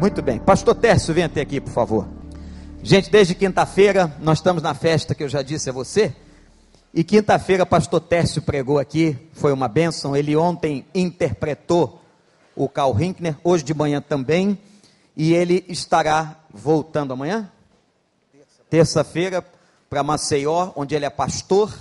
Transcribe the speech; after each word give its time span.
Muito 0.00 0.22
bem. 0.22 0.38
Pastor 0.38 0.74
Tércio, 0.74 1.12
vem 1.12 1.24
até 1.24 1.42
aqui, 1.42 1.60
por 1.60 1.74
favor. 1.74 2.08
Gente, 2.82 3.10
desde 3.10 3.34
quinta-feira 3.34 4.10
nós 4.18 4.38
estamos 4.38 4.62
na 4.62 4.72
festa 4.72 5.14
que 5.14 5.22
eu 5.22 5.28
já 5.28 5.42
disse 5.42 5.68
a 5.68 5.74
você. 5.74 6.16
E 6.94 7.04
quinta-feira, 7.04 7.66
pastor 7.66 8.00
Tércio 8.00 8.40
pregou 8.40 8.78
aqui, 8.78 9.18
foi 9.34 9.52
uma 9.52 9.68
bênção. 9.68 10.16
Ele 10.16 10.34
ontem 10.34 10.86
interpretou 10.94 12.00
o 12.56 12.66
Carl 12.66 12.98
Hinkner, 12.98 13.36
hoje 13.44 13.62
de 13.62 13.74
manhã 13.74 14.00
também. 14.00 14.58
E 15.14 15.34
ele 15.34 15.66
estará 15.68 16.44
voltando 16.50 17.12
amanhã? 17.12 17.52
Terça-feira, 18.70 19.44
para 19.90 20.02
Maceió, 20.02 20.72
onde 20.76 20.94
ele 20.94 21.04
é 21.04 21.10
pastor. 21.10 21.78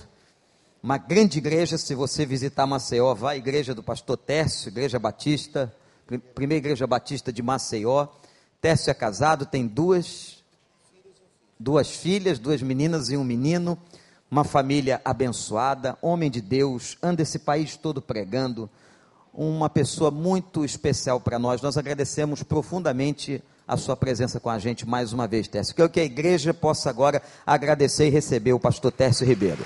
Uma 0.83 0.97
grande 0.97 1.38
igreja, 1.38 1.77
se 1.77 1.95
você 1.95 2.25
visitar 2.25 2.67
Maceió, 2.67 3.15
vá 3.15 3.31
à 3.31 3.38
igreja 3.38 3.73
do 3.73 3.81
pastor 3.81 4.17
Tércio, 4.17 4.67
igreja 4.67 4.99
batista, 4.99 5.73
primeira 6.17 6.59
igreja 6.59 6.87
batista 6.87 7.31
de 7.31 7.41
Maceió. 7.41 8.07
Tércio 8.61 8.89
é 8.89 8.93
casado, 8.93 9.45
tem 9.45 9.67
duas, 9.67 10.43
duas 11.59 11.89
filhas, 11.89 12.39
duas 12.39 12.61
meninas 12.61 13.09
e 13.09 13.17
um 13.17 13.23
menino. 13.23 13.77
Uma 14.31 14.43
família 14.43 15.01
abençoada, 15.03 15.97
homem 16.01 16.29
de 16.29 16.39
Deus, 16.39 16.97
anda 17.01 17.21
esse 17.21 17.39
país 17.39 17.75
todo 17.75 18.01
pregando. 18.01 18.69
Uma 19.33 19.69
pessoa 19.69 20.11
muito 20.11 20.64
especial 20.64 21.19
para 21.19 21.39
nós. 21.39 21.61
Nós 21.61 21.77
agradecemos 21.77 22.43
profundamente 22.43 23.43
a 23.67 23.78
sua 23.78 23.95
presença 23.95 24.39
com 24.39 24.50
a 24.50 24.59
gente 24.59 24.87
mais 24.87 25.14
uma 25.14 25.28
vez, 25.28 25.47
Tércio. 25.47 25.75
Quero 25.75 25.89
que 25.89 26.00
a 26.00 26.03
igreja 26.03 26.53
possa 26.53 26.89
agora 26.89 27.21
agradecer 27.45 28.07
e 28.07 28.09
receber 28.09 28.53
o 28.53 28.59
pastor 28.59 28.91
Tércio 28.91 29.25
Ribeiro. 29.25 29.65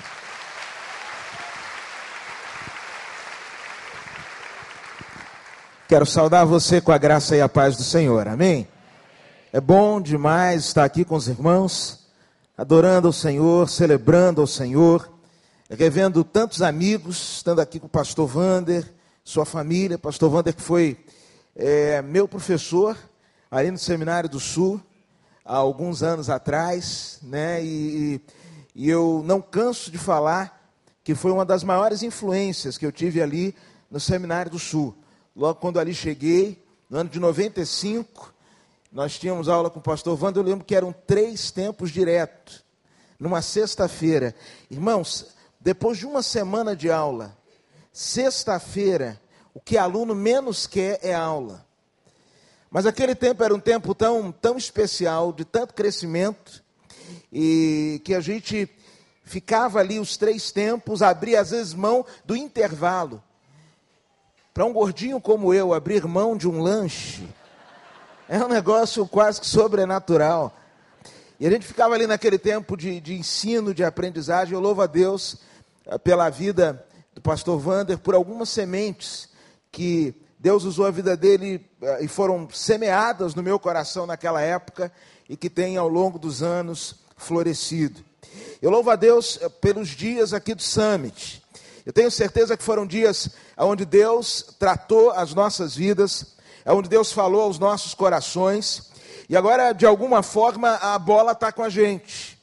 Quero 5.86 6.06
saudar 6.06 6.46
você 6.46 6.80
com 6.80 6.92
a 6.92 6.96
graça 6.96 7.36
e 7.36 7.42
a 7.42 7.48
paz 7.48 7.76
do 7.76 7.82
Senhor, 7.82 8.26
amém? 8.26 8.66
É 9.52 9.60
bom 9.60 10.00
demais 10.00 10.64
estar 10.64 10.82
aqui 10.82 11.04
com 11.04 11.14
os 11.14 11.28
irmãos, 11.28 12.06
adorando 12.56 13.06
ao 13.06 13.12
Senhor, 13.12 13.68
celebrando 13.68 14.40
ao 14.40 14.46
Senhor, 14.46 15.12
revendo 15.68 16.24
tantos 16.24 16.62
amigos, 16.62 17.36
estando 17.36 17.60
aqui 17.60 17.78
com 17.78 17.84
o 17.86 17.90
pastor 17.90 18.26
Vander, 18.26 18.90
sua 19.22 19.44
família, 19.44 19.98
pastor 19.98 20.30
Vander 20.30 20.54
que 20.54 20.62
foi 20.62 20.96
é, 21.54 22.00
meu 22.00 22.26
professor 22.26 22.96
ali 23.50 23.70
no 23.70 23.78
Seminário 23.78 24.30
do 24.30 24.40
Sul, 24.40 24.80
há 25.44 25.54
alguns 25.54 26.02
anos 26.02 26.30
atrás, 26.30 27.18
né, 27.22 27.62
e, 27.62 28.22
e 28.74 28.88
eu 28.88 29.22
não 29.26 29.42
canso 29.42 29.90
de 29.90 29.98
falar 29.98 30.66
que 31.04 31.14
foi 31.14 31.30
uma 31.30 31.44
das 31.44 31.62
maiores 31.62 32.02
influências 32.02 32.78
que 32.78 32.86
eu 32.86 32.90
tive 32.90 33.20
ali 33.20 33.54
no 33.90 34.00
Seminário 34.00 34.50
do 34.50 34.58
Sul 34.58 34.96
logo 35.34 35.58
quando 35.60 35.80
ali 35.80 35.94
cheguei, 35.94 36.64
no 36.88 36.98
ano 36.98 37.10
de 37.10 37.18
95, 37.18 38.32
nós 38.92 39.18
tínhamos 39.18 39.48
aula 39.48 39.68
com 39.68 39.80
o 39.80 39.82
pastor 39.82 40.22
Wanda, 40.22 40.38
eu 40.38 40.44
lembro 40.44 40.64
que 40.64 40.74
eram 40.74 40.92
três 40.92 41.50
tempos 41.50 41.90
direto, 41.90 42.62
numa 43.18 43.42
sexta-feira. 43.42 44.34
Irmãos, 44.70 45.34
depois 45.60 45.98
de 45.98 46.06
uma 46.06 46.22
semana 46.22 46.76
de 46.76 46.90
aula, 46.90 47.36
sexta-feira, 47.92 49.20
o 49.52 49.60
que 49.60 49.76
aluno 49.76 50.14
menos 50.14 50.66
quer 50.66 51.00
é 51.02 51.12
aula. 51.12 51.66
Mas 52.70 52.86
aquele 52.86 53.14
tempo 53.14 53.42
era 53.42 53.54
um 53.54 53.60
tempo 53.60 53.94
tão, 53.94 54.30
tão 54.30 54.56
especial, 54.56 55.32
de 55.32 55.44
tanto 55.44 55.74
crescimento, 55.74 56.62
e 57.32 58.00
que 58.04 58.14
a 58.14 58.20
gente 58.20 58.68
ficava 59.24 59.80
ali 59.80 59.98
os 59.98 60.16
três 60.16 60.52
tempos, 60.52 61.02
abria 61.02 61.40
às 61.40 61.50
vezes 61.50 61.74
mão 61.74 62.04
do 62.24 62.36
intervalo 62.36 63.22
para 64.54 64.64
um 64.64 64.72
gordinho 64.72 65.20
como 65.20 65.52
eu 65.52 65.74
abrir 65.74 66.06
mão 66.06 66.36
de 66.36 66.48
um 66.48 66.62
lanche 66.62 67.28
é 68.28 68.38
um 68.38 68.46
negócio 68.46 69.04
quase 69.04 69.40
que 69.40 69.46
sobrenatural. 69.48 70.56
E 71.40 71.46
a 71.46 71.50
gente 71.50 71.66
ficava 71.66 71.94
ali 71.94 72.06
naquele 72.06 72.38
tempo 72.38 72.76
de, 72.76 73.00
de 73.00 73.14
ensino, 73.14 73.74
de 73.74 73.82
aprendizagem. 73.82 74.54
Eu 74.54 74.60
louvo 74.60 74.80
a 74.80 74.86
Deus 74.86 75.38
eh, 75.84 75.98
pela 75.98 76.30
vida 76.30 76.86
do 77.12 77.20
pastor 77.20 77.58
Vander, 77.58 77.98
por 77.98 78.14
algumas 78.14 78.48
sementes 78.48 79.28
que 79.72 80.14
Deus 80.38 80.62
usou 80.62 80.86
a 80.86 80.90
vida 80.90 81.16
dele 81.16 81.68
eh, 81.82 82.04
e 82.04 82.08
foram 82.08 82.48
semeadas 82.48 83.34
no 83.34 83.42
meu 83.42 83.58
coração 83.58 84.06
naquela 84.06 84.40
época 84.40 84.90
e 85.28 85.36
que 85.36 85.50
têm 85.50 85.76
ao 85.76 85.88
longo 85.88 86.16
dos 86.16 86.44
anos 86.44 87.00
florescido. 87.16 88.02
Eu 88.62 88.70
louvo 88.70 88.88
a 88.88 88.96
Deus 88.96 89.36
eh, 89.42 89.48
pelos 89.48 89.88
dias 89.88 90.32
aqui 90.32 90.54
do 90.54 90.62
Summit. 90.62 91.43
Eu 91.84 91.92
tenho 91.92 92.10
certeza 92.10 92.56
que 92.56 92.64
foram 92.64 92.86
dias 92.86 93.30
onde 93.58 93.84
Deus 93.84 94.54
tratou 94.58 95.10
as 95.10 95.34
nossas 95.34 95.74
vidas, 95.76 96.34
onde 96.66 96.88
Deus 96.88 97.12
falou 97.12 97.42
aos 97.42 97.58
nossos 97.58 97.92
corações, 97.92 98.90
e 99.28 99.36
agora, 99.36 99.72
de 99.72 99.86
alguma 99.86 100.22
forma, 100.22 100.74
a 100.76 100.98
bola 100.98 101.32
está 101.32 101.50
com 101.50 101.62
a 101.62 101.68
gente. 101.68 102.38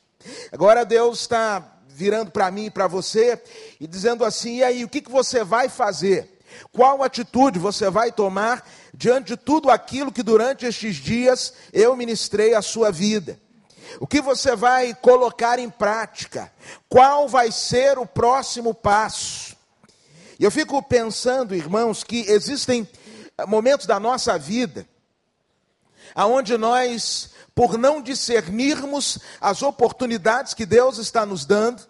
Agora 0.52 0.84
Deus 0.84 1.22
está 1.22 1.78
virando 1.88 2.32
para 2.32 2.50
mim 2.50 2.66
e 2.66 2.72
para 2.72 2.88
você 2.88 3.42
e 3.80 3.88
dizendo 3.88 4.26
assim: 4.26 4.58
e 4.58 4.64
aí, 4.64 4.84
o 4.84 4.90
que, 4.90 5.02
que 5.02 5.12
você 5.12 5.44
vai 5.44 5.70
fazer? 5.70 6.40
Qual 6.72 7.04
atitude 7.04 7.60
você 7.60 7.90
vai 7.90 8.12
tomar 8.12 8.68
diante 8.94 9.28
de 9.28 9.38
tudo 9.38 9.70
aquilo 9.70 10.12
que 10.12 10.24
durante 10.24 10.66
estes 10.66 10.96
dias 10.96 11.54
eu 11.72 11.96
ministrei 11.96 12.54
a 12.54 12.62
sua 12.62 12.92
vida? 12.92 13.40
O 14.00 14.08
que 14.08 14.22
você 14.22 14.56
vai 14.56 14.94
colocar 14.94 15.60
em 15.60 15.70
prática? 15.70 16.52
Qual 16.90 17.28
vai 17.28 17.52
ser 17.52 17.98
o 17.98 18.06
próximo 18.06 18.74
passo? 18.74 19.56
E 20.40 20.44
eu 20.44 20.52
fico 20.52 20.82
pensando, 20.82 21.56
irmãos, 21.56 22.04
que 22.04 22.22
existem 22.28 22.88
momentos 23.48 23.86
da 23.86 24.00
nossa 24.00 24.38
vida 24.38 24.88
aonde 26.14 26.58
nós, 26.58 27.32
por 27.56 27.78
não 27.78 28.02
discernirmos 28.02 29.20
as 29.40 29.62
oportunidades 29.62 30.54
que 30.54 30.66
Deus 30.66 30.98
está 30.98 31.26
nos 31.26 31.46
dando, 31.46 31.84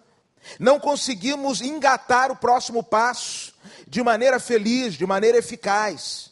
não 0.59 0.79
conseguimos 0.79 1.61
engatar 1.61 2.31
o 2.31 2.35
próximo 2.35 2.83
passo 2.83 3.53
de 3.87 4.01
maneira 4.01 4.39
feliz, 4.39 4.95
de 4.95 5.05
maneira 5.05 5.37
eficaz. 5.37 6.31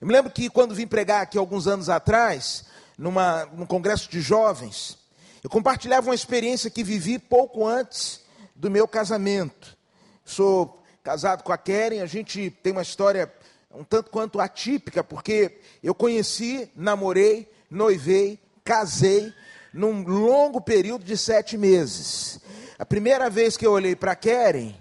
Eu 0.00 0.06
me 0.06 0.12
lembro 0.12 0.30
que 0.30 0.48
quando 0.48 0.74
vim 0.74 0.86
pregar 0.86 1.22
aqui 1.22 1.36
alguns 1.36 1.66
anos 1.66 1.88
atrás, 1.88 2.64
numa, 2.98 3.46
num 3.46 3.64
congresso 3.64 4.10
de 4.10 4.20
jovens, 4.20 4.98
eu 5.42 5.48
compartilhava 5.48 6.08
uma 6.08 6.14
experiência 6.14 6.68
que 6.68 6.82
vivi 6.82 7.18
pouco 7.18 7.64
antes 7.64 8.22
do 8.54 8.68
meu 8.68 8.88
casamento. 8.88 9.78
Sou 10.24 10.82
casado 11.02 11.44
com 11.44 11.52
a 11.52 11.56
Keren, 11.56 12.00
a 12.00 12.06
gente 12.06 12.50
tem 12.50 12.72
uma 12.72 12.82
história 12.82 13.32
um 13.72 13.84
tanto 13.84 14.10
quanto 14.10 14.40
atípica, 14.40 15.04
porque 15.04 15.58
eu 15.82 15.94
conheci, 15.94 16.70
namorei, 16.74 17.48
noivei, 17.70 18.40
casei 18.64 19.32
num 19.72 20.02
longo 20.02 20.60
período 20.60 21.04
de 21.04 21.16
sete 21.16 21.56
meses. 21.56 22.40
A 22.78 22.84
primeira 22.84 23.30
vez 23.30 23.56
que 23.56 23.66
eu 23.66 23.72
olhei 23.72 23.94
para 23.94 24.16
Keren, 24.16 24.74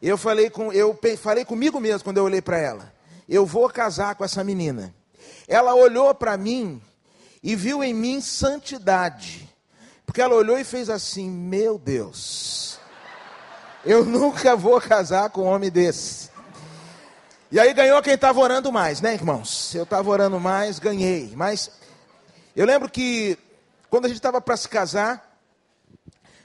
eu 0.00 0.16
falei, 0.16 0.48
com, 0.48 0.72
eu 0.72 0.98
falei 1.18 1.44
comigo 1.44 1.78
mesmo 1.78 2.04
quando 2.04 2.16
eu 2.16 2.24
olhei 2.24 2.40
para 2.40 2.58
ela: 2.58 2.92
eu 3.28 3.44
vou 3.44 3.68
casar 3.68 4.14
com 4.14 4.24
essa 4.24 4.42
menina. 4.42 4.94
Ela 5.46 5.74
olhou 5.74 6.14
para 6.14 6.36
mim 6.36 6.80
e 7.42 7.56
viu 7.56 7.82
em 7.82 7.94
mim 7.94 8.20
santidade. 8.20 9.48
Porque 10.04 10.20
ela 10.20 10.34
olhou 10.34 10.58
e 10.58 10.64
fez 10.64 10.90
assim: 10.90 11.30
Meu 11.30 11.78
Deus, 11.78 12.78
eu 13.84 14.04
nunca 14.04 14.56
vou 14.56 14.80
casar 14.80 15.30
com 15.30 15.42
um 15.42 15.46
homem 15.46 15.70
desse. 15.70 16.30
E 17.52 17.58
aí 17.58 17.72
ganhou 17.74 18.00
quem 18.02 18.14
estava 18.14 18.38
orando 18.38 18.70
mais, 18.70 19.00
né, 19.00 19.14
irmãos? 19.14 19.74
Eu 19.74 19.82
estava 19.82 20.08
orando 20.08 20.38
mais, 20.38 20.78
ganhei. 20.78 21.32
Mas 21.34 21.70
eu 22.54 22.64
lembro 22.64 22.88
que 22.88 23.36
quando 23.88 24.04
a 24.04 24.08
gente 24.08 24.18
estava 24.18 24.40
para 24.40 24.56
se 24.56 24.68
casar, 24.68 25.36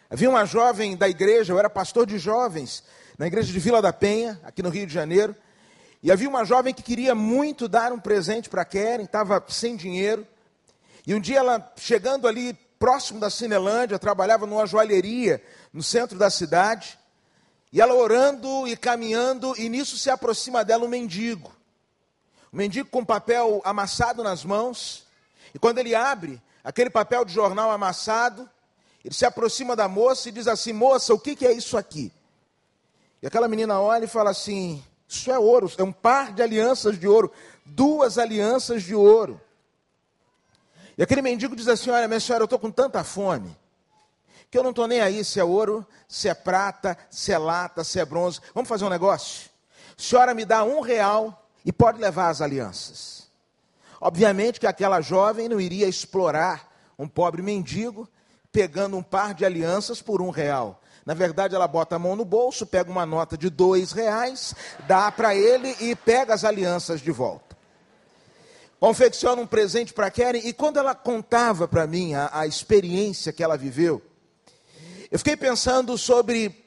havia 0.09 0.29
uma 0.29 0.45
jovem 0.45 0.97
da 0.97 1.07
igreja, 1.07 1.53
eu 1.53 1.59
era 1.59 1.69
pastor 1.69 2.07
de 2.07 2.17
jovens, 2.17 2.83
na 3.19 3.27
igreja 3.27 3.53
de 3.53 3.59
Vila 3.59 3.81
da 3.81 3.93
Penha, 3.93 4.39
aqui 4.43 4.63
no 4.63 4.69
Rio 4.69 4.87
de 4.87 4.93
Janeiro. 4.93 5.35
E 6.01 6.11
havia 6.11 6.29
uma 6.29 6.43
jovem 6.43 6.73
que 6.73 6.81
queria 6.81 7.13
muito 7.13 7.67
dar 7.67 7.91
um 7.91 7.99
presente 7.99 8.49
para 8.49 8.65
Keren, 8.65 9.05
estava 9.05 9.43
sem 9.47 9.75
dinheiro. 9.75 10.25
E 11.05 11.13
um 11.13 11.19
dia 11.19 11.39
ela, 11.39 11.73
chegando 11.77 12.27
ali 12.27 12.53
próximo 12.79 13.19
da 13.19 13.29
Cinelândia, 13.29 13.99
trabalhava 13.99 14.45
numa 14.45 14.65
joalheria 14.65 15.43
no 15.71 15.83
centro 15.83 16.17
da 16.17 16.29
cidade, 16.29 16.97
e 17.71 17.81
ela 17.81 17.93
orando 17.93 18.67
e 18.67 18.75
caminhando, 18.75 19.53
e 19.57 19.69
nisso 19.69 19.97
se 19.97 20.09
aproxima 20.09 20.63
dela 20.63 20.85
um 20.85 20.87
mendigo. 20.87 21.53
Um 22.51 22.57
mendigo 22.57 22.89
com 22.89 23.03
papel 23.03 23.61
amassado 23.63 24.23
nas 24.23 24.43
mãos, 24.43 25.05
e 25.53 25.59
quando 25.59 25.77
ele 25.77 25.93
abre 25.93 26.41
aquele 26.63 26.89
papel 26.89 27.23
de 27.23 27.33
jornal 27.33 27.69
amassado, 27.69 28.49
ele 29.03 29.13
se 29.13 29.25
aproxima 29.25 29.75
da 29.75 29.87
moça 29.87 30.29
e 30.29 30.31
diz 30.31 30.47
assim: 30.47 30.73
Moça, 30.73 31.13
o 31.13 31.19
que, 31.19 31.35
que 31.35 31.45
é 31.45 31.51
isso 31.51 31.77
aqui? 31.77 32.11
E 33.21 33.27
aquela 33.27 33.47
menina 33.47 33.79
olha 33.79 34.05
e 34.05 34.07
fala 34.07 34.31
assim: 34.31 34.83
Isso 35.07 35.31
é 35.31 35.37
ouro, 35.37 35.71
é 35.77 35.83
um 35.83 35.91
par 35.91 36.33
de 36.33 36.41
alianças 36.41 36.99
de 36.99 37.07
ouro, 37.07 37.31
duas 37.65 38.17
alianças 38.17 38.81
de 38.83 38.95
ouro. 38.95 39.39
E 40.97 41.03
aquele 41.03 41.21
mendigo 41.21 41.55
diz 41.55 41.67
assim: 41.67 41.89
Olha, 41.89 42.07
minha 42.07 42.19
senhora, 42.19 42.43
eu 42.43 42.45
estou 42.45 42.59
com 42.59 42.71
tanta 42.71 43.03
fome, 43.03 43.55
que 44.49 44.57
eu 44.57 44.63
não 44.63 44.69
estou 44.69 44.87
nem 44.87 45.01
aí 45.01 45.23
se 45.23 45.39
é 45.39 45.43
ouro, 45.43 45.85
se 46.07 46.29
é 46.29 46.33
prata, 46.33 46.97
se 47.09 47.31
é 47.31 47.37
lata, 47.37 47.83
se 47.83 47.99
é 47.99 48.05
bronze. 48.05 48.39
Vamos 48.53 48.69
fazer 48.69 48.85
um 48.85 48.89
negócio? 48.89 49.49
A 49.97 50.01
senhora 50.01 50.33
me 50.33 50.45
dá 50.45 50.63
um 50.63 50.81
real 50.81 51.47
e 51.65 51.71
pode 51.71 51.99
levar 51.99 52.29
as 52.29 52.41
alianças. 52.41 53.27
Obviamente 53.99 54.59
que 54.59 54.67
aquela 54.67 55.01
jovem 55.01 55.49
não 55.49 55.59
iria 55.59 55.87
explorar 55.87 56.71
um 56.97 57.07
pobre 57.07 57.41
mendigo 57.41 58.07
pegando 58.51 58.95
um 58.95 59.03
par 59.03 59.33
de 59.33 59.43
alianças 59.43 60.01
por 60.01 60.21
um 60.21 60.29
real. 60.29 60.81
Na 61.05 61.13
verdade, 61.13 61.53
ela 61.53 61.67
bota 61.67 61.97
a 61.97 61.99
mão 61.99 62.15
no 62.15 62.25
bolso, 62.25 62.65
pega 62.65 62.89
uma 62.89 63.05
nota 63.05 63.37
de 63.37 63.49
dois 63.49 63.91
reais, 63.91 64.55
dá 64.87 65.11
para 65.11 65.35
ele 65.35 65.75
e 65.79 65.95
pega 65.95 66.33
as 66.33 66.43
alianças 66.43 67.01
de 67.01 67.11
volta. 67.11 67.44
Confecciona 68.85 69.41
um 69.41 69.47
presente 69.47 69.91
para 69.91 70.11
Karen 70.11 70.41
e 70.43 70.53
quando 70.53 70.77
ela 70.77 70.93
contava 70.93 71.67
para 71.67 71.87
mim 71.87 72.13
a, 72.13 72.29
a 72.31 72.45
experiência 72.45 73.33
que 73.33 73.43
ela 73.43 73.57
viveu, 73.57 73.99
eu 75.09 75.17
fiquei 75.17 75.35
pensando 75.35 75.97
sobre 75.97 76.63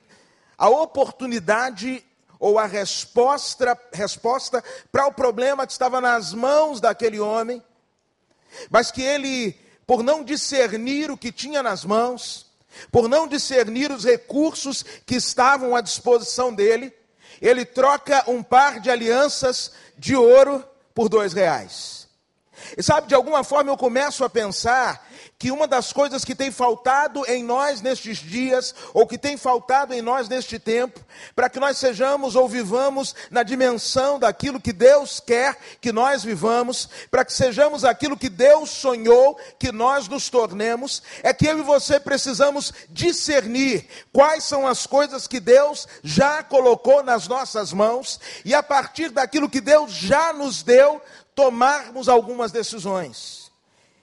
a 0.59 0.69
oportunidade 0.69 2.05
ou 2.41 2.59
a 2.59 2.67
resposta 2.67 3.79
resposta 3.93 4.65
para 4.91 5.07
o 5.07 5.13
problema 5.13 5.65
que 5.65 5.71
estava 5.71 6.01
nas 6.01 6.35
mãos 6.35 6.81
daquele 6.81 7.21
homem, 7.21 7.63
mas 8.69 8.91
que 8.91 9.01
ele, 9.01 9.57
por 9.87 10.03
não 10.03 10.25
discernir 10.25 11.13
o 11.13 11.17
que 11.17 11.31
tinha 11.31 11.63
nas 11.63 11.85
mãos, 11.85 12.51
por 12.91 13.09
não 13.09 13.29
discernir 13.29 13.93
os 13.93 14.03
recursos 14.03 14.83
que 14.83 15.15
estavam 15.15 15.77
à 15.77 15.81
disposição 15.81 16.53
dele, 16.53 16.93
ele 17.41 17.65
troca 17.65 18.29
um 18.29 18.43
par 18.43 18.81
de 18.81 18.91
alianças 18.91 19.71
de 19.97 20.17
ouro 20.17 20.65
por 20.93 21.09
dois 21.09 21.33
reais. 21.33 21.98
E 22.77 22.83
sabe, 22.83 23.09
de 23.09 23.15
alguma 23.15 23.43
forma 23.45 23.71
eu 23.71 23.77
começo 23.77 24.25
a 24.25 24.31
pensar 24.31 25.07
que 25.39 25.51
uma 25.51 25.69
das 25.69 25.93
coisas 25.93 26.25
que 26.25 26.35
tem 26.35 26.51
faltado 26.51 27.25
em 27.29 27.43
nós 27.45 27.81
nestes 27.81 28.19
dias, 28.19 28.75
ou 28.93 29.07
que 29.07 29.17
tem 29.17 29.37
faltado 29.37 29.95
em 29.95 30.03
nós 30.03 30.29
neste 30.29 30.59
tempo, 30.59 31.01
para 31.35 31.49
que 31.49 31.61
nós 31.61 31.79
sejamos 31.79 32.35
ou 32.35 32.49
vivamos 32.49 33.15
na 33.31 33.43
dimensão 33.43 34.19
daquilo 34.19 34.61
que 34.61 34.73
Deus 34.73 35.21
quer 35.21 35.57
que 35.81 35.93
nós 35.93 36.25
vivamos, 36.25 36.89
para 37.11 37.25
que 37.25 37.33
sejamos 37.33 37.85
aquilo 37.85 38.17
que 38.17 38.29
Deus 38.29 38.71
sonhou 38.71 39.39
que 39.59 39.71
nós 39.71 40.09
nos 40.09 40.29
tornemos, 40.29 41.03
é 41.23 41.33
que 41.33 41.47
eu 41.47 41.59
e 41.59 41.63
você 41.63 42.01
precisamos 42.01 42.73
discernir 42.91 43.87
quais 44.13 44.45
são 44.45 44.67
as 44.67 44.87
coisas 44.87 45.27
que 45.27 45.39
Deus 45.39 45.87
já 46.03 46.43
colocou 46.43 47.03
nas 47.03 47.29
nossas 47.29 47.73
mãos, 47.73 48.21
e 48.45 48.55
a 48.55 48.63
partir 48.63 49.11
daquilo 49.11 49.49
que 49.49 49.61
Deus 49.61 49.93
já 49.93 50.33
nos 50.33 50.63
deu, 50.63 51.01
tomarmos 51.39 52.09
algumas 52.09 52.51
decisões. 52.51 53.53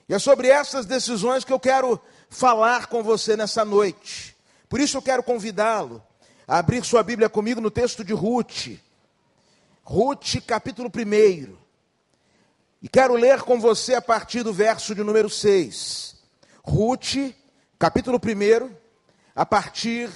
E 0.08 0.14
é 0.14 0.18
sobre 0.18 0.48
essas 0.48 0.86
decisões 0.86 1.44
que 1.44 1.52
eu 1.52 1.60
quero 1.60 2.00
falar 2.30 2.86
com 2.86 3.02
você 3.02 3.36
nessa 3.36 3.62
noite. 3.62 4.34
Por 4.70 4.80
isso 4.80 4.96
eu 4.96 5.02
quero 5.02 5.22
convidá-lo 5.22 6.02
a 6.48 6.56
abrir 6.56 6.82
sua 6.82 7.02
Bíblia 7.02 7.28
comigo 7.28 7.60
no 7.60 7.70
texto 7.70 8.02
de 8.02 8.14
Ruth. 8.14 8.78
Ruth, 9.82 10.36
capítulo 10.46 10.88
1. 10.88 11.54
E 12.80 12.88
quero 12.88 13.14
ler 13.16 13.42
com 13.42 13.60
você 13.60 13.94
a 13.94 14.00
partir 14.00 14.42
do 14.42 14.54
verso 14.54 14.94
de 14.94 15.04
número 15.04 15.28
6. 15.28 16.16
Ruth, 16.64 17.34
capítulo 17.78 18.18
1, 18.18 18.70
a 19.34 19.44
partir 19.44 20.08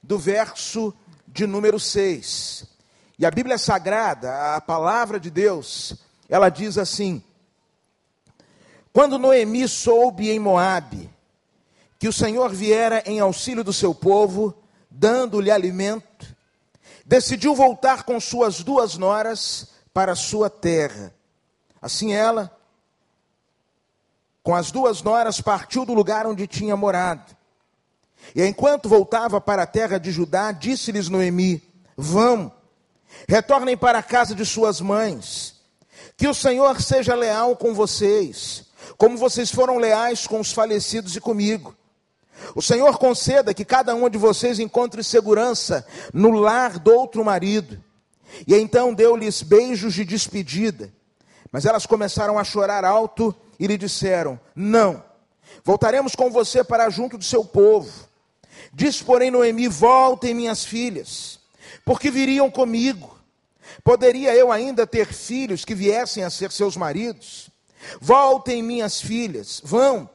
do 0.00 0.16
verso 0.16 0.94
de 1.26 1.48
número 1.48 1.80
6. 1.80 2.64
E 3.18 3.26
a 3.26 3.30
Bíblia 3.32 3.58
Sagrada, 3.58 4.54
a 4.54 4.60
palavra 4.60 5.18
de 5.18 5.30
Deus, 5.30 6.08
ela 6.30 6.48
diz 6.48 6.78
assim: 6.78 7.22
quando 8.92 9.18
Noemi 9.18 9.68
soube 9.68 10.30
em 10.30 10.38
Moabe 10.38 11.10
que 11.98 12.08
o 12.08 12.12
Senhor 12.12 12.50
viera 12.50 13.02
em 13.04 13.20
auxílio 13.20 13.62
do 13.62 13.72
seu 13.72 13.94
povo, 13.94 14.54
dando-lhe 14.90 15.50
alimento, 15.50 16.34
decidiu 17.04 17.54
voltar 17.54 18.04
com 18.04 18.18
suas 18.18 18.62
duas 18.62 18.96
noras 18.96 19.68
para 19.92 20.16
sua 20.16 20.48
terra. 20.48 21.14
Assim 21.80 22.14
ela, 22.14 22.56
com 24.42 24.54
as 24.54 24.70
duas 24.70 25.02
noras, 25.02 25.40
partiu 25.42 25.84
do 25.84 25.92
lugar 25.92 26.26
onde 26.26 26.46
tinha 26.46 26.74
morado. 26.74 27.36
E 28.34 28.42
enquanto 28.44 28.88
voltava 28.88 29.40
para 29.40 29.64
a 29.64 29.66
terra 29.66 29.98
de 29.98 30.10
Judá, 30.10 30.52
disse-lhes 30.52 31.08
Noemi: 31.08 31.62
Vão, 31.96 32.50
retornem 33.28 33.76
para 33.76 33.98
a 33.98 34.02
casa 34.02 34.34
de 34.34 34.44
suas 34.46 34.80
mães, 34.80 35.59
que 36.20 36.28
o 36.28 36.34
Senhor 36.34 36.80
seja 36.80 37.14
leal 37.14 37.56
com 37.56 37.72
vocês 37.72 38.70
como 38.98 39.16
vocês 39.16 39.50
foram 39.50 39.78
leais 39.78 40.26
com 40.26 40.38
os 40.40 40.52
falecidos 40.52 41.16
e 41.16 41.20
comigo. 41.20 41.74
O 42.54 42.60
Senhor 42.60 42.98
conceda 42.98 43.54
que 43.54 43.64
cada 43.64 43.94
um 43.94 44.06
de 44.10 44.18
vocês 44.18 44.58
encontre 44.58 45.02
segurança 45.02 45.86
no 46.12 46.32
lar 46.32 46.78
do 46.78 46.94
outro 46.94 47.24
marido. 47.24 47.82
E 48.46 48.54
então 48.54 48.92
deu-lhes 48.92 49.40
beijos 49.40 49.94
de 49.94 50.04
despedida. 50.04 50.92
Mas 51.50 51.64
elas 51.64 51.86
começaram 51.86 52.38
a 52.38 52.44
chorar 52.44 52.84
alto 52.84 53.34
e 53.58 53.66
lhe 53.66 53.78
disseram: 53.78 54.38
Não, 54.54 55.02
voltaremos 55.64 56.14
com 56.14 56.30
você 56.30 56.62
para 56.62 56.90
junto 56.90 57.16
do 57.16 57.24
seu 57.24 57.42
povo. 57.42 57.90
Diz, 58.70 59.00
porém, 59.00 59.30
Noemi: 59.30 59.66
Voltem, 59.66 60.34
minhas 60.34 60.62
filhas, 60.62 61.40
porque 61.86 62.10
viriam 62.10 62.50
comigo. 62.50 63.19
Poderia 63.82 64.34
eu 64.34 64.50
ainda 64.50 64.86
ter 64.86 65.06
filhos 65.06 65.64
que 65.64 65.74
viessem 65.74 66.24
a 66.24 66.30
ser 66.30 66.50
seus 66.52 66.76
maridos? 66.76 67.50
Voltem, 68.00 68.62
minhas 68.62 69.00
filhas, 69.00 69.60
vão. 69.64 70.08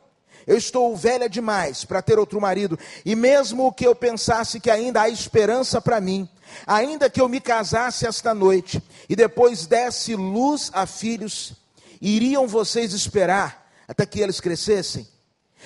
Eu 0.45 0.57
estou 0.57 0.95
velha 0.95 1.27
demais 1.27 1.83
para 1.83 2.01
ter 2.01 2.19
outro 2.19 2.39
marido, 2.39 2.77
e 3.03 3.15
mesmo 3.15 3.73
que 3.73 3.85
eu 3.85 3.95
pensasse 3.95 4.59
que 4.59 4.69
ainda 4.69 5.01
há 5.01 5.09
esperança 5.09 5.81
para 5.81 5.99
mim, 5.99 6.29
ainda 6.67 7.09
que 7.09 7.19
eu 7.19 7.27
me 7.27 7.41
casasse 7.41 8.05
esta 8.05 8.33
noite 8.33 8.81
e 9.09 9.15
depois 9.15 9.65
desse 9.65 10.15
luz 10.15 10.69
a 10.71 10.85
filhos, 10.85 11.53
iriam 11.99 12.47
vocês 12.47 12.93
esperar 12.93 13.71
até 13.87 14.05
que 14.05 14.19
eles 14.19 14.39
crescessem? 14.39 15.07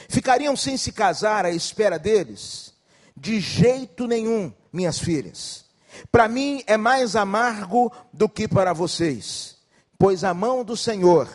Ficariam 0.07 0.55
sem 0.55 0.77
se 0.77 0.93
casar 0.93 1.45
à 1.45 1.51
espera 1.51 1.99
deles? 1.99 2.73
De 3.17 3.41
jeito 3.41 4.07
nenhum, 4.07 4.53
minhas 4.71 4.97
filhas. 4.97 5.65
Para 6.11 6.27
mim 6.27 6.63
é 6.65 6.77
mais 6.77 7.15
amargo 7.15 7.91
do 8.11 8.27
que 8.27 8.47
para 8.47 8.73
vocês, 8.73 9.57
pois 9.97 10.23
a 10.23 10.33
mão 10.33 10.63
do 10.63 10.75
Senhor 10.77 11.29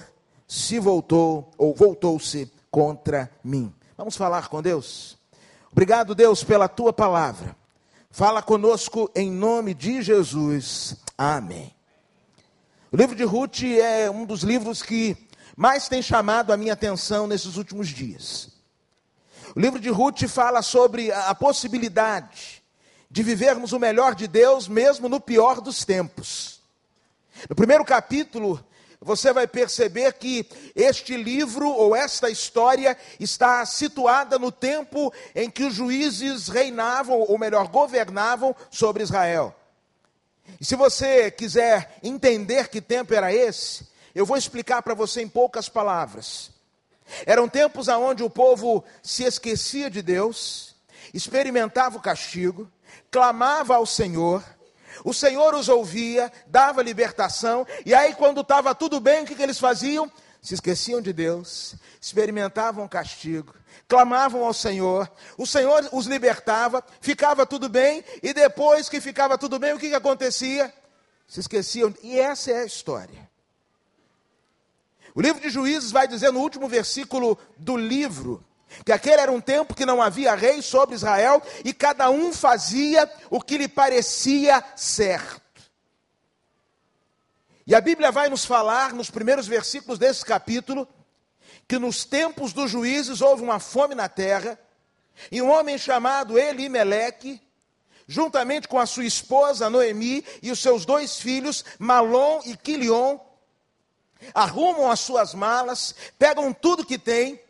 se 0.47 0.79
voltou 0.79 1.51
ou 1.57 1.75
voltou-se 1.75 2.51
contra 2.71 3.31
mim. 3.43 3.73
Vamos 3.97 4.17
falar 4.17 4.49
com 4.49 4.61
Deus? 4.61 5.17
Obrigado, 5.71 6.15
Deus, 6.15 6.43
pela 6.45 6.69
tua 6.69 6.93
palavra. 6.93 7.57
Fala 8.11 8.43
conosco 8.43 9.11
em 9.15 9.31
nome 9.31 9.75
de 9.75 10.03
Jesus. 10.03 10.97
Amém. 11.19 11.75
O 12.93 12.97
livro 12.97 13.17
de 13.17 13.25
Ruth 13.25 13.63
é 13.63 14.09
um 14.09 14.25
dos 14.25 14.43
livros 14.43 14.83
que 14.83 15.17
mais 15.57 15.89
tem 15.89 16.01
chamado 16.01 16.53
a 16.53 16.57
minha 16.57 16.73
atenção 16.73 17.27
nesses 17.27 17.57
últimos 17.57 17.89
dias. 17.89 18.51
O 19.55 19.61
livro 19.61 19.81
de 19.81 19.89
Ruth 19.89 20.29
fala 20.29 20.63
sobre 20.63 21.13
a 21.13 21.35
possibilidade 21.35 22.64
de 23.15 23.23
vivermos 23.23 23.73
o 23.73 23.79
melhor 23.79 24.13
de 24.13 24.27
Deus, 24.27 24.67
mesmo 24.67 25.09
no 25.09 25.21
pior 25.21 25.61
dos 25.61 25.85
tempos. 25.85 26.61
No 27.49 27.55
primeiro 27.55 27.85
capítulo, 27.85 28.59
você 29.01 29.33
vai 29.33 29.47
perceber 29.47 30.15
que 30.15 30.45
este 30.75 31.17
livro 31.17 31.69
ou 31.69 31.95
esta 31.95 32.29
história 32.29 32.99
está 33.21 33.65
situada 33.67 34.37
no 34.37 34.51
tempo 34.51 35.15
em 35.33 35.49
que 35.49 35.63
os 35.63 35.75
juízes 35.75 36.49
reinavam, 36.49 37.21
ou 37.21 37.39
melhor, 37.39 37.69
governavam 37.69 38.53
sobre 38.69 39.05
Israel. 39.05 39.55
E 40.61 40.65
se 40.65 40.75
você 40.75 41.31
quiser 41.31 41.97
entender 42.03 42.67
que 42.67 42.81
tempo 42.81 43.15
era 43.15 43.33
esse, 43.33 43.87
eu 44.13 44.27
vou 44.27 44.37
explicar 44.37 44.83
para 44.83 44.93
você 44.93 45.23
em 45.23 45.29
poucas 45.29 45.69
palavras. 45.69 46.51
Eram 47.25 47.49
tempos 47.49 47.87
onde 47.87 48.25
o 48.25 48.31
povo 48.31 48.83
se 49.05 49.23
esquecia 49.23 49.89
de 49.89 50.03
Deus, 50.03 50.75
experimentava 51.15 51.97
o 51.97 52.03
castigo, 52.03 52.69
clamava 53.11 53.77
ao 53.77 53.87
Senhor, 53.87 54.43
o 55.03 55.13
Senhor 55.13 55.55
os 55.55 55.69
ouvia, 55.69 56.33
dava 56.47 56.83
libertação, 56.83 57.67
e 57.85 57.95
aí, 57.95 58.15
quando 58.15 58.43
estava 58.43 58.75
tudo 58.75 59.01
bem, 59.01 59.23
o 59.23 59.27
que, 59.27 59.35
que 59.35 59.43
eles 59.43 59.59
faziam? 59.59 60.11
Se 60.41 60.55
esqueciam 60.55 61.01
de 61.01 61.13
Deus, 61.13 61.75
experimentavam 62.01 62.87
castigo, 62.87 63.55
clamavam 63.89 64.45
ao 64.45 64.53
Senhor, 64.53 65.11
o 65.39 65.47
Senhor 65.47 65.89
os 65.93 66.07
libertava, 66.07 66.85
ficava 67.01 67.47
tudo 67.47 67.69
bem, 67.69 68.05
e 68.23 68.33
depois 68.33 68.89
que 68.89 69.01
ficava 69.01 69.39
tudo 69.39 69.59
bem, 69.59 69.73
o 69.73 69.79
que, 69.79 69.89
que 69.89 69.95
acontecia? 69.95 70.73
Se 71.27 71.41
esqueciam, 71.41 71.95
e 72.03 72.21
essa 72.21 72.51
é 72.51 72.59
a 72.59 72.67
história. 72.67 73.29
O 75.15 75.21
livro 75.21 75.41
de 75.41 75.49
Juízes 75.49 75.93
vai 75.93 76.09
dizer 76.09 76.33
no 76.33 76.41
último 76.41 76.69
versículo 76.69 77.39
do 77.57 77.77
livro, 77.77 78.45
que 78.85 78.93
aquele 78.93 79.21
era 79.21 79.33
um 79.33 79.41
tempo 79.41 79.75
que 79.75 79.87
não 79.87 80.01
havia 80.01 80.35
rei 80.35 80.63
sobre 80.63 80.95
Israel 80.95 81.43
e 81.65 81.73
cada 81.73 82.11
um 82.11 82.33
fazia 82.33 83.11
o 83.31 83.41
que 83.41 83.59
lhe 83.59 83.69
parecia 83.69 84.63
certo. 84.77 85.43
E 87.67 87.75
a 87.75 87.81
Bíblia 87.81 88.13
vai 88.13 88.29
nos 88.29 88.45
falar, 88.45 88.93
nos 88.93 89.11
primeiros 89.11 89.47
versículos 89.47 89.99
desse 89.99 90.25
capítulo, 90.25 90.87
que 91.67 91.79
nos 91.79 92.05
tempos 92.05 92.53
dos 92.53 92.71
juízes 92.71 93.21
houve 93.21 93.43
uma 93.43 93.59
fome 93.59 93.95
na 93.95 94.09
terra, 94.09 94.59
e 95.31 95.41
um 95.41 95.51
homem 95.51 95.79
chamado 95.79 96.39
Elimeleque, 96.39 97.41
juntamente 98.07 98.69
com 98.69 98.79
a 98.79 98.87
sua 98.87 99.07
esposa 99.07 99.71
Noemi 99.71 100.25
e 100.43 100.51
os 100.51 100.59
seus 100.59 100.85
dois 100.85 101.19
filhos, 101.19 101.65
Malom 101.79 102.41
e 102.45 102.57
Quilion, 102.57 103.19
arrumam 104.35 104.91
as 104.91 105.01
suas 105.01 105.35
malas, 105.35 105.95
pegam 106.19 106.53
tudo 106.53 106.85
que 106.85 106.99
tem 106.99 107.41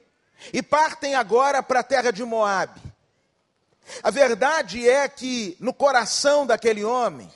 e 0.52 0.62
partem 0.62 1.14
agora 1.14 1.62
para 1.62 1.80
a 1.80 1.84
terra 1.84 2.10
de 2.10 2.24
Moabe. 2.24 2.80
A 4.02 4.10
verdade 4.10 4.88
é 4.88 5.08
que 5.08 5.56
no 5.60 5.72
coração 5.72 6.46
daquele 6.46 6.84
homem 6.84 7.30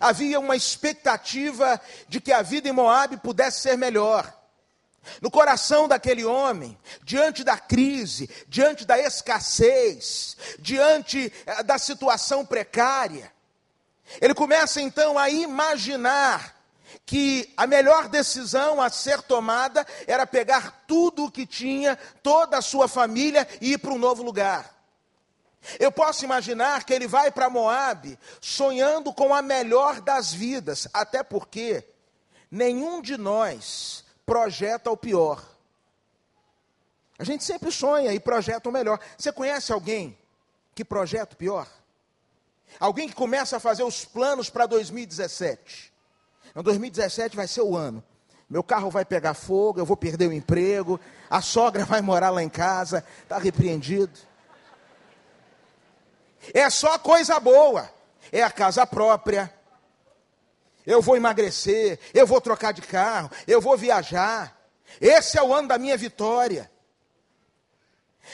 havia 0.00 0.38
uma 0.38 0.56
expectativa 0.56 1.80
de 2.08 2.20
que 2.20 2.32
a 2.32 2.42
vida 2.42 2.68
em 2.68 2.72
Moabe 2.72 3.16
pudesse 3.16 3.60
ser 3.60 3.76
melhor. 3.76 4.32
No 5.20 5.30
coração 5.30 5.88
daquele 5.88 6.24
homem, 6.24 6.78
diante 7.02 7.42
da 7.42 7.58
crise, 7.58 8.30
diante 8.46 8.84
da 8.84 8.98
escassez, 8.98 10.36
diante 10.60 11.32
eh, 11.44 11.62
da 11.64 11.76
situação 11.76 12.46
precária, 12.46 13.32
ele 14.20 14.34
começa 14.34 14.80
então 14.80 15.18
a 15.18 15.28
imaginar 15.28 16.61
que 17.04 17.52
a 17.56 17.66
melhor 17.66 18.08
decisão 18.08 18.80
a 18.80 18.90
ser 18.90 19.22
tomada 19.22 19.86
era 20.06 20.26
pegar 20.26 20.84
tudo 20.86 21.24
o 21.24 21.30
que 21.30 21.46
tinha, 21.46 21.96
toda 22.22 22.58
a 22.58 22.62
sua 22.62 22.88
família 22.88 23.46
e 23.60 23.72
ir 23.72 23.78
para 23.78 23.92
um 23.92 23.98
novo 23.98 24.22
lugar. 24.22 24.72
Eu 25.78 25.92
posso 25.92 26.24
imaginar 26.24 26.84
que 26.84 26.92
ele 26.92 27.06
vai 27.06 27.30
para 27.30 27.48
Moabe 27.48 28.18
sonhando 28.40 29.12
com 29.12 29.34
a 29.34 29.40
melhor 29.40 30.00
das 30.00 30.32
vidas, 30.32 30.88
até 30.92 31.22
porque 31.22 31.86
nenhum 32.50 33.00
de 33.00 33.16
nós 33.16 34.04
projeta 34.26 34.90
o 34.90 34.96
pior. 34.96 35.42
A 37.18 37.24
gente 37.24 37.44
sempre 37.44 37.70
sonha 37.70 38.12
e 38.12 38.18
projeta 38.18 38.68
o 38.68 38.72
melhor. 38.72 38.98
Você 39.16 39.30
conhece 39.30 39.72
alguém 39.72 40.18
que 40.74 40.84
projeta 40.84 41.34
o 41.34 41.36
pior? 41.36 41.68
Alguém 42.80 43.08
que 43.08 43.14
começa 43.14 43.58
a 43.58 43.60
fazer 43.60 43.84
os 43.84 44.04
planos 44.04 44.50
para 44.50 44.66
2017. 44.66 45.91
Em 46.54 46.62
2017 46.62 47.36
vai 47.36 47.46
ser 47.46 47.62
o 47.62 47.76
ano. 47.76 48.02
Meu 48.48 48.62
carro 48.62 48.90
vai 48.90 49.04
pegar 49.04 49.34
fogo, 49.34 49.80
eu 49.80 49.86
vou 49.86 49.96
perder 49.96 50.28
o 50.28 50.32
emprego, 50.32 51.00
a 51.30 51.40
sogra 51.40 51.84
vai 51.86 52.02
morar 52.02 52.30
lá 52.30 52.42
em 52.42 52.48
casa, 52.48 53.04
está 53.22 53.38
repreendido. 53.38 54.12
É 56.52 56.68
só 56.70 56.98
coisa 56.98 57.38
boa. 57.38 57.88
É 58.30 58.42
a 58.42 58.50
casa 58.50 58.86
própria. 58.86 59.52
Eu 60.86 61.00
vou 61.00 61.16
emagrecer, 61.16 61.98
eu 62.12 62.26
vou 62.26 62.40
trocar 62.40 62.72
de 62.72 62.82
carro, 62.82 63.30
eu 63.46 63.60
vou 63.60 63.76
viajar. 63.76 64.58
Esse 65.00 65.38
é 65.38 65.42
o 65.42 65.54
ano 65.54 65.68
da 65.68 65.78
minha 65.78 65.96
vitória. 65.96 66.71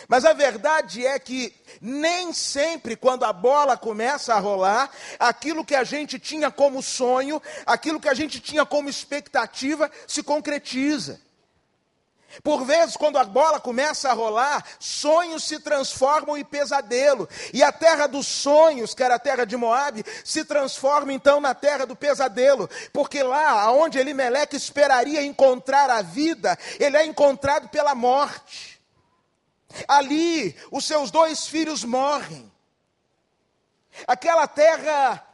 Mas 0.07 0.25
a 0.25 0.33
verdade 0.33 1.07
é 1.07 1.18
que 1.18 1.54
nem 1.80 2.33
sempre, 2.33 2.95
quando 2.95 3.25
a 3.25 3.33
bola 3.33 3.76
começa 3.76 4.35
a 4.35 4.38
rolar, 4.38 4.90
aquilo 5.18 5.64
que 5.64 5.75
a 5.75 5.85
gente 5.85 6.18
tinha 6.18 6.50
como 6.50 6.83
sonho, 6.83 7.42
aquilo 7.66 8.00
que 8.00 8.09
a 8.09 8.14
gente 8.14 8.40
tinha 8.40 8.64
como 8.64 8.88
expectativa, 8.88 9.90
se 10.07 10.23
concretiza. 10.23 11.21
Por 12.42 12.64
vezes, 12.64 12.97
quando 12.97 13.18
a 13.18 13.25
bola 13.25 13.59
começa 13.59 14.11
a 14.11 14.12
rolar, 14.12 14.62
sonhos 14.78 15.45
se 15.45 15.59
transformam 15.59 16.37
em 16.37 16.45
pesadelo. 16.45 17.28
E 17.52 17.62
a 17.62 17.73
terra 17.73 18.07
dos 18.07 18.26
sonhos, 18.26 18.95
que 18.95 19.02
era 19.02 19.14
a 19.14 19.18
terra 19.18 19.45
de 19.45 19.57
Moabe, 19.57 20.04
se 20.25 20.45
transforma 20.45 21.12
então 21.12 21.40
na 21.40 21.54
terra 21.54 21.87
do 21.87 21.97
pesadelo. 21.97 22.68
Porque 22.92 23.23
lá, 23.23 23.73
onde 23.73 23.99
Elimeleque 23.99 24.57
esperaria 24.57 25.23
encontrar 25.23 25.90
a 25.90 26.02
vida, 26.02 26.57
ele 26.78 26.97
é 26.97 27.04
encontrado 27.04 27.68
pela 27.71 27.95
morte. 27.95 28.77
Ali, 29.87 30.56
os 30.70 30.84
seus 30.84 31.10
dois 31.10 31.46
filhos 31.46 31.84
morrem. 31.84 32.50
Aquela 34.06 34.46
terra 34.46 35.25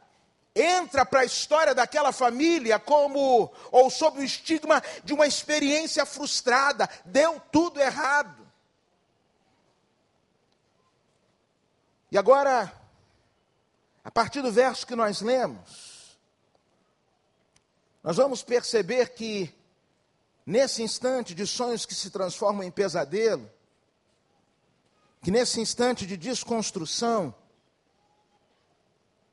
entra 0.55 1.05
para 1.05 1.21
a 1.21 1.25
história 1.25 1.75
daquela 1.75 2.11
família 2.11 2.79
como, 2.79 3.51
ou 3.71 3.89
sob 3.89 4.19
o 4.19 4.23
estigma 4.23 4.81
de 5.03 5.13
uma 5.13 5.27
experiência 5.27 6.05
frustrada, 6.05 6.89
deu 7.03 7.41
tudo 7.51 7.81
errado. 7.81 8.45
E 12.09 12.17
agora, 12.17 12.71
a 14.03 14.09
partir 14.09 14.41
do 14.41 14.51
verso 14.51 14.87
que 14.87 14.95
nós 14.95 15.19
lemos, 15.19 16.17
nós 18.01 18.15
vamos 18.15 18.41
perceber 18.41 19.09
que, 19.09 19.53
nesse 20.45 20.81
instante 20.81 21.35
de 21.35 21.45
sonhos 21.45 21.85
que 21.85 21.93
se 21.93 22.09
transformam 22.09 22.63
em 22.63 22.71
pesadelo, 22.71 23.51
que 25.25 25.31
nesse 25.31 25.59
instante 25.59 26.05
de 26.05 26.15
desconstrução, 26.15 27.33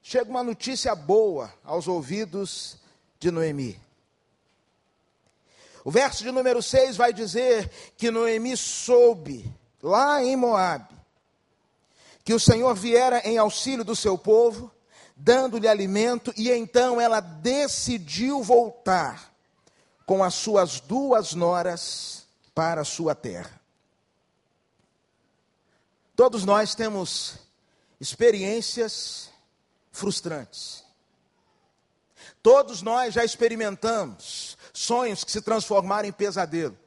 chega 0.02 0.30
uma 0.30 0.42
notícia 0.42 0.94
boa 0.94 1.52
aos 1.62 1.86
ouvidos 1.86 2.78
de 3.20 3.30
Noemi. 3.30 3.78
O 5.84 5.90
verso 5.90 6.22
de 6.22 6.30
número 6.30 6.62
6 6.62 6.96
vai 6.96 7.12
dizer 7.12 7.70
que 7.98 8.10
Noemi 8.10 8.56
soube, 8.56 9.54
lá 9.82 10.24
em 10.24 10.34
Moabe, 10.34 10.96
que 12.24 12.32
o 12.32 12.40
Senhor 12.40 12.74
viera 12.74 13.20
em 13.28 13.36
auxílio 13.36 13.84
do 13.84 13.94
seu 13.94 14.16
povo, 14.16 14.72
dando-lhe 15.14 15.68
alimento, 15.68 16.32
e 16.38 16.50
então 16.50 16.98
ela 16.98 17.20
decidiu 17.20 18.42
voltar 18.42 19.30
com 20.06 20.24
as 20.24 20.32
suas 20.32 20.80
duas 20.80 21.34
noras 21.34 22.26
para 22.54 22.80
a 22.80 22.84
sua 22.86 23.14
terra. 23.14 23.61
Todos 26.22 26.44
nós 26.44 26.76
temos 26.76 27.34
experiências 28.00 29.28
frustrantes. 29.90 30.84
Todos 32.40 32.80
nós 32.80 33.12
já 33.12 33.24
experimentamos 33.24 34.56
sonhos 34.72 35.24
que 35.24 35.32
se 35.32 35.42
transformaram 35.42 36.08
em 36.08 36.12
pesadelo. 36.12 36.78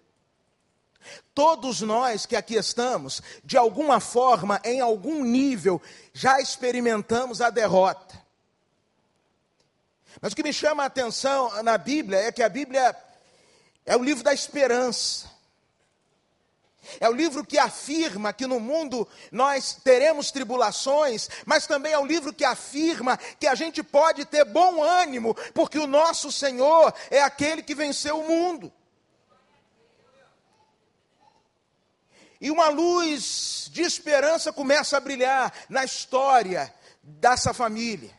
Todos 1.33 1.81
nós 1.81 2.25
que 2.25 2.37
aqui 2.37 2.55
estamos, 2.55 3.21
de 3.43 3.57
alguma 3.57 3.99
forma, 3.99 4.61
em 4.63 4.79
algum 4.79 5.21
nível, 5.25 5.81
já 6.13 6.39
experimentamos 6.39 7.41
a 7.41 7.49
derrota. 7.49 8.17
Mas 10.21 10.31
o 10.31 10.35
que 10.37 10.43
me 10.43 10.53
chama 10.53 10.83
a 10.83 10.85
atenção 10.85 11.61
na 11.61 11.77
Bíblia 11.77 12.19
é 12.19 12.31
que 12.31 12.41
a 12.41 12.47
Bíblia 12.47 12.95
é 13.85 13.97
o 13.97 14.01
livro 14.01 14.23
da 14.23 14.33
esperança. 14.33 15.34
É 16.99 17.09
o 17.09 17.13
livro 17.13 17.45
que 17.45 17.57
afirma 17.57 18.33
que 18.33 18.47
no 18.47 18.59
mundo 18.59 19.07
nós 19.31 19.77
teremos 19.83 20.31
tribulações, 20.31 21.29
mas 21.45 21.67
também 21.67 21.93
é 21.93 21.99
o 21.99 22.05
livro 22.05 22.33
que 22.33 22.45
afirma 22.45 23.17
que 23.39 23.47
a 23.47 23.55
gente 23.55 23.83
pode 23.83 24.25
ter 24.25 24.45
bom 24.45 24.83
ânimo, 24.83 25.35
porque 25.53 25.77
o 25.77 25.87
nosso 25.87 26.31
Senhor 26.31 26.93
é 27.09 27.21
aquele 27.21 27.61
que 27.61 27.75
venceu 27.75 28.19
o 28.19 28.27
mundo. 28.27 28.71
E 32.39 32.51
uma 32.51 32.69
luz 32.69 33.69
de 33.71 33.81
esperança 33.81 34.51
começa 34.51 34.97
a 34.97 34.99
brilhar 34.99 35.53
na 35.69 35.83
história 35.83 36.73
dessa 37.01 37.53
família, 37.53 38.13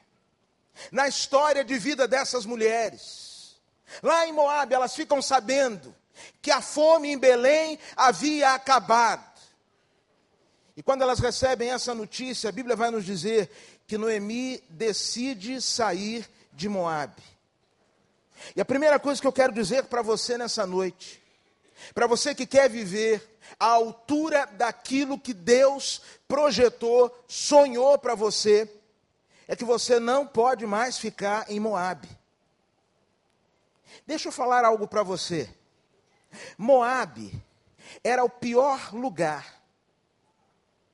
na 0.90 1.06
história 1.06 1.64
de 1.64 1.78
vida 1.78 2.08
dessas 2.08 2.46
mulheres. 2.46 3.56
Lá 4.02 4.26
em 4.26 4.32
Moab, 4.32 4.74
elas 4.74 4.94
ficam 4.94 5.22
sabendo 5.22 5.94
que 6.40 6.50
a 6.50 6.60
fome 6.60 7.12
em 7.12 7.18
Belém 7.18 7.78
havia 7.96 8.54
acabado. 8.54 9.24
E 10.76 10.82
quando 10.82 11.02
elas 11.02 11.18
recebem 11.18 11.70
essa 11.70 11.94
notícia, 11.94 12.48
a 12.48 12.52
Bíblia 12.52 12.76
vai 12.76 12.90
nos 12.90 13.04
dizer 13.04 13.50
que 13.86 13.96
Noemi 13.96 14.62
decide 14.68 15.60
sair 15.62 16.28
de 16.52 16.68
Moabe. 16.68 17.22
E 18.54 18.60
a 18.60 18.64
primeira 18.64 18.98
coisa 18.98 19.20
que 19.20 19.26
eu 19.26 19.32
quero 19.32 19.52
dizer 19.52 19.84
para 19.84 20.02
você 20.02 20.36
nessa 20.36 20.66
noite, 20.66 21.22
para 21.94 22.06
você 22.06 22.34
que 22.34 22.46
quer 22.46 22.68
viver 22.68 23.38
à 23.58 23.66
altura 23.66 24.46
daquilo 24.46 25.18
que 25.18 25.32
Deus 25.32 26.02
projetou, 26.28 27.24
sonhou 27.26 27.98
para 27.98 28.14
você, 28.14 28.70
é 29.48 29.56
que 29.56 29.64
você 29.64 29.98
não 30.00 30.26
pode 30.26 30.66
mais 30.66 30.98
ficar 30.98 31.50
em 31.50 31.60
Moabe. 31.60 32.08
Deixa 34.06 34.28
eu 34.28 34.32
falar 34.32 34.64
algo 34.64 34.86
para 34.86 35.02
você. 35.02 35.48
Moabe 36.56 37.42
era 38.02 38.24
o 38.24 38.30
pior 38.30 38.94
lugar 38.94 39.62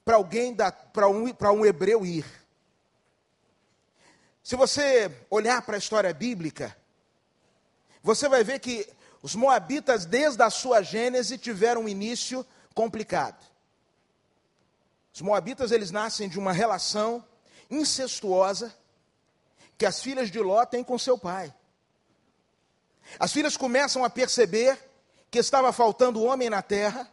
para 0.04 0.16
alguém 0.16 0.54
para 0.92 1.08
um, 1.08 1.32
para 1.32 1.52
um 1.52 1.64
hebreu 1.64 2.04
ir. 2.04 2.26
Se 4.42 4.56
você 4.56 5.10
olhar 5.30 5.62
para 5.62 5.76
a 5.76 5.78
história 5.78 6.12
bíblica, 6.12 6.76
você 8.02 8.28
vai 8.28 8.42
ver 8.42 8.58
que 8.58 8.88
os 9.22 9.36
moabitas, 9.36 10.04
desde 10.04 10.42
a 10.42 10.50
sua 10.50 10.82
gênese, 10.82 11.38
tiveram 11.38 11.82
um 11.82 11.88
início 11.88 12.44
complicado. 12.74 13.40
Os 15.14 15.20
moabitas, 15.20 15.70
eles 15.70 15.92
nascem 15.92 16.28
de 16.28 16.38
uma 16.38 16.52
relação 16.52 17.24
incestuosa 17.70 18.74
que 19.78 19.86
as 19.86 20.02
filhas 20.02 20.30
de 20.30 20.40
Ló 20.40 20.64
têm 20.64 20.82
com 20.82 20.98
seu 20.98 21.16
pai. 21.16 21.54
As 23.18 23.32
filhas 23.32 23.56
começam 23.56 24.04
a 24.04 24.10
perceber 24.10 24.78
que 25.32 25.38
estava 25.38 25.72
faltando 25.72 26.22
homem 26.22 26.50
na 26.50 26.60
terra, 26.60 27.10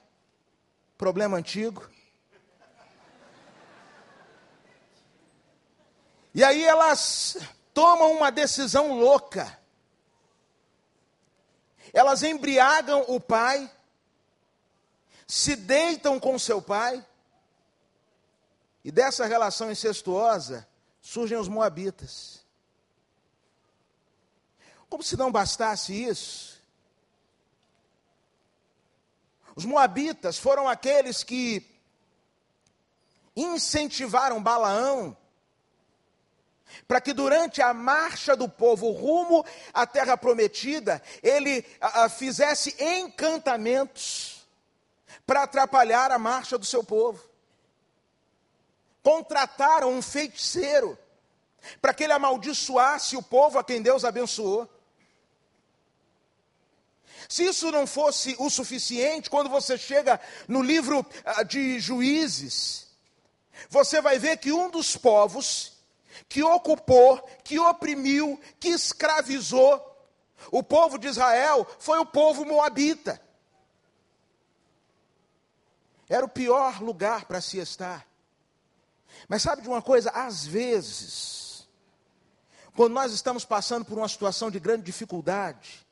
problema 0.97 1.37
antigo. 1.37 1.89
E 6.35 6.43
aí 6.43 6.65
elas 6.65 7.37
tomam 7.73 8.11
uma 8.11 8.29
decisão 8.29 8.99
louca. 8.99 9.57
elas 11.93 12.21
embriagam 12.21 13.05
o 13.07 13.21
pai, 13.21 13.71
se 15.25 15.55
deitam 15.55 16.19
com 16.19 16.37
seu 16.37 16.61
pai, 16.61 17.03
e 18.83 18.91
dessa 18.91 19.25
relação 19.25 19.71
incestuosa 19.71 20.67
surgem 21.01 21.37
os 21.37 21.47
moabitas. 21.47 22.43
Como 24.89 25.01
se 25.01 25.15
não 25.15 25.31
bastasse 25.31 25.93
isso, 25.93 26.48
os 29.59 29.65
moabitas 29.65 30.37
foram 30.37 30.69
aqueles 30.69 31.21
que 31.21 31.69
incentivaram 33.35 34.41
Balaão 34.41 35.17
para 36.87 37.01
que 37.01 37.11
durante 37.11 37.61
a 37.61 37.73
marcha 37.73 38.37
do 38.37 38.47
povo 38.47 38.89
rumo 38.91 39.45
à 39.73 39.85
terra 39.85 40.15
prometida, 40.15 41.03
ele 41.21 41.65
a, 41.81 42.05
a, 42.05 42.09
fizesse 42.09 42.73
encantamentos 42.81 44.47
para 45.27 45.43
atrapalhar 45.43 46.09
a 46.09 46.17
marcha 46.17 46.57
do 46.57 46.65
seu 46.65 46.81
povo. 46.81 47.21
Contrataram 49.03 49.91
um 49.91 50.01
feiticeiro 50.01 50.97
para 51.81 51.93
que 51.93 52.05
ele 52.05 52.13
amaldiçoasse 52.13 53.17
o 53.17 53.23
povo 53.23 53.59
a 53.59 53.63
quem 53.63 53.81
Deus 53.81 54.05
abençoou. 54.05 54.69
Se 57.27 57.43
isso 57.43 57.71
não 57.71 57.85
fosse 57.85 58.35
o 58.39 58.49
suficiente, 58.49 59.29
quando 59.29 59.49
você 59.49 59.77
chega 59.77 60.19
no 60.47 60.61
livro 60.61 61.05
ah, 61.25 61.43
de 61.43 61.79
Juízes, 61.79 62.87
você 63.69 64.01
vai 64.01 64.17
ver 64.17 64.37
que 64.37 64.51
um 64.51 64.69
dos 64.69 64.95
povos 64.95 65.73
que 66.27 66.43
ocupou, 66.43 67.21
que 67.43 67.59
oprimiu, 67.59 68.39
que 68.59 68.69
escravizou 68.69 69.85
o 70.51 70.63
povo 70.63 70.97
de 70.97 71.07
Israel 71.07 71.67
foi 71.79 71.99
o 71.99 72.05
povo 72.05 72.45
moabita. 72.45 73.21
Era 76.07 76.25
o 76.25 76.29
pior 76.29 76.81
lugar 76.81 77.25
para 77.25 77.41
se 77.41 77.59
estar. 77.59 78.07
Mas 79.27 79.43
sabe 79.43 79.61
de 79.61 79.67
uma 79.67 79.81
coisa? 79.81 80.09
Às 80.11 80.45
vezes, 80.45 81.67
quando 82.75 82.93
nós 82.93 83.11
estamos 83.11 83.45
passando 83.45 83.85
por 83.85 83.97
uma 83.97 84.07
situação 84.07 84.49
de 84.49 84.59
grande 84.59 84.83
dificuldade, 84.83 85.85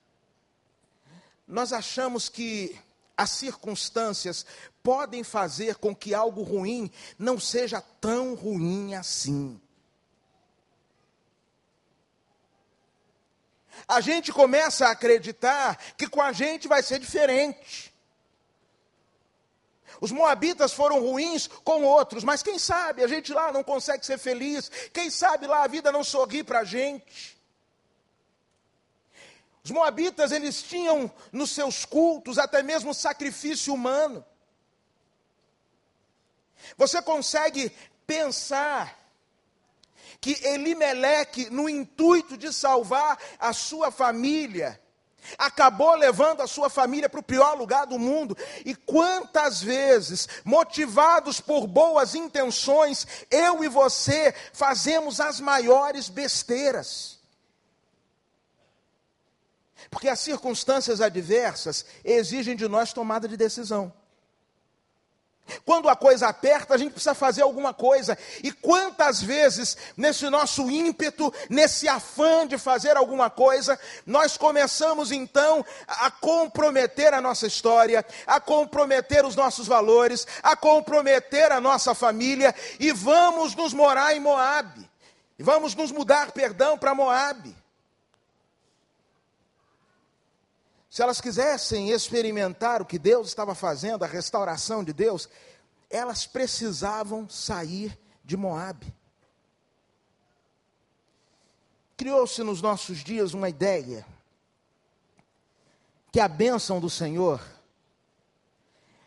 nós 1.47 1.71
achamos 1.71 2.27
que 2.27 2.77
as 3.15 3.31
circunstâncias 3.31 4.45
podem 4.83 5.23
fazer 5.23 5.75
com 5.75 5.95
que 5.95 6.13
algo 6.13 6.43
ruim 6.43 6.91
não 7.17 7.39
seja 7.39 7.81
tão 7.81 8.35
ruim 8.35 8.93
assim. 8.93 9.59
A 13.87 14.01
gente 14.01 14.31
começa 14.31 14.87
a 14.87 14.91
acreditar 14.91 15.77
que 15.97 16.07
com 16.07 16.21
a 16.21 16.31
gente 16.31 16.67
vai 16.67 16.83
ser 16.83 16.99
diferente. 16.99 17.93
Os 19.99 20.11
moabitas 20.11 20.73
foram 20.73 20.99
ruins 20.99 21.47
com 21.47 21.83
outros, 21.83 22.23
mas 22.23 22.43
quem 22.43 22.59
sabe 22.59 23.03
a 23.03 23.07
gente 23.07 23.33
lá 23.33 23.51
não 23.51 23.63
consegue 23.63 24.05
ser 24.05 24.17
feliz, 24.17 24.69
quem 24.93 25.09
sabe 25.09 25.47
lá 25.47 25.63
a 25.63 25.67
vida 25.67 25.91
não 25.91 26.03
sorri 26.03 26.43
para 26.43 26.59
a 26.59 26.63
gente. 26.63 27.36
Os 29.67 29.71
moabitas, 29.71 30.31
eles 30.31 30.63
tinham 30.63 31.11
nos 31.29 31.49
seus 31.49 31.83
cultos 31.83 32.37
até 32.37 32.63
mesmo 32.63 32.93
sacrifício 32.93 33.73
humano. 33.73 34.23
Você 36.77 37.01
consegue 37.01 37.69
pensar 38.05 38.97
que 40.21 40.41
Elimeleque, 40.41 41.49
no 41.49 41.67
intuito 41.67 42.37
de 42.37 42.53
salvar 42.53 43.19
a 43.37 43.51
sua 43.51 43.91
família, 43.91 44.79
acabou 45.37 45.95
levando 45.95 46.39
a 46.39 46.47
sua 46.47 46.69
família 46.69 47.09
para 47.09 47.19
o 47.19 47.23
pior 47.23 47.57
lugar 47.57 47.85
do 47.87 47.99
mundo. 47.99 48.37
E 48.63 48.73
quantas 48.73 49.61
vezes, 49.61 50.29
motivados 50.45 51.41
por 51.41 51.67
boas 51.67 52.15
intenções, 52.15 53.05
eu 53.29 53.65
e 53.65 53.67
você 53.67 54.33
fazemos 54.53 55.19
as 55.19 55.41
maiores 55.41 56.07
besteiras. 56.07 57.16
Porque 59.89 60.09
as 60.09 60.19
circunstâncias 60.19 61.01
adversas 61.01 61.85
exigem 62.03 62.55
de 62.55 62.67
nós 62.67 62.93
tomada 62.93 63.27
de 63.27 63.37
decisão. 63.37 63.93
Quando 65.65 65.89
a 65.89 65.95
coisa 65.95 66.27
aperta, 66.27 66.73
a 66.73 66.77
gente 66.77 66.91
precisa 66.91 67.13
fazer 67.13 67.41
alguma 67.41 67.73
coisa. 67.73 68.17
E 68.43 68.51
quantas 68.51 69.21
vezes, 69.21 69.77
nesse 69.95 70.29
nosso 70.29 70.69
ímpeto, 70.69 71.33
nesse 71.49 71.87
afã 71.87 72.45
de 72.45 72.57
fazer 72.57 72.97
alguma 72.97 73.29
coisa, 73.29 73.79
nós 74.05 74.37
começamos 74.37 75.11
então 75.11 75.65
a 75.87 76.11
comprometer 76.11 77.13
a 77.13 77.21
nossa 77.21 77.47
história, 77.47 78.05
a 78.25 78.39
comprometer 78.39 79.25
os 79.25 79.35
nossos 79.35 79.67
valores, 79.67 80.27
a 80.43 80.55
comprometer 80.55 81.51
a 81.51 81.61
nossa 81.61 81.95
família 81.95 82.53
e 82.79 82.91
vamos 82.91 83.55
nos 83.55 83.73
morar 83.73 84.15
em 84.15 84.19
Moabe. 84.19 84.89
E 85.39 85.43
vamos 85.43 85.75
nos 85.75 85.91
mudar, 85.91 86.31
perdão, 86.31 86.77
para 86.77 86.95
Moabe. 86.95 87.55
Se 90.97 91.03
elas 91.03 91.21
quisessem 91.21 91.91
experimentar 91.91 92.81
o 92.81 92.85
que 92.85 92.97
Deus 92.97 93.27
estava 93.27 93.53
fazendo, 93.53 94.03
a 94.03 94.07
restauração 94.07 94.83
de 94.83 94.91
Deus, 94.91 95.29
elas 95.91 96.25
precisavam 96.25 97.29
sair 97.29 97.95
de 98.25 98.35
Moabe. 98.35 98.91
Criou-se 101.95 102.41
nos 102.41 102.63
nossos 102.63 103.03
dias 103.03 103.35
uma 103.35 103.47
ideia 103.47 104.03
que 106.11 106.19
a 106.19 106.27
bênção 106.27 106.79
do 106.79 106.89
Senhor 106.89 107.39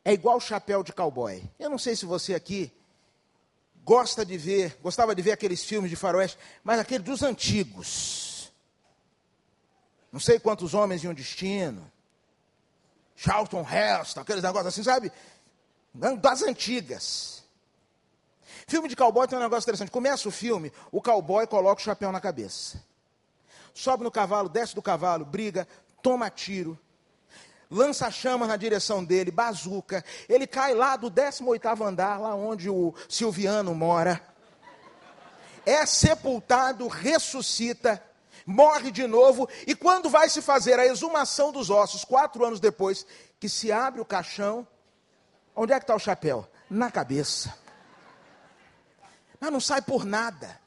é 0.05 0.13
igual 0.13 0.39
chapéu 0.39 0.85
de 0.85 0.93
cowboy. 0.93 1.43
Eu 1.59 1.69
não 1.69 1.77
sei 1.77 1.97
se 1.97 2.07
você 2.07 2.37
aqui 2.37 2.73
gosta 3.83 4.25
de 4.25 4.39
ver, 4.39 4.79
gostava 4.81 5.13
de 5.13 5.23
ver 5.23 5.33
aqueles 5.33 5.65
filmes 5.65 5.91
de 5.91 5.97
faroeste, 5.97 6.39
mas 6.63 6.79
aquele 6.79 7.03
dos 7.03 7.25
antigos 7.25 8.30
não 10.13 10.19
sei 10.19 10.39
quantos 10.41 10.75
homens 10.75 11.05
em 11.05 11.09
um 11.09 11.15
destino. 11.15 11.91
Charlton 13.15 13.67
Heston, 13.69 14.21
aqueles 14.21 14.43
negócios 14.43 14.69
assim, 14.69 14.83
sabe? 14.83 15.13
Das 16.21 16.43
antigas. 16.43 17.45
Filme 18.67 18.89
de 18.89 18.97
cowboy 18.97 19.29
tem 19.29 19.39
um 19.39 19.43
negócio 19.43 19.65
interessante. 19.65 19.91
Começa 19.91 20.29
o 20.29 20.33
filme, 20.33 20.73
o 20.91 21.03
cowboy 21.03 21.47
coloca 21.47 21.81
o 21.81 21.85
chapéu 21.85 22.11
na 22.11 22.21
cabeça. 22.21 22.83
Sobe 23.75 24.03
no 24.03 24.11
cavalo, 24.11 24.49
desce 24.49 24.75
do 24.75 24.83
cavalo, 24.83 25.25
briga, 25.25 25.67
toma 26.03 26.29
tiro, 26.31 26.79
lança 27.71 28.11
chamas 28.11 28.49
na 28.49 28.57
direção 28.57 29.05
dele, 29.05 29.31
bazuca. 29.31 30.05
Ele 30.29 30.47
cai 30.47 30.75
lá 30.75 30.97
do 30.97 31.09
18 31.09 31.85
andar, 31.85 32.19
lá 32.19 32.35
onde 32.35 32.69
o 32.69 32.95
Silviano 33.09 33.75
mora. 33.75 34.21
É 35.65 35.87
sepultado, 35.87 36.89
ressuscita 36.89 38.03
morre 38.51 38.91
de 38.91 39.07
novo, 39.07 39.49
e 39.67 39.75
quando 39.75 40.11
vai 40.11 40.29
se 40.29 40.43
fazer 40.43 40.79
a 40.79 40.87
exumação 40.87 41.53
dos 41.53 41.71
ossos, 41.71 42.05
quatro 42.05 42.45
anos 42.45 42.61
depois, 42.61 43.07
que 43.39 43.49
se 43.49 43.73
abre 43.73 44.01
o 44.01 44.05
caixão, 44.05 44.67
onde 45.55 45.73
é 45.73 45.79
que 45.79 45.85
está 45.85 45.95
o 45.95 45.99
chapéu? 45.99 46.47
Na 46.69 46.91
cabeça. 46.91 47.55
Mas 49.39 49.53
não 49.53 49.61
sai 49.61 49.81
por 49.81 50.05
nada. 50.05 50.61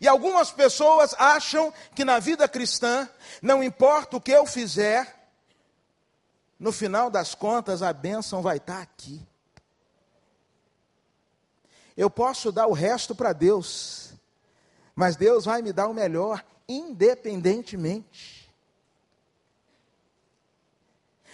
E 0.00 0.08
algumas 0.08 0.50
pessoas 0.50 1.14
acham 1.18 1.72
que 1.94 2.04
na 2.04 2.18
vida 2.18 2.48
cristã, 2.48 3.08
não 3.42 3.62
importa 3.62 4.16
o 4.16 4.20
que 4.20 4.30
eu 4.30 4.46
fizer, 4.46 5.28
no 6.58 6.72
final 6.72 7.10
das 7.10 7.34
contas 7.34 7.82
a 7.82 7.92
bênção 7.92 8.40
vai 8.40 8.58
estar 8.58 8.80
aqui. 8.80 9.20
Eu 11.96 12.08
posso 12.08 12.50
dar 12.50 12.66
o 12.66 12.72
resto 12.72 13.14
para 13.14 13.32
Deus, 13.32 14.13
mas 14.94 15.16
Deus 15.16 15.44
vai 15.44 15.60
me 15.60 15.72
dar 15.72 15.88
o 15.88 15.94
melhor, 15.94 16.44
independentemente. 16.68 18.52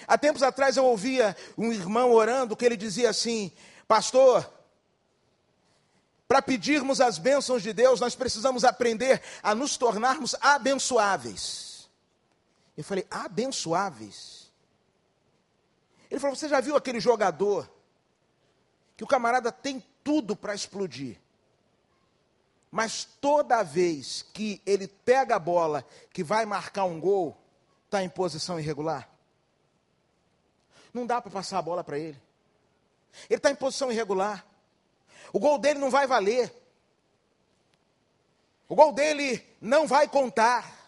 Há 0.07 0.17
tempos 0.17 0.43
atrás 0.43 0.77
eu 0.77 0.85
ouvia 0.85 1.37
um 1.57 1.73
irmão 1.73 2.11
orando 2.13 2.57
que 2.57 2.65
ele 2.65 2.77
dizia 2.77 3.11
assim: 3.11 3.53
Pastor, 3.87 4.51
para 6.27 6.41
pedirmos 6.41 7.01
as 7.01 7.19
bênçãos 7.19 7.63
de 7.63 7.73
Deus, 7.73 8.01
nós 8.01 8.15
precisamos 8.15 8.65
aprender 8.65 9.23
a 9.43 9.55
nos 9.55 9.77
tornarmos 9.77 10.35
abençoáveis. 10.41 11.89
Eu 12.77 12.85
falei: 12.85 13.07
abençoáveis? 13.11 14.51
Ele 16.11 16.19
falou: 16.19 16.35
Você 16.35 16.49
já 16.49 16.61
viu 16.61 16.77
aquele 16.77 16.99
jogador 16.99 17.71
que 18.97 19.05
o 19.05 19.07
camarada 19.07 19.53
tem 19.53 19.85
tudo 20.03 20.35
para 20.35 20.55
explodir? 20.55 21.20
Mas 22.71 23.05
toda 23.05 23.63
vez 23.63 24.23
que 24.33 24.63
ele 24.65 24.87
pega 24.87 25.37
a 25.37 25.41
bola, 25.41 25.85
que 26.13 26.23
vai 26.23 26.47
marcar 26.47 26.85
um 26.85 27.01
gol, 27.01 27.37
está 27.87 28.03
em 28.03 28.09
posição 28.09 28.61
irregular. 28.61 29.09
Não 30.95 31.05
dá 31.07 31.21
para 31.21 31.31
passar 31.31 31.59
a 31.59 31.63
bola 31.63 31.83
para 31.83 31.99
ele. 31.99 32.21
Ele 33.29 33.39
está 33.39 33.51
em 33.51 33.57
posição 33.57 33.91
irregular. 33.91 34.45
O 35.33 35.41
gol 35.41 35.59
dele 35.59 35.81
não 35.81 35.91
vai 35.91 36.07
valer. 36.07 36.53
O 38.69 38.75
gol 38.75 38.93
dele 38.93 39.45
não 39.61 39.87
vai 39.87 40.07
contar. 40.07 40.79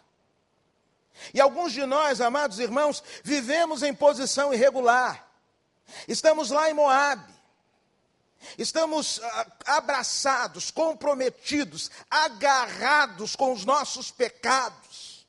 E 1.34 1.40
alguns 1.40 1.72
de 1.72 1.84
nós, 1.84 2.20
amados 2.20 2.58
irmãos, 2.58 3.02
vivemos 3.22 3.82
em 3.82 3.92
posição 3.92 4.54
irregular. 4.54 5.28
Estamos 6.06 6.50
lá 6.50 6.70
em 6.70 6.74
Moabe. 6.74 7.32
Estamos 8.58 9.20
ah, 9.22 9.46
abraçados, 9.66 10.70
comprometidos, 10.70 11.90
agarrados 12.10 13.36
com 13.36 13.52
os 13.52 13.64
nossos 13.64 14.10
pecados. 14.10 15.26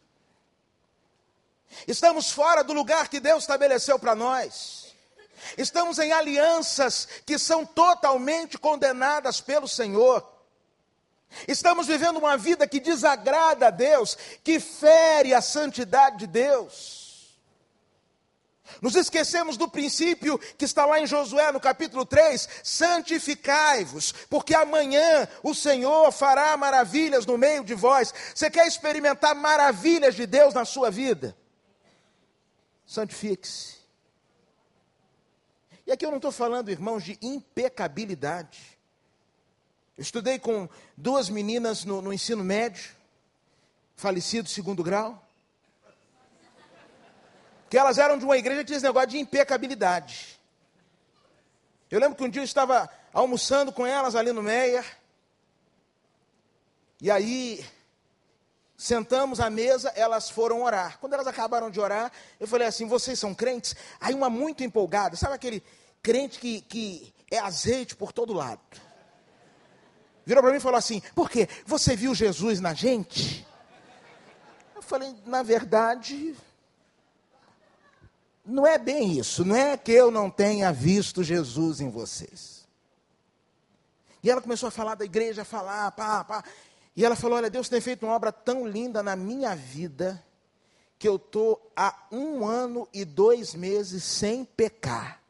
Estamos 1.88 2.32
fora 2.32 2.64
do 2.64 2.74
lugar 2.74 3.08
que 3.08 3.20
Deus 3.20 3.44
estabeleceu 3.44 3.98
para 3.98 4.16
nós. 4.16 4.94
Estamos 5.58 6.00
em 6.00 6.12
alianças 6.12 7.08
que 7.26 7.38
são 7.38 7.66
totalmente 7.66 8.58
condenadas 8.58 9.42
pelo 9.42 9.68
Senhor. 9.68 10.32
Estamos 11.48 11.88
vivendo 11.88 12.18
uma 12.18 12.38
vida 12.38 12.68
que 12.68 12.80
desagrada 12.80 13.68
a 13.68 13.72
Deus, 13.72 14.18
que 14.44 14.60
fere 14.60 15.34
a 15.34 15.42
santidade 15.42 16.20
de 16.20 16.28
Deus. 16.28 17.03
Nos 18.84 18.98
esquecemos 18.98 19.56
do 19.56 19.70
princípio 19.70 20.38
que 20.58 20.66
está 20.66 20.86
lá 20.86 21.00
em 21.00 21.08
Josué, 21.08 21.54
no 21.54 21.60
capítulo 21.62 22.06
3: 22.06 22.50
santificai-vos, 22.62 24.12
porque 24.30 24.54
amanhã 24.54 25.26
o 25.42 25.56
Senhor 25.56 26.12
fará 26.12 26.58
maravilhas 26.58 27.26
no 27.26 27.38
meio 27.38 27.64
de 27.64 27.74
vós. 27.74 28.14
Você 28.36 28.52
quer 28.52 28.68
experimentar 28.68 29.34
maravilhas 29.36 30.16
de 30.16 30.26
Deus 30.26 30.54
na 30.54 30.66
sua 30.66 30.92
vida? 30.92 31.34
Santifique-se. 32.86 33.78
E 35.88 35.92
aqui 35.94 36.06
eu 36.06 36.12
não 36.12 36.18
estou 36.18 36.34
falando, 36.34 36.70
irmãos, 36.70 37.06
de 37.06 37.18
impecabilidade. 37.22 38.78
Eu 39.98 40.02
estudei 40.02 40.38
com 40.38 40.68
duas 40.98 41.30
meninas 41.30 41.86
no, 41.86 42.02
no 42.02 42.12
ensino 42.12 42.44
médio, 42.44 42.92
falecido 43.96 44.50
segundo 44.50 44.84
grau 44.84 45.23
que 47.74 47.78
elas 47.80 47.98
eram 47.98 48.20
de 48.20 48.24
uma 48.24 48.38
igreja 48.38 48.60
que 48.60 48.68
tinha 48.68 48.78
esse 48.78 48.86
negócio 48.86 49.10
de 49.10 49.18
impecabilidade. 49.18 50.40
Eu 51.90 52.00
lembro 52.00 52.16
que 52.16 52.24
um 52.24 52.30
dia 52.30 52.44
eu 52.44 52.46
estava 52.46 52.88
almoçando 53.12 53.74
com 53.74 53.84
elas 53.84 54.16
ali 54.16 54.32
no 54.32 54.44
Meia, 54.44 54.86
e 57.02 57.10
aí 57.10 57.66
sentamos 58.78 59.40
à 59.40 59.50
mesa, 59.50 59.92
elas 59.96 60.30
foram 60.30 60.62
orar. 60.62 61.00
Quando 61.00 61.14
elas 61.14 61.26
acabaram 61.26 61.72
de 61.72 61.80
orar, 61.80 62.12
eu 62.40 62.48
falei 62.48 62.68
assim: 62.68 62.86
vocês 62.86 63.18
são 63.18 63.34
crentes? 63.34 63.76
Aí 64.00 64.14
uma 64.14 64.30
muito 64.30 64.64
empolgada, 64.64 65.16
sabe 65.16 65.34
aquele 65.34 65.64
crente 66.00 66.38
que, 66.38 66.62
que 66.62 67.12
é 67.32 67.40
azeite 67.40 67.96
por 67.96 68.14
todo 68.14 68.34
lado? 68.34 68.62
Virou 70.24 70.44
para 70.44 70.52
mim 70.52 70.60
e 70.60 70.62
falou 70.62 70.78
assim: 70.78 71.02
por 71.16 71.28
quê? 71.28 71.50
Você 71.66 71.96
viu 71.96 72.14
Jesus 72.14 72.60
na 72.60 72.76
gente? 72.76 73.48
Eu 74.76 74.84
falei: 74.84 75.16
na 75.26 75.42
verdade, 75.42 76.36
não 78.46 78.68
é 78.68 78.78
bem 78.78 79.18
isso, 79.18 79.46
não 79.46 79.56
é 79.56 79.78
que 79.78 79.92
eu 79.92 80.12
não 80.12 80.30
tenha 80.30 80.72
visto 80.74 81.24
Jesus 81.24 81.80
em 81.80 81.90
vocês. 81.90 82.68
E 84.22 84.30
ela 84.30 84.42
começou 84.42 84.68
a 84.68 84.72
falar 84.72 84.96
da 84.96 85.06
igreja, 85.06 85.42
a 85.42 85.46
falar, 85.46 85.92
pá, 85.92 86.24
pá. 86.24 86.44
E 86.96 87.04
ela 87.04 87.16
falou: 87.16 87.38
Olha, 87.38 87.50
Deus 87.50 87.70
tem 87.70 87.82
feito 87.82 88.06
uma 88.06 88.16
obra 88.16 88.32
tão 88.32 88.68
linda 88.68 89.02
na 89.02 89.16
minha 89.16 89.56
vida, 89.56 90.24
que 90.98 91.08
eu 91.08 91.16
estou 91.16 91.72
há 91.76 92.08
um 92.12 92.46
ano 92.46 92.88
e 92.94 93.04
dois 93.04 93.54
meses 93.54 94.04
sem 94.04 94.46
pecar. 94.46 95.22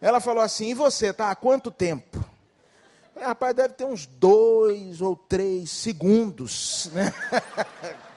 Ela 0.00 0.20
falou 0.20 0.42
assim: 0.42 0.68
E 0.68 0.74
você, 0.74 1.12
tá 1.12 1.30
há 1.30 1.36
quanto 1.36 1.70
tempo? 1.70 2.24
Falei, 3.14 3.28
Rapaz, 3.28 3.54
deve 3.54 3.74
ter 3.74 3.84
uns 3.84 4.06
dois 4.06 5.00
ou 5.00 5.16
três 5.16 5.70
segundos. 5.70 6.90
Né? 6.92 7.12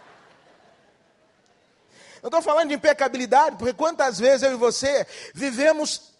Não 2.22 2.28
estou 2.28 2.42
falando 2.42 2.70
de 2.70 2.76
impecabilidade, 2.76 3.58
porque 3.58 3.74
quantas 3.74 4.20
vezes 4.20 4.44
eu 4.44 4.52
e 4.54 4.56
você 4.56 5.08
vivemos 5.34 6.12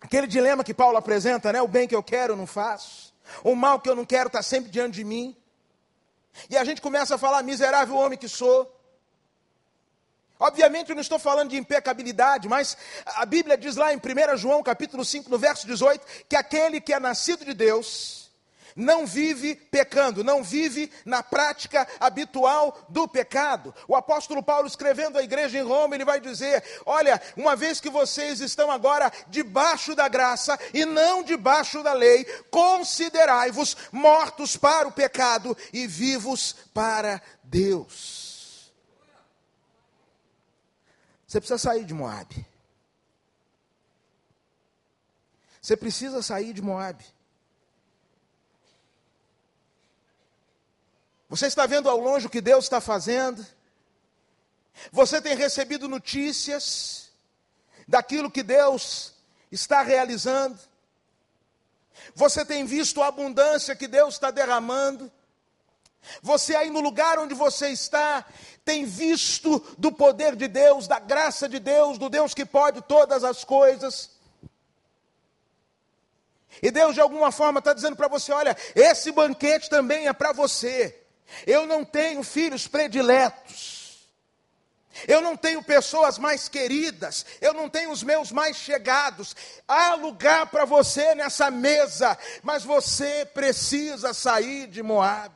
aquele 0.00 0.26
dilema 0.26 0.62
que 0.62 0.72
Paulo 0.72 0.96
apresenta, 0.96 1.52
né? 1.52 1.60
O 1.60 1.68
bem 1.68 1.88
que 1.88 1.94
eu 1.94 2.02
quero, 2.02 2.34
eu 2.34 2.36
não 2.36 2.46
faço. 2.46 3.12
O 3.42 3.54
mal 3.54 3.80
que 3.80 3.88
eu 3.88 3.96
não 3.96 4.04
quero 4.04 4.28
está 4.28 4.42
sempre 4.42 4.70
diante 4.70 4.94
de 4.94 5.04
mim. 5.04 5.36
E 6.48 6.56
a 6.56 6.64
gente 6.64 6.80
começa 6.80 7.14
a 7.14 7.18
falar, 7.18 7.42
miserável 7.42 7.96
homem 7.96 8.18
que 8.18 8.28
sou. 8.28 8.70
Obviamente 10.38 10.90
eu 10.90 10.94
não 10.94 11.00
estou 11.00 11.18
falando 11.18 11.50
de 11.50 11.56
impecabilidade, 11.56 12.48
mas 12.48 12.76
a 13.06 13.24
Bíblia 13.24 13.56
diz 13.56 13.76
lá 13.76 13.92
em 13.92 13.96
1 13.96 14.36
João 14.36 14.62
capítulo 14.62 15.04
5, 15.04 15.30
no 15.30 15.38
verso 15.38 15.66
18, 15.66 16.04
que 16.28 16.36
aquele 16.36 16.80
que 16.80 16.92
é 16.92 17.00
nascido 17.00 17.44
de 17.44 17.54
Deus, 17.54 18.23
não 18.74 19.06
vive 19.06 19.54
pecando, 19.54 20.24
não 20.24 20.42
vive 20.42 20.90
na 21.04 21.22
prática 21.22 21.86
habitual 22.00 22.86
do 22.88 23.06
pecado. 23.06 23.74
O 23.86 23.94
apóstolo 23.94 24.42
Paulo, 24.42 24.66
escrevendo 24.66 25.18
à 25.18 25.22
igreja 25.22 25.58
em 25.58 25.62
Roma, 25.62 25.94
ele 25.94 26.04
vai 26.04 26.20
dizer: 26.20 26.62
Olha, 26.84 27.20
uma 27.36 27.54
vez 27.54 27.80
que 27.80 27.90
vocês 27.90 28.40
estão 28.40 28.70
agora 28.70 29.12
debaixo 29.28 29.94
da 29.94 30.08
graça 30.08 30.58
e 30.72 30.84
não 30.84 31.22
debaixo 31.22 31.82
da 31.82 31.92
lei, 31.92 32.24
considerai-vos 32.50 33.76
mortos 33.92 34.56
para 34.56 34.88
o 34.88 34.92
pecado 34.92 35.56
e 35.72 35.86
vivos 35.86 36.54
para 36.72 37.22
Deus. 37.42 38.72
Você 41.26 41.40
precisa 41.40 41.58
sair 41.58 41.84
de 41.84 41.94
Moab. 41.94 42.46
Você 45.60 45.76
precisa 45.76 46.22
sair 46.22 46.52
de 46.52 46.62
Moab. 46.62 47.04
Você 51.34 51.48
está 51.48 51.66
vendo 51.66 51.90
ao 51.90 51.98
longe 51.98 52.28
o 52.28 52.30
que 52.30 52.40
Deus 52.40 52.64
está 52.64 52.80
fazendo? 52.80 53.44
Você 54.92 55.20
tem 55.20 55.34
recebido 55.34 55.88
notícias 55.88 57.10
daquilo 57.88 58.30
que 58.30 58.40
Deus 58.40 59.14
está 59.50 59.82
realizando? 59.82 60.56
Você 62.14 62.44
tem 62.44 62.64
visto 62.64 63.02
a 63.02 63.08
abundância 63.08 63.74
que 63.74 63.88
Deus 63.88 64.14
está 64.14 64.30
derramando? 64.30 65.10
Você 66.22 66.54
aí 66.54 66.70
no 66.70 66.78
lugar 66.78 67.18
onde 67.18 67.34
você 67.34 67.70
está, 67.70 68.24
tem 68.64 68.84
visto 68.84 69.58
do 69.76 69.90
poder 69.90 70.36
de 70.36 70.46
Deus, 70.46 70.86
da 70.86 71.00
graça 71.00 71.48
de 71.48 71.58
Deus, 71.58 71.98
do 71.98 72.08
Deus 72.08 72.32
que 72.32 72.46
pode 72.46 72.80
todas 72.82 73.24
as 73.24 73.42
coisas? 73.42 74.08
E 76.62 76.70
Deus 76.70 76.94
de 76.94 77.00
alguma 77.00 77.32
forma 77.32 77.58
está 77.58 77.72
dizendo 77.72 77.96
para 77.96 78.06
você: 78.06 78.30
olha, 78.30 78.56
esse 78.76 79.10
banquete 79.10 79.68
também 79.68 80.06
é 80.06 80.12
para 80.12 80.32
você. 80.32 81.00
Eu 81.46 81.66
não 81.66 81.84
tenho 81.84 82.22
filhos 82.22 82.66
prediletos. 82.66 83.84
Eu 85.08 85.20
não 85.20 85.36
tenho 85.36 85.62
pessoas 85.62 86.18
mais 86.18 86.48
queridas, 86.48 87.26
eu 87.40 87.52
não 87.52 87.68
tenho 87.68 87.90
os 87.90 88.04
meus 88.04 88.30
mais 88.30 88.56
chegados. 88.56 89.34
Há 89.66 89.94
lugar 89.94 90.46
para 90.46 90.64
você 90.64 91.16
nessa 91.16 91.50
mesa, 91.50 92.16
mas 92.44 92.62
você 92.62 93.26
precisa 93.26 94.14
sair 94.14 94.68
de 94.68 94.84
Moab. 94.84 95.34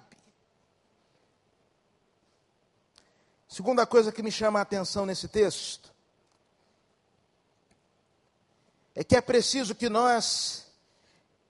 Segunda 3.49 3.85
coisa 3.85 4.13
que 4.13 4.23
me 4.23 4.31
chama 4.31 4.61
a 4.61 4.63
atenção 4.63 5.05
nesse 5.05 5.27
texto 5.27 5.93
é 8.95 9.03
que 9.03 9.17
é 9.17 9.21
preciso 9.21 9.75
que 9.75 9.89
nós 9.89 10.67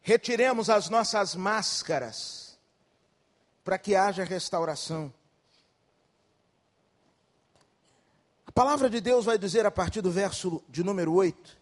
retiremos 0.01 0.71
as 0.71 0.89
nossas 0.89 1.35
máscaras 1.35 2.48
para 3.69 3.77
que 3.77 3.95
haja 3.95 4.25
restauração. 4.25 5.13
A 8.47 8.51
palavra 8.51 8.89
de 8.89 8.99
Deus 8.99 9.27
vai 9.27 9.37
dizer 9.37 9.67
a 9.67 9.71
partir 9.71 10.01
do 10.01 10.11
verso 10.11 10.63
de 10.71 10.83
número 10.83 11.13
8, 11.13 11.55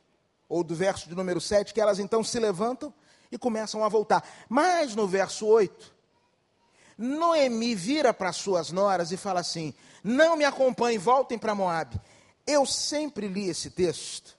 ou 0.49 0.63
do 0.63 0.73
verso 0.73 1.09
de 1.09 1.17
número 1.17 1.41
7, 1.41 1.75
que 1.75 1.81
elas 1.81 1.99
então 1.99 2.23
se 2.23 2.39
levantam 2.39 2.95
e 3.29 3.37
começam 3.37 3.83
a 3.83 3.89
voltar. 3.89 4.25
Mas 4.49 4.95
no 4.95 5.09
verso 5.09 5.49
8, 5.49 5.93
Noemi 6.97 7.75
vira 7.75 8.15
para 8.15 8.33
suas 8.33 8.71
noras 8.71 9.11
e 9.11 9.17
fala 9.17 9.41
assim: 9.41 9.75
Não 10.05 10.37
me 10.37 10.45
acompanhem, 10.45 11.01
voltem 11.01 11.37
para 11.37 11.57
Moab. 11.57 12.01
Eu 12.47 12.65
sempre 12.65 13.27
li 13.27 13.49
esse 13.49 13.69
texto 13.69 14.39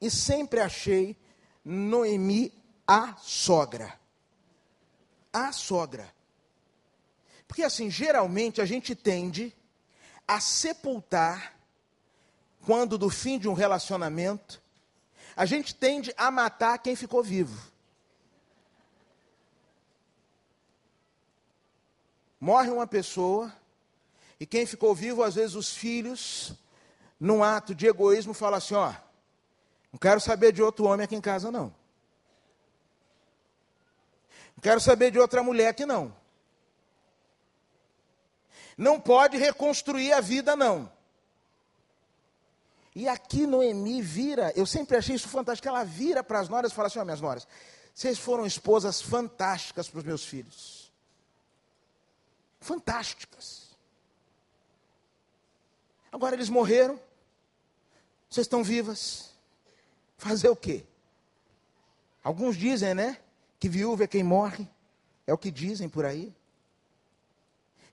e 0.00 0.08
sempre 0.08 0.60
achei 0.60 1.16
Noemi 1.64 2.52
a 2.86 3.16
sogra. 3.16 3.98
A 5.32 5.50
sogra. 5.50 6.14
Porque 7.46 7.62
assim, 7.62 7.90
geralmente 7.90 8.60
a 8.60 8.64
gente 8.64 8.94
tende 8.94 9.54
a 10.26 10.40
sepultar, 10.40 11.54
quando 12.64 12.98
do 12.98 13.08
fim 13.08 13.38
de 13.38 13.48
um 13.48 13.52
relacionamento, 13.52 14.60
a 15.36 15.46
gente 15.46 15.74
tende 15.74 16.12
a 16.16 16.30
matar 16.30 16.78
quem 16.78 16.96
ficou 16.96 17.22
vivo. 17.22 17.70
Morre 22.40 22.70
uma 22.70 22.86
pessoa, 22.86 23.54
e 24.38 24.46
quem 24.46 24.66
ficou 24.66 24.94
vivo, 24.94 25.22
às 25.22 25.34
vezes 25.36 25.54
os 25.54 25.74
filhos, 25.74 26.52
num 27.18 27.42
ato 27.42 27.74
de 27.74 27.86
egoísmo, 27.86 28.34
falam 28.34 28.58
assim: 28.58 28.74
ó, 28.74 28.92
não 29.92 29.98
quero 29.98 30.20
saber 30.20 30.52
de 30.52 30.62
outro 30.62 30.84
homem 30.84 31.04
aqui 31.04 31.14
em 31.14 31.20
casa, 31.20 31.50
não. 31.50 31.74
Não 34.54 34.62
quero 34.62 34.80
saber 34.80 35.10
de 35.10 35.18
outra 35.18 35.42
mulher 35.42 35.68
aqui, 35.68 35.86
não. 35.86 36.14
Não 38.76 39.00
pode 39.00 39.36
reconstruir 39.36 40.12
a 40.12 40.20
vida, 40.20 40.54
não. 40.54 40.90
E 42.94 43.08
aqui 43.08 43.46
Noemi 43.46 44.00
vira, 44.00 44.52
eu 44.56 44.64
sempre 44.64 44.96
achei 44.96 45.14
isso 45.14 45.28
fantástico, 45.28 45.68
ela 45.68 45.84
vira 45.84 46.24
para 46.24 46.40
as 46.40 46.48
noras 46.48 46.72
e 46.72 46.74
fala 46.74 46.88
assim: 46.88 46.98
ó, 46.98 47.02
oh, 47.02 47.04
minhas 47.04 47.20
noras, 47.20 47.46
vocês 47.94 48.18
foram 48.18 48.46
esposas 48.46 49.00
fantásticas 49.00 49.88
para 49.88 49.98
os 49.98 50.04
meus 50.04 50.24
filhos. 50.24 50.90
Fantásticas. 52.60 53.66
Agora 56.10 56.34
eles 56.34 56.48
morreram, 56.48 56.98
vocês 58.30 58.46
estão 58.46 58.64
vivas. 58.64 59.30
Fazer 60.18 60.48
o 60.48 60.56
quê? 60.56 60.84
Alguns 62.24 62.56
dizem, 62.56 62.94
né? 62.94 63.18
Que 63.60 63.68
viúva 63.68 64.04
é 64.04 64.06
quem 64.06 64.24
morre. 64.24 64.68
É 65.26 65.34
o 65.34 65.38
que 65.38 65.50
dizem 65.50 65.88
por 65.88 66.04
aí. 66.04 66.34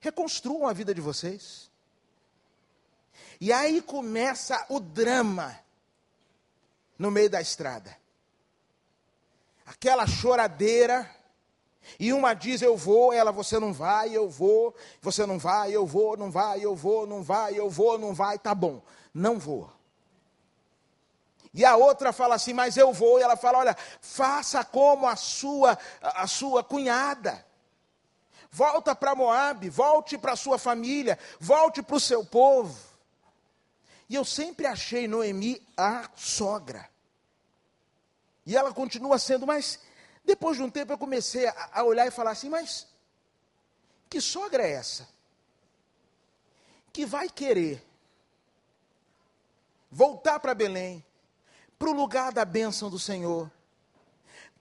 Reconstruam 0.04 0.68
a 0.68 0.74
vida 0.74 0.94
de 0.94 1.00
vocês. 1.00 1.70
E 3.40 3.50
aí 3.50 3.80
começa 3.80 4.62
o 4.68 4.78
drama 4.78 5.58
no 6.98 7.10
meio 7.10 7.30
da 7.30 7.40
estrada. 7.40 7.96
Aquela 9.64 10.06
choradeira. 10.06 11.10
E 11.98 12.12
uma 12.12 12.34
diz 12.34 12.60
eu 12.60 12.76
vou, 12.76 13.14
ela 13.14 13.32
você 13.32 13.58
não 13.58 13.72
vai, 13.72 14.14
eu 14.14 14.28
vou, 14.28 14.74
você 15.00 15.24
não 15.24 15.38
vai, 15.38 15.74
eu 15.74 15.86
vou, 15.86 16.18
não 16.18 16.30
vai, 16.30 16.62
eu 16.62 16.76
vou, 16.76 17.06
não 17.06 17.22
vai, 17.22 17.58
eu 17.58 17.70
vou, 17.70 17.96
não 17.96 18.12
vai, 18.12 18.38
tá 18.38 18.54
bom, 18.54 18.82
não 19.12 19.38
vou. 19.38 19.72
E 21.54 21.64
a 21.64 21.76
outra 21.76 22.12
fala 22.12 22.34
assim, 22.34 22.52
mas 22.52 22.76
eu 22.76 22.92
vou. 22.92 23.18
E 23.18 23.22
ela 23.22 23.38
fala, 23.38 23.58
olha, 23.58 23.76
faça 24.02 24.62
como 24.64 25.06
a 25.06 25.16
sua, 25.16 25.78
a 26.02 26.26
sua 26.26 26.62
cunhada. 26.62 27.46
Volta 28.54 28.94
para 28.94 29.16
Moab, 29.16 29.68
volte 29.68 30.16
para 30.16 30.36
sua 30.36 30.58
família, 30.58 31.18
volte 31.40 31.82
para 31.82 31.96
o 31.96 32.00
seu 32.00 32.24
povo. 32.24 32.80
E 34.08 34.14
eu 34.14 34.24
sempre 34.24 34.64
achei 34.64 35.08
Noemi 35.08 35.60
a 35.76 36.08
sogra. 36.14 36.88
E 38.46 38.56
ela 38.56 38.72
continua 38.72 39.18
sendo, 39.18 39.44
mas 39.44 39.80
depois 40.24 40.56
de 40.56 40.62
um 40.62 40.70
tempo 40.70 40.92
eu 40.92 40.98
comecei 40.98 41.48
a, 41.48 41.70
a 41.72 41.82
olhar 41.82 42.06
e 42.06 42.12
falar 42.12 42.30
assim, 42.30 42.48
mas 42.48 42.86
que 44.08 44.20
sogra 44.20 44.62
é 44.62 44.70
essa? 44.70 45.08
Que 46.92 47.04
vai 47.04 47.28
querer 47.28 47.84
voltar 49.90 50.38
para 50.38 50.54
Belém, 50.54 51.04
para 51.76 51.88
o 51.88 51.92
lugar 51.92 52.30
da 52.30 52.44
bênção 52.44 52.88
do 52.88 53.00
Senhor, 53.00 53.50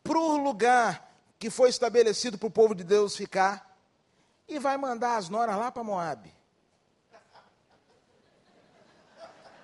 para 0.04 0.18
o 0.18 0.38
lugar 0.38 1.16
que 1.38 1.52
foi 1.52 1.70
estabelecido 1.70 2.40
para 2.40 2.48
o 2.48 2.52
povo 2.52 2.74
de 2.74 2.84
Deus 2.84 3.16
ficar, 3.16 3.72
e 4.48 4.60
vai 4.60 4.78
mandar 4.78 5.18
as 5.18 5.30
noras 5.30 5.56
lá 5.56 5.72
para 5.72 5.84
Moab. 5.84 6.34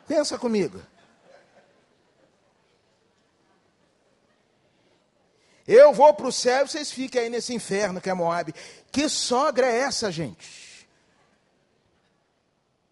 Pensa 0.08 0.38
comigo. 0.40 0.82
Eu 5.68 5.94
vou 5.94 6.12
para 6.16 6.28
o 6.28 6.32
céu 6.32 6.66
e 6.66 6.68
vocês 6.68 6.92
fiquem 6.92 7.22
aí 7.22 7.30
nesse 7.30 7.54
inferno 7.54 8.02
que 8.02 8.10
é 8.10 8.14
Moab. 8.14 8.52
Que 8.92 9.08
sogra 9.08 9.68
é 9.68 9.82
essa, 9.82 10.12
gente? 10.12 10.88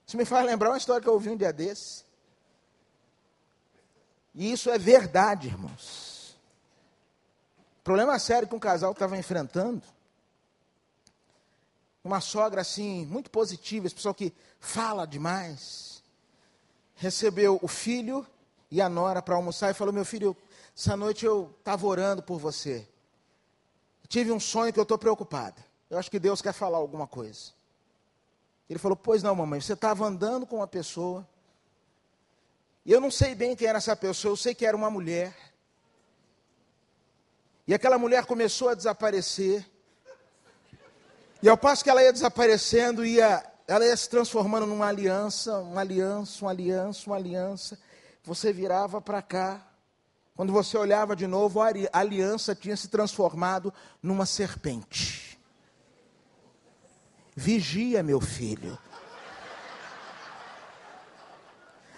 Isso 0.06 0.16
me 0.16 0.26
faz 0.26 0.46
lembrar 0.46 0.70
uma 0.70 0.78
história 0.78 1.02
que 1.02 1.10
eu 1.10 1.14
ouvi 1.14 1.30
um 1.30 1.36
dia 1.36 1.52
desse. 1.52 2.06
E 4.36 4.52
isso 4.52 4.70
é 4.70 4.78
verdade, 4.78 5.48
irmãos. 5.48 6.38
Problema 7.84 8.20
sério 8.20 8.48
que 8.48 8.54
um 8.54 8.60
casal 8.60 8.92
estava 8.92 9.18
enfrentando. 9.18 9.82
Uma 12.08 12.22
sogra 12.22 12.62
assim, 12.62 13.06
muito 13.06 13.30
positiva, 13.30 13.86
esse 13.86 13.94
pessoal 13.94 14.14
que 14.14 14.34
fala 14.62 15.06
demais. 15.06 16.02
Recebeu 16.96 17.60
o 17.62 17.68
filho 17.68 18.26
e 18.72 18.82
a 18.82 18.88
nora 18.88 19.22
para 19.22 19.36
almoçar 19.36 19.70
e 19.70 19.74
falou: 19.74 19.94
Meu 19.94 20.06
filho, 20.06 20.34
essa 20.74 20.96
noite 20.96 21.26
eu 21.26 21.54
estava 21.60 21.86
orando 21.86 22.24
por 22.24 22.40
você. 22.40 22.88
Tive 24.08 24.32
um 24.32 24.40
sonho 24.40 24.72
que 24.72 24.80
eu 24.80 24.84
estou 24.84 24.98
preocupada. 24.98 25.62
Eu 25.90 25.98
acho 25.98 26.10
que 26.10 26.18
Deus 26.18 26.42
quer 26.42 26.54
falar 26.54 26.78
alguma 26.78 27.06
coisa. 27.06 27.52
Ele 28.70 28.80
falou: 28.80 28.96
Pois 28.96 29.22
não, 29.22 29.36
mamãe, 29.36 29.60
você 29.60 29.74
estava 29.74 30.06
andando 30.06 30.46
com 30.46 30.56
uma 30.56 30.68
pessoa 30.68 31.28
e 32.86 32.92
eu 32.94 33.02
não 33.02 33.12
sei 33.12 33.36
bem 33.36 33.54
quem 33.54 33.68
era 33.68 33.80
essa 33.80 33.98
pessoa, 33.98 34.32
eu 34.32 34.38
sei 34.38 34.56
que 34.56 34.66
era 34.66 34.78
uma 34.78 34.90
mulher. 34.90 35.36
E 37.68 37.74
aquela 37.74 38.00
mulher 38.00 38.26
começou 38.26 38.70
a 38.70 38.74
desaparecer. 38.74 39.70
E 41.42 41.50
ao 41.50 41.58
passo 41.58 41.84
que 41.84 41.90
ela 41.90 42.04
ia 42.04 42.12
desaparecendo, 42.12 43.06
ia, 43.06 43.44
ela 43.68 43.86
ia 43.86 43.96
se 43.96 44.10
transformando 44.10 44.66
numa 44.66 44.88
aliança, 44.88 45.60
uma 45.60 45.82
aliança, 45.82 46.46
uma 46.46 46.52
aliança, 46.52 47.04
uma 47.08 47.16
aliança. 47.16 47.80
Você 48.24 48.52
virava 48.52 49.00
para 49.00 49.22
cá. 49.22 49.62
Quando 50.36 50.52
você 50.52 50.78
olhava 50.78 51.16
de 51.16 51.28
novo, 51.28 51.62
a 51.62 51.72
aliança 51.94 52.54
tinha 52.54 52.76
se 52.76 52.88
transformado 52.88 53.74
numa 54.02 54.26
serpente. 54.26 55.40
Vigia, 57.36 58.02
meu 58.02 58.20
filho. 58.20 58.78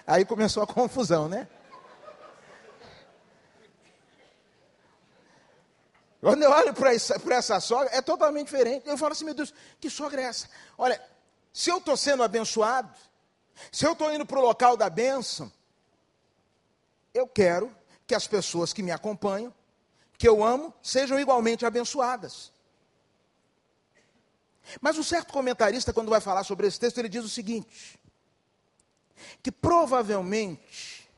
Aí 0.05 0.25
começou 0.25 0.63
a 0.63 0.67
confusão, 0.67 1.29
né? 1.29 1.47
Quando 6.21 6.43
eu 6.43 6.51
olho 6.51 6.73
para 6.73 6.93
essa, 6.93 7.15
essa 7.31 7.59
sogra, 7.59 7.89
é 7.95 8.01
totalmente 8.01 8.47
diferente. 8.47 8.87
Eu 8.87 8.97
falo 8.97 9.13
assim, 9.13 9.25
meu 9.25 9.33
Deus, 9.33 9.53
que 9.79 9.89
sogra 9.89 10.21
é 10.21 10.25
essa? 10.25 10.49
Olha, 10.77 11.01
se 11.53 11.69
eu 11.69 11.77
estou 11.77 11.95
sendo 11.95 12.23
abençoado, 12.23 12.93
se 13.71 13.85
eu 13.85 13.93
estou 13.93 14.13
indo 14.13 14.25
para 14.25 14.39
o 14.39 14.41
local 14.41 14.75
da 14.75 14.89
bênção, 14.89 15.51
eu 17.13 17.27
quero 17.27 17.73
que 18.05 18.13
as 18.13 18.27
pessoas 18.27 18.73
que 18.73 18.83
me 18.83 18.91
acompanham, 18.91 19.53
que 20.17 20.27
eu 20.27 20.43
amo, 20.43 20.73
sejam 20.81 21.19
igualmente 21.19 21.65
abençoadas. 21.65 22.51
Mas 24.81 24.97
um 24.97 25.03
certo 25.03 25.31
comentarista, 25.31 25.93
quando 25.93 26.09
vai 26.09 26.19
falar 26.19 26.43
sobre 26.43 26.67
esse 26.67 26.79
texto, 26.79 26.97
ele 26.97 27.09
diz 27.09 27.23
o 27.23 27.29
seguinte: 27.29 27.99
que 29.41 29.51
provavelmente 29.51 31.09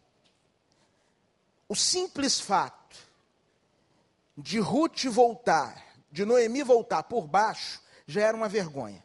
o 1.67 1.75
simples 1.75 2.39
fato 2.39 2.80
de 4.37 4.59
Ruth 4.59 5.05
voltar, 5.05 5.83
de 6.11 6.25
Noemi 6.25 6.63
voltar 6.63 7.03
por 7.03 7.27
baixo, 7.27 7.81
já 8.05 8.21
era 8.21 8.35
uma 8.35 8.49
vergonha. 8.49 9.03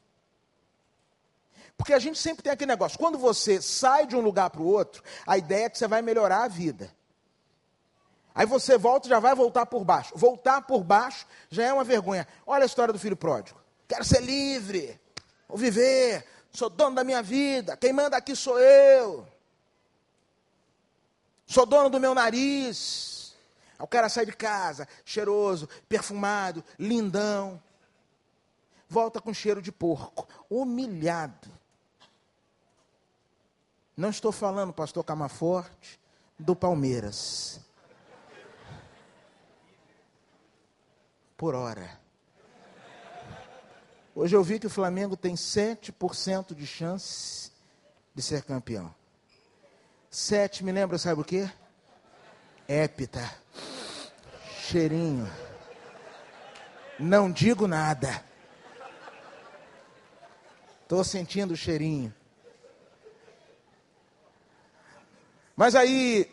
Porque 1.77 1.93
a 1.93 1.99
gente 1.99 2.19
sempre 2.19 2.43
tem 2.43 2.53
aquele 2.53 2.71
negócio, 2.71 2.99
quando 2.99 3.19
você 3.19 3.61
sai 3.61 4.07
de 4.07 4.17
um 4.17 4.21
lugar 4.21 4.51
para 4.51 4.63
o 4.63 4.67
outro, 4.67 5.03
a 5.27 5.37
ideia 5.37 5.67
é 5.67 5.71
que 5.71 5.77
você 5.77 5.87
vai 5.87 6.01
melhorar 6.01 6.45
a 6.45 6.49
vida. 6.49 6.95
Aí 8.35 8.47
você 8.47 8.77
volta 8.77 9.07
e 9.07 9.11
já 9.11 9.19
vai 9.19 9.35
voltar 9.35 9.67
por 9.67 9.85
baixo. 9.85 10.13
Voltar 10.15 10.63
por 10.63 10.83
baixo 10.83 11.27
já 11.51 11.65
é 11.65 11.73
uma 11.73 11.85
vergonha. 11.85 12.27
Olha 12.47 12.65
a 12.65 12.67
história 12.67 12.93
do 12.93 12.99
filho 12.99 13.17
pródigo. 13.17 13.59
Quero 13.89 14.05
ser 14.05 14.21
livre, 14.23 15.01
vou 15.49 15.57
viver, 15.57 16.27
sou 16.51 16.69
dono 16.69 16.97
da 16.97 17.05
minha 17.05 17.23
vida, 17.23 17.77
quem 17.77 17.93
manda 17.93 18.17
aqui 18.17 18.35
sou 18.35 18.59
eu. 18.59 19.27
Sou 21.47 21.65
dono 21.65 21.89
do 21.89 22.01
meu 22.01 22.15
nariz. 22.15 23.16
O 23.79 23.87
cara 23.87 24.09
sai 24.09 24.27
de 24.27 24.33
casa, 24.33 24.89
cheiroso, 25.05 25.69
perfumado, 25.89 26.65
lindão. 26.79 27.63
Volta 28.89 29.21
com 29.21 29.35
cheiro 29.35 29.61
de 29.61 29.73
porco, 29.73 30.29
humilhado. 30.49 31.51
Não 33.97 34.11
estou 34.11 34.31
falando, 34.31 34.73
pastor 34.73 35.03
Camaforte, 35.05 35.99
do 36.39 36.55
Palmeiras. 36.55 37.61
Por 41.37 41.55
hora. 41.55 41.99
Hoje 44.15 44.35
eu 44.35 44.43
vi 44.43 44.59
que 44.59 44.67
o 44.67 44.71
Flamengo 44.71 45.17
tem 45.17 45.35
7% 45.35 46.55
de 46.55 46.67
chance 46.67 47.51
de 48.15 48.23
ser 48.23 48.43
campeão. 48.43 48.95
7 50.11 50.65
me 50.65 50.73
lembra, 50.73 50.97
sabe 50.97 51.21
o 51.21 51.25
quê? 51.25 51.51
Épita. 52.67 53.31
Cheirinho. 54.69 55.31
Não 56.99 57.31
digo 57.31 57.69
nada. 57.69 58.25
Estou 60.83 61.05
sentindo 61.05 61.55
o 61.55 61.57
cheirinho. 61.57 62.13
Mas 65.55 65.77
aí, 65.77 66.29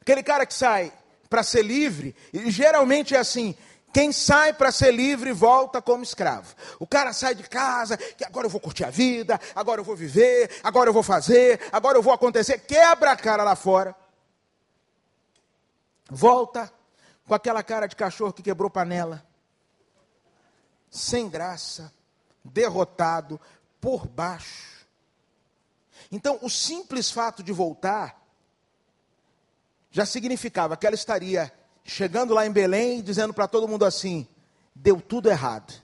aquele 0.00 0.20
cara 0.20 0.44
que 0.44 0.52
sai 0.52 0.92
para 1.30 1.44
ser 1.44 1.62
livre, 1.62 2.14
geralmente 2.46 3.14
é 3.14 3.18
assim: 3.18 3.56
quem 3.92 4.10
sai 4.10 4.52
para 4.52 4.72
ser 4.72 4.92
livre 4.92 5.30
volta 5.30 5.80
como 5.80 6.02
escravo. 6.02 6.56
O 6.80 6.88
cara 6.88 7.12
sai 7.12 7.36
de 7.36 7.44
casa, 7.44 7.96
que 7.96 8.24
agora 8.24 8.46
eu 8.46 8.50
vou 8.50 8.60
curtir 8.60 8.84
a 8.84 8.90
vida, 8.90 9.40
agora 9.54 9.80
eu 9.80 9.84
vou 9.84 9.94
viver, 9.94 10.50
agora 10.60 10.90
eu 10.90 10.94
vou 10.94 11.04
fazer, 11.04 11.60
agora 11.70 11.96
eu 11.96 12.02
vou 12.02 12.12
acontecer, 12.12 12.58
quebra 12.66 13.12
a 13.12 13.16
cara 13.16 13.44
lá 13.44 13.54
fora. 13.54 13.94
Volta 16.10 16.74
com 17.26 17.34
aquela 17.34 17.62
cara 17.62 17.86
de 17.86 17.96
cachorro 17.96 18.32
que 18.32 18.42
quebrou 18.42 18.70
panela. 18.70 19.26
Sem 20.88 21.28
graça, 21.28 21.92
derrotado, 22.44 23.40
por 23.80 24.06
baixo. 24.06 24.86
Então, 26.10 26.38
o 26.42 26.48
simples 26.48 27.10
fato 27.10 27.42
de 27.42 27.52
voltar 27.52 28.22
já 29.90 30.06
significava 30.06 30.76
que 30.76 30.86
ela 30.86 30.94
estaria 30.94 31.52
chegando 31.84 32.34
lá 32.34 32.46
em 32.46 32.52
Belém 32.52 33.02
dizendo 33.02 33.34
para 33.34 33.48
todo 33.48 33.68
mundo 33.68 33.84
assim: 33.84 34.26
deu 34.74 35.00
tudo 35.00 35.28
errado. 35.28 35.74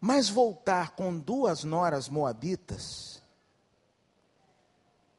Mas 0.00 0.28
voltar 0.28 0.90
com 0.90 1.16
duas 1.16 1.62
noras 1.62 2.08
moabitas 2.08 3.11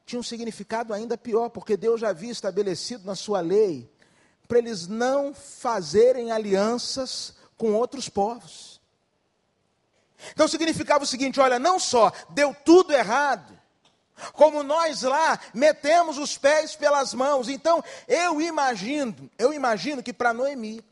tinha 0.06 0.20
um 0.20 0.24
significado 0.24 0.94
ainda 0.94 1.18
pior, 1.18 1.50
porque 1.50 1.78
Deus 1.78 2.02
já 2.02 2.10
havia 2.10 2.32
estabelecido 2.32 3.06
na 3.06 3.16
sua 3.16 3.42
lei 3.42 3.90
para 4.48 4.58
eles 4.60 4.88
não 4.88 5.34
fazerem 5.34 6.32
alianças 6.32 7.34
com 7.58 7.74
outros 7.74 8.10
povos. 8.10 8.82
Então 10.32 10.48
significava 10.48 11.04
o 11.04 11.08
seguinte: 11.08 11.40
olha, 11.40 11.58
não 11.58 11.80
só 11.80 12.12
deu 12.30 12.56
tudo 12.66 12.94
errado, 12.94 13.58
como 14.34 14.64
nós 14.64 15.02
lá 15.02 15.40
metemos 15.54 16.18
os 16.18 16.38
pés 16.38 16.76
pelas 16.76 17.14
mãos. 17.14 17.50
Então 17.50 17.84
eu 18.08 18.42
imagino, 18.42 19.30
eu 19.38 19.54
imagino 19.54 20.04
que 20.04 20.14
para 20.14 20.34
Noemi 20.34 20.84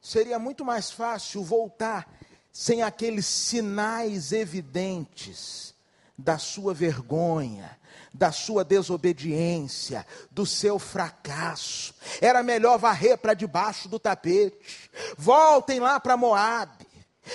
seria 0.00 0.38
muito 0.38 0.64
mais 0.64 0.90
fácil 0.90 1.42
voltar 1.42 2.08
sem 2.52 2.82
aqueles 2.82 3.26
sinais 3.26 4.32
evidentes 4.32 5.75
da 6.18 6.38
sua 6.38 6.72
vergonha, 6.72 7.78
da 8.12 8.32
sua 8.32 8.64
desobediência, 8.64 10.06
do 10.30 10.46
seu 10.46 10.78
fracasso. 10.78 11.94
Era 12.20 12.42
melhor 12.42 12.78
varrer 12.78 13.18
para 13.18 13.34
debaixo 13.34 13.88
do 13.88 13.98
tapete. 13.98 14.90
Voltem 15.16 15.80
lá 15.80 16.00
para 16.00 16.16
Moabe. 16.16 16.86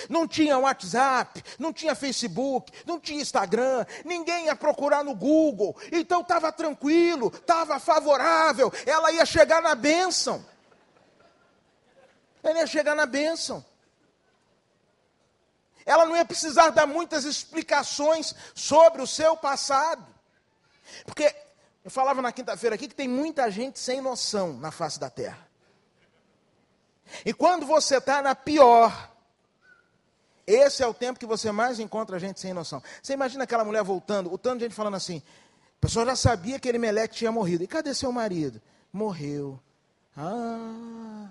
Não 0.08 0.26
tinha 0.26 0.58
WhatsApp, 0.58 1.42
não 1.58 1.70
tinha 1.70 1.94
Facebook, 1.94 2.72
não 2.86 2.98
tinha 2.98 3.20
Instagram, 3.20 3.84
ninguém 4.06 4.46
ia 4.46 4.56
procurar 4.56 5.04
no 5.04 5.14
Google. 5.14 5.76
Então 5.92 6.22
estava 6.22 6.50
tranquilo, 6.50 7.30
estava 7.34 7.78
favorável, 7.78 8.72
ela 8.86 9.12
ia 9.12 9.26
chegar 9.26 9.60
na 9.60 9.74
bênção. 9.74 10.42
Ela 12.42 12.60
ia 12.60 12.66
chegar 12.66 12.96
na 12.96 13.04
bênção. 13.04 13.62
Ela 15.84 16.06
não 16.06 16.16
ia 16.16 16.24
precisar 16.24 16.70
dar 16.70 16.86
muitas 16.86 17.24
explicações 17.24 18.34
sobre 18.54 19.02
o 19.02 19.06
seu 19.06 19.36
passado. 19.36 20.06
Porque 21.04 21.34
eu 21.84 21.90
falava 21.90 22.22
na 22.22 22.32
quinta-feira 22.32 22.74
aqui 22.74 22.88
que 22.88 22.94
tem 22.94 23.08
muita 23.08 23.50
gente 23.50 23.78
sem 23.78 24.00
noção 24.00 24.54
na 24.54 24.70
face 24.70 24.98
da 24.98 25.10
terra. 25.10 25.48
E 27.24 27.32
quando 27.32 27.66
você 27.66 27.96
está 27.96 28.22
na 28.22 28.34
pior, 28.34 29.10
esse 30.46 30.82
é 30.82 30.86
o 30.86 30.94
tempo 30.94 31.18
que 31.18 31.26
você 31.26 31.52
mais 31.52 31.78
encontra 31.78 32.18
gente 32.18 32.40
sem 32.40 32.52
noção. 32.52 32.82
Você 33.02 33.12
imagina 33.12 33.44
aquela 33.44 33.64
mulher 33.64 33.82
voltando, 33.82 34.32
o 34.32 34.38
tanto 34.38 34.58
de 34.58 34.64
gente 34.64 34.74
falando 34.74 34.96
assim: 34.96 35.22
a 35.78 35.80
pessoa 35.80 36.06
já 36.06 36.16
sabia 36.16 36.58
que 36.58 36.68
ele 36.68 36.78
Meleque 36.78 37.16
tinha 37.16 37.32
morrido. 37.32 37.64
E 37.64 37.66
cadê 37.66 37.94
seu 37.94 38.12
marido? 38.12 38.60
Morreu. 38.92 39.60
Ah. 40.16 41.28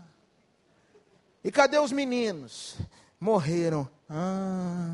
E 1.43 1.51
cadê 1.51 1.79
os 1.79 1.91
meninos? 1.91 2.77
Morreram. 3.21 3.87
Ah. 4.09 4.89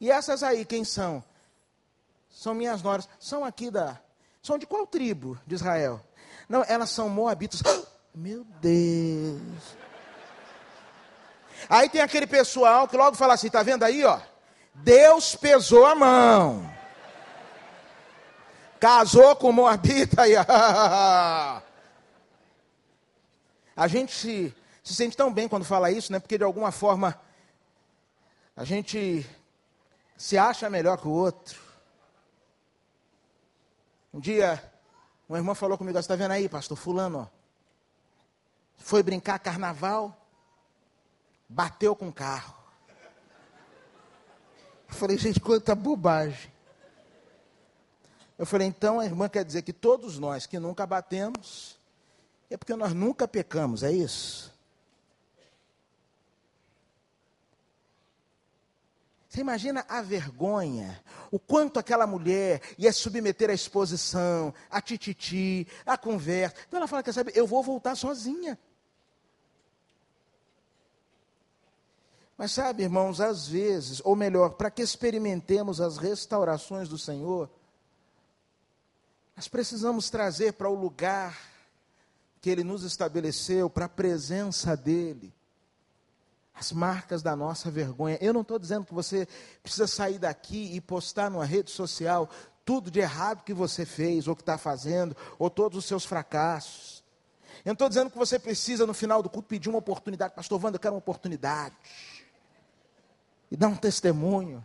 E 0.00 0.10
essas 0.10 0.42
aí, 0.42 0.64
quem 0.64 0.82
são? 0.82 1.22
São 2.28 2.52
minhas 2.52 2.82
noras. 2.82 3.08
São 3.20 3.44
aqui 3.44 3.70
da. 3.70 3.96
São 4.42 4.58
de 4.58 4.66
qual 4.66 4.84
tribo 4.88 5.38
de 5.46 5.54
Israel? 5.54 6.00
Não, 6.48 6.64
elas 6.66 6.90
são 6.90 7.08
moabitas. 7.08 7.62
Meu 8.12 8.44
Deus. 8.60 9.76
Aí 11.68 11.88
tem 11.88 12.00
aquele 12.00 12.26
pessoal 12.26 12.88
que 12.88 12.96
logo 12.96 13.16
fala 13.16 13.34
assim: 13.34 13.48
tá 13.48 13.62
vendo 13.62 13.84
aí, 13.84 14.04
ó? 14.04 14.18
Deus 14.74 15.36
pesou 15.36 15.86
a 15.86 15.94
mão. 15.94 16.68
Casou 18.80 19.36
com 19.36 19.52
Moabita 19.52 20.26
e. 20.26 20.34
A 23.76 23.86
gente 23.88 24.10
se, 24.12 24.54
se 24.86 24.94
sente 24.94 25.16
tão 25.16 25.32
bem 25.32 25.48
quando 25.48 25.64
fala 25.64 25.90
isso, 25.90 26.12
né? 26.12 26.20
Porque 26.20 26.38
de 26.38 26.44
alguma 26.44 26.70
forma 26.70 27.20
a 28.54 28.62
gente 28.62 29.28
se 30.16 30.38
acha 30.38 30.70
melhor 30.70 30.96
que 30.96 31.08
o 31.08 31.10
outro. 31.10 31.60
Um 34.14 34.20
dia, 34.20 34.62
uma 35.28 35.38
irmã 35.38 35.56
falou 35.56 35.76
comigo, 35.76 35.94
você 35.94 36.02
está 36.02 36.14
vendo 36.14 36.30
aí, 36.30 36.48
pastor 36.48 36.76
fulano, 36.76 37.18
ó, 37.18 37.26
foi 38.76 39.02
brincar 39.02 39.40
carnaval, 39.40 40.16
bateu 41.48 41.96
com 41.96 42.06
o 42.06 42.12
carro. 42.12 42.54
Eu 44.88 44.94
falei, 44.94 45.18
gente, 45.18 45.40
quanta 45.40 45.74
bobagem. 45.74 46.52
Eu 48.38 48.46
falei, 48.46 48.68
então 48.68 49.00
a 49.00 49.04
irmã 49.04 49.28
quer 49.28 49.44
dizer 49.44 49.62
que 49.62 49.72
todos 49.72 50.16
nós 50.16 50.46
que 50.46 50.60
nunca 50.60 50.86
batemos, 50.86 51.76
é 52.48 52.56
porque 52.56 52.76
nós 52.76 52.94
nunca 52.94 53.26
pecamos, 53.26 53.82
é 53.82 53.90
isso? 53.90 54.54
Você 59.36 59.42
imagina 59.42 59.84
a 59.86 60.00
vergonha, 60.00 60.98
o 61.30 61.38
quanto 61.38 61.78
aquela 61.78 62.06
mulher 62.06 62.62
ia 62.78 62.90
submeter 62.90 63.50
à 63.50 63.52
exposição, 63.52 64.54
a 64.70 64.80
tititi, 64.80 65.68
a 65.84 65.98
conversa. 65.98 66.56
Então 66.66 66.78
ela 66.78 66.88
fala: 66.88 67.02
quer 67.02 67.12
saber, 67.12 67.36
eu 67.36 67.46
vou 67.46 67.62
voltar 67.62 67.94
sozinha. 67.96 68.58
Mas 72.34 72.52
sabe, 72.52 72.84
irmãos, 72.84 73.20
às 73.20 73.46
vezes, 73.46 74.00
ou 74.06 74.16
melhor, 74.16 74.54
para 74.54 74.70
que 74.70 74.80
experimentemos 74.80 75.82
as 75.82 75.98
restaurações 75.98 76.88
do 76.88 76.96
Senhor, 76.96 77.50
nós 79.36 79.48
precisamos 79.48 80.08
trazer 80.08 80.54
para 80.54 80.70
o 80.70 80.74
lugar 80.74 81.38
que 82.40 82.48
Ele 82.48 82.64
nos 82.64 82.84
estabeleceu 82.84 83.68
para 83.68 83.84
a 83.84 83.90
presença 83.90 84.74
dEle. 84.74 85.35
As 86.58 86.72
marcas 86.72 87.22
da 87.22 87.36
nossa 87.36 87.70
vergonha. 87.70 88.18
Eu 88.20 88.32
não 88.32 88.40
estou 88.40 88.58
dizendo 88.58 88.86
que 88.86 88.94
você 88.94 89.28
precisa 89.62 89.86
sair 89.86 90.18
daqui 90.18 90.74
e 90.74 90.80
postar 90.80 91.30
numa 91.30 91.44
rede 91.44 91.70
social 91.70 92.28
tudo 92.64 92.90
de 92.90 92.98
errado 92.98 93.44
que 93.44 93.54
você 93.54 93.84
fez, 93.84 94.26
ou 94.26 94.34
que 94.34 94.42
está 94.42 94.58
fazendo, 94.58 95.16
ou 95.38 95.48
todos 95.48 95.78
os 95.78 95.84
seus 95.84 96.04
fracassos. 96.04 97.04
Eu 97.58 97.70
não 97.70 97.72
estou 97.74 97.88
dizendo 97.88 98.10
que 98.10 98.18
você 98.18 98.38
precisa, 98.38 98.86
no 98.86 98.94
final 98.94 99.22
do 99.22 99.28
culto, 99.28 99.48
pedir 99.48 99.68
uma 99.68 99.78
oportunidade. 99.78 100.34
Pastor 100.34 100.62
Wanda, 100.62 100.76
eu 100.76 100.80
quero 100.80 100.94
uma 100.94 100.98
oportunidade. 100.98 101.76
E 103.50 103.56
dar 103.56 103.68
um 103.68 103.76
testemunho. 103.76 104.64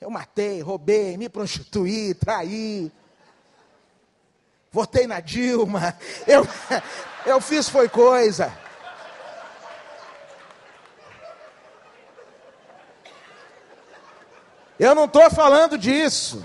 Eu 0.00 0.10
matei, 0.10 0.60
roubei, 0.60 1.16
me 1.16 1.28
prostituí, 1.28 2.14
traí 2.14 2.92
votei 4.72 5.06
na 5.06 5.20
Dilma, 5.20 5.96
eu, 6.26 6.46
eu 7.26 7.40
fiz 7.40 7.68
foi 7.68 7.88
coisa. 7.88 8.52
Eu 14.82 14.96
não 14.96 15.04
estou 15.04 15.30
falando 15.30 15.78
disso. 15.78 16.44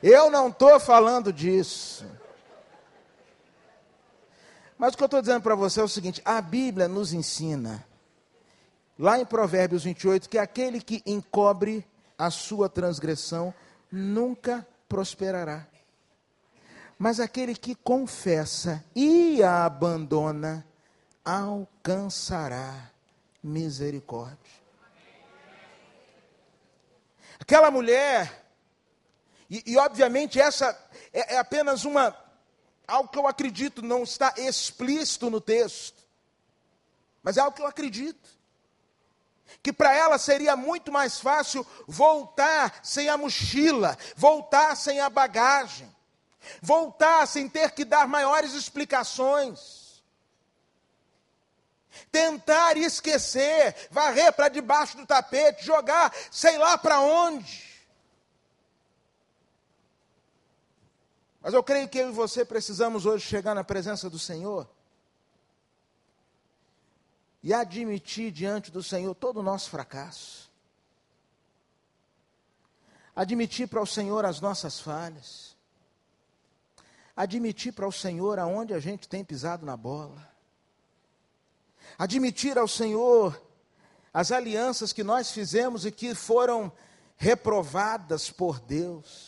Eu 0.00 0.30
não 0.30 0.46
estou 0.46 0.78
falando 0.78 1.32
disso. 1.32 2.06
Mas 4.78 4.94
o 4.94 4.96
que 4.96 5.02
eu 5.02 5.06
estou 5.06 5.20
dizendo 5.20 5.42
para 5.42 5.56
você 5.56 5.80
é 5.80 5.82
o 5.82 5.88
seguinte: 5.88 6.22
a 6.24 6.40
Bíblia 6.40 6.86
nos 6.86 7.12
ensina, 7.12 7.84
lá 8.96 9.18
em 9.18 9.24
Provérbios 9.24 9.82
28, 9.82 10.28
que 10.28 10.38
aquele 10.38 10.80
que 10.80 11.02
encobre 11.04 11.84
a 12.16 12.30
sua 12.30 12.68
transgressão 12.68 13.52
nunca 13.90 14.64
prosperará. 14.88 15.66
Mas 16.96 17.18
aquele 17.18 17.56
que 17.56 17.74
confessa 17.74 18.84
e 18.94 19.42
a 19.42 19.64
abandona, 19.64 20.64
alcançará 21.24 22.88
misericórdia. 23.42 24.57
Aquela 27.48 27.70
mulher, 27.70 28.44
e, 29.48 29.62
e 29.72 29.78
obviamente 29.78 30.38
essa 30.38 30.78
é, 31.10 31.36
é 31.36 31.38
apenas 31.38 31.86
uma, 31.86 32.14
algo 32.86 33.08
que 33.08 33.18
eu 33.18 33.26
acredito, 33.26 33.80
não 33.80 34.02
está 34.02 34.34
explícito 34.36 35.30
no 35.30 35.40
texto, 35.40 35.96
mas 37.22 37.38
é 37.38 37.40
algo 37.40 37.56
que 37.56 37.62
eu 37.62 37.66
acredito 37.66 38.36
que 39.62 39.72
para 39.72 39.94
ela 39.94 40.18
seria 40.18 40.54
muito 40.54 40.92
mais 40.92 41.18
fácil 41.20 41.66
voltar 41.86 42.80
sem 42.82 43.08
a 43.08 43.16
mochila, 43.16 43.96
voltar 44.14 44.76
sem 44.76 45.00
a 45.00 45.08
bagagem 45.08 45.90
voltar 46.62 47.26
sem 47.26 47.48
ter 47.48 47.72
que 47.72 47.84
dar 47.84 48.06
maiores 48.06 48.54
explicações, 48.54 49.77
tentar 52.10 52.76
esquecer, 52.76 53.74
varrer 53.90 54.32
para 54.32 54.48
debaixo 54.48 54.96
do 54.96 55.06
tapete, 55.06 55.64
jogar 55.64 56.14
sei 56.30 56.58
lá 56.58 56.76
para 56.76 57.00
onde. 57.00 57.68
Mas 61.40 61.54
eu 61.54 61.62
creio 61.62 61.88
que 61.88 61.98
eu 61.98 62.10
e 62.10 62.12
você 62.12 62.44
precisamos 62.44 63.06
hoje 63.06 63.24
chegar 63.26 63.54
na 63.54 63.64
presença 63.64 64.10
do 64.10 64.18
Senhor 64.18 64.68
e 67.42 67.54
admitir 67.54 68.30
diante 68.30 68.70
do 68.70 68.82
Senhor 68.82 69.14
todo 69.14 69.38
o 69.38 69.42
nosso 69.42 69.70
fracasso. 69.70 70.50
Admitir 73.14 73.66
para 73.66 73.80
o 73.80 73.86
Senhor 73.86 74.24
as 74.24 74.40
nossas 74.40 74.78
falhas. 74.78 75.56
Admitir 77.16 77.72
para 77.72 77.88
o 77.88 77.92
Senhor 77.92 78.38
aonde 78.38 78.74
a 78.74 78.78
gente 78.78 79.08
tem 79.08 79.24
pisado 79.24 79.64
na 79.64 79.76
bola. 79.76 80.27
Admitir 81.96 82.58
ao 82.58 82.66
Senhor 82.66 83.40
as 84.12 84.32
alianças 84.32 84.92
que 84.92 85.04
nós 85.04 85.30
fizemos 85.30 85.86
e 85.86 85.92
que 85.92 86.14
foram 86.14 86.72
reprovadas 87.16 88.30
por 88.30 88.58
Deus. 88.60 89.27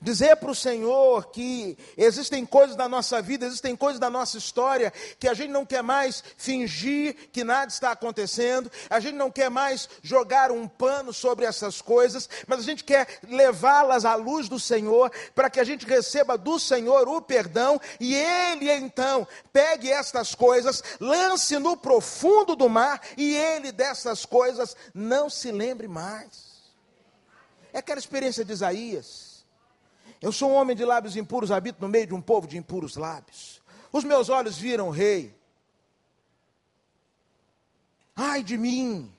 Dizer 0.00 0.36
para 0.36 0.50
o 0.50 0.54
Senhor 0.54 1.30
que 1.30 1.76
existem 1.96 2.44
coisas 2.44 2.76
da 2.76 2.88
nossa 2.88 3.22
vida, 3.22 3.46
existem 3.46 3.74
coisas 3.74 3.98
da 3.98 4.10
nossa 4.10 4.36
história, 4.38 4.92
que 5.18 5.28
a 5.28 5.34
gente 5.34 5.50
não 5.50 5.64
quer 5.64 5.82
mais 5.82 6.22
fingir 6.36 7.28
que 7.32 7.44
nada 7.44 7.70
está 7.70 7.92
acontecendo, 7.92 8.70
a 8.90 9.00
gente 9.00 9.14
não 9.14 9.30
quer 9.30 9.50
mais 9.50 9.88
jogar 10.02 10.50
um 10.50 10.68
pano 10.68 11.12
sobre 11.12 11.44
essas 11.44 11.80
coisas, 11.80 12.28
mas 12.46 12.60
a 12.60 12.62
gente 12.62 12.84
quer 12.84 13.20
levá-las 13.28 14.04
à 14.04 14.14
luz 14.14 14.48
do 14.48 14.58
Senhor, 14.58 15.10
para 15.34 15.50
que 15.50 15.60
a 15.60 15.64
gente 15.64 15.86
receba 15.86 16.36
do 16.36 16.58
Senhor 16.58 17.08
o 17.08 17.20
perdão 17.20 17.80
e 17.98 18.14
Ele 18.14 18.70
então 18.70 19.26
pegue 19.52 19.90
estas 19.90 20.34
coisas, 20.34 20.82
lance 21.00 21.58
no 21.58 21.76
profundo 21.76 22.54
do 22.54 22.68
mar 22.68 23.00
e 23.16 23.34
Ele 23.34 23.72
dessas 23.72 24.26
coisas 24.26 24.76
não 24.94 25.30
se 25.30 25.50
lembre 25.50 25.88
mais. 25.88 26.46
É 27.72 27.78
aquela 27.78 27.98
experiência 27.98 28.44
de 28.44 28.52
Isaías 28.52 29.35
eu 30.26 30.32
sou 30.32 30.50
um 30.50 30.54
homem 30.54 30.74
de 30.74 30.84
lábios 30.84 31.14
impuros, 31.14 31.52
habito 31.52 31.80
no 31.80 31.88
meio 31.88 32.08
de 32.08 32.12
um 32.12 32.20
povo 32.20 32.48
de 32.48 32.58
impuros 32.58 32.96
lábios. 32.96 33.62
Os 33.92 34.02
meus 34.02 34.28
olhos 34.28 34.58
viram 34.58 34.88
o 34.88 34.90
rei. 34.90 35.32
Ai 38.16 38.42
de 38.42 38.58
mim! 38.58 39.14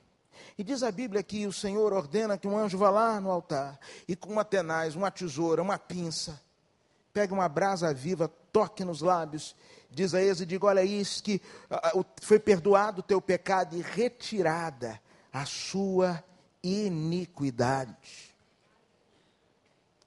E 0.57 0.65
diz 0.65 0.83
a 0.83 0.91
Bíblia 0.91 1.23
que 1.23 1.47
o 1.47 1.53
Senhor 1.53 1.93
ordena 1.93 2.37
que 2.37 2.45
um 2.45 2.57
anjo 2.57 2.77
vá 2.77 2.89
lá 2.89 3.21
no 3.21 3.31
altar 3.31 3.79
e 4.05 4.17
com 4.17 4.33
uma 4.33 4.43
tenaz, 4.43 4.95
uma 4.97 5.09
tesoura, 5.09 5.61
uma 5.61 5.79
pinça, 5.79 6.41
pegue 7.13 7.31
uma 7.31 7.47
brasa 7.47 7.93
viva, 7.93 8.29
toque 8.51 8.83
nos 8.83 8.99
lábios, 8.99 9.55
diz 9.89 10.13
a 10.13 10.21
Êxodo 10.21 10.47
diga: 10.47 10.65
Olha 10.65 10.83
isso, 10.83 11.23
que 11.23 11.41
foi 12.21 12.37
perdoado 12.37 12.99
o 12.99 13.03
teu 13.03 13.21
pecado 13.21 13.77
e 13.77 13.81
retirada 13.81 14.99
a 15.31 15.45
sua 15.45 16.21
iniquidade. 16.61 17.95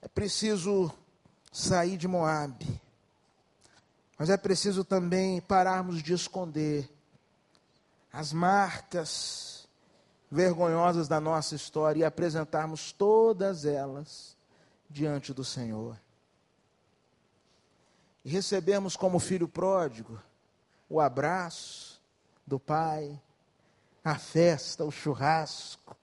É 0.01 0.07
preciso 0.07 0.91
sair 1.51 1.97
de 1.97 2.07
Moabe. 2.07 2.81
Mas 4.17 4.29
é 4.29 4.37
preciso 4.37 4.83
também 4.83 5.41
pararmos 5.41 6.01
de 6.01 6.13
esconder 6.13 6.89
as 8.11 8.33
marcas 8.33 9.67
vergonhosas 10.29 11.07
da 11.07 11.19
nossa 11.19 11.55
história 11.55 12.01
e 12.01 12.03
apresentarmos 12.03 12.91
todas 12.91 13.65
elas 13.65 14.37
diante 14.89 15.33
do 15.33 15.43
Senhor. 15.43 15.99
E 18.23 18.29
recebermos 18.29 18.95
como 18.95 19.19
filho 19.19 19.47
pródigo 19.47 20.21
o 20.89 20.99
abraço 20.99 22.01
do 22.45 22.59
Pai, 22.59 23.19
a 24.03 24.17
festa, 24.17 24.83
o 24.83 24.91
churrasco, 24.91 25.95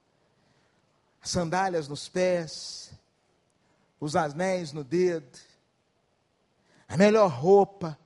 as 1.23 1.31
sandálias 1.31 1.89
nos 1.89 2.09
pés, 2.09 2.88
os 4.01 4.17
anéis 4.17 4.73
no 4.73 4.85
dedo, 4.85 5.39
a 6.89 6.97
melhor 6.97 7.29
roupa. 7.29 7.99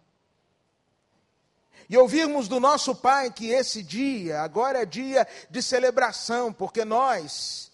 E 1.88 1.96
ouvirmos 1.96 2.48
do 2.48 2.58
nosso 2.58 2.94
Pai 2.94 3.30
que 3.30 3.50
esse 3.50 3.82
dia, 3.82 4.40
agora 4.40 4.82
é 4.82 4.86
dia 4.86 5.26
de 5.50 5.62
celebração, 5.62 6.52
porque 6.52 6.84
nós 6.84 7.70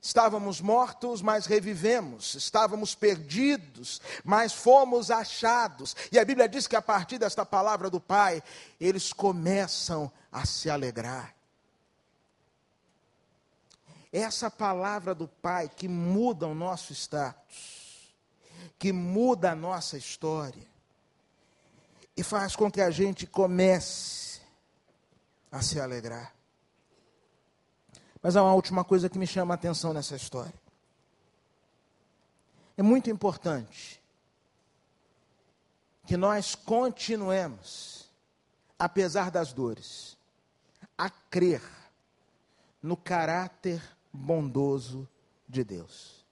estávamos 0.00 0.60
mortos, 0.60 1.20
mas 1.20 1.46
revivemos, 1.46 2.34
estávamos 2.36 2.94
perdidos, 2.94 4.00
mas 4.24 4.52
fomos 4.52 5.10
achados. 5.10 5.96
E 6.12 6.18
a 6.18 6.24
Bíblia 6.24 6.48
diz 6.48 6.68
que 6.68 6.76
a 6.76 6.82
partir 6.82 7.18
desta 7.18 7.44
palavra 7.44 7.90
do 7.90 8.00
Pai, 8.00 8.42
eles 8.80 9.12
começam 9.12 10.10
a 10.30 10.46
se 10.46 10.70
alegrar 10.70 11.35
essa 14.12 14.50
palavra 14.50 15.14
do 15.14 15.28
Pai 15.28 15.68
que 15.68 15.88
muda 15.88 16.46
o 16.46 16.54
nosso 16.54 16.92
status, 16.92 18.14
que 18.78 18.92
muda 18.92 19.52
a 19.52 19.54
nossa 19.54 19.96
história 19.96 20.66
e 22.16 22.22
faz 22.22 22.56
com 22.56 22.70
que 22.70 22.80
a 22.80 22.90
gente 22.90 23.26
comece 23.26 24.40
a 25.50 25.60
se 25.60 25.80
alegrar. 25.80 26.34
Mas 28.22 28.36
há 28.36 28.42
uma 28.42 28.54
última 28.54 28.84
coisa 28.84 29.08
que 29.08 29.18
me 29.18 29.26
chama 29.26 29.54
a 29.54 29.56
atenção 29.56 29.92
nessa 29.92 30.16
história. 30.16 30.54
É 32.76 32.82
muito 32.82 33.10
importante 33.10 34.02
que 36.06 36.16
nós 36.16 36.54
continuemos, 36.54 38.10
apesar 38.78 39.30
das 39.30 39.52
dores, 39.52 40.16
a 40.96 41.10
crer 41.10 41.62
no 42.82 42.96
caráter 42.96 43.82
bondoso 44.16 45.08
de 45.48 45.62
Deus. 45.62 46.24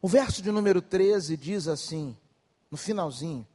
O 0.00 0.08
verso 0.08 0.42
de 0.42 0.50
número 0.50 0.82
13 0.82 1.36
diz 1.36 1.68
assim, 1.68 2.16
no 2.70 2.76
finalzinho: 2.76 3.46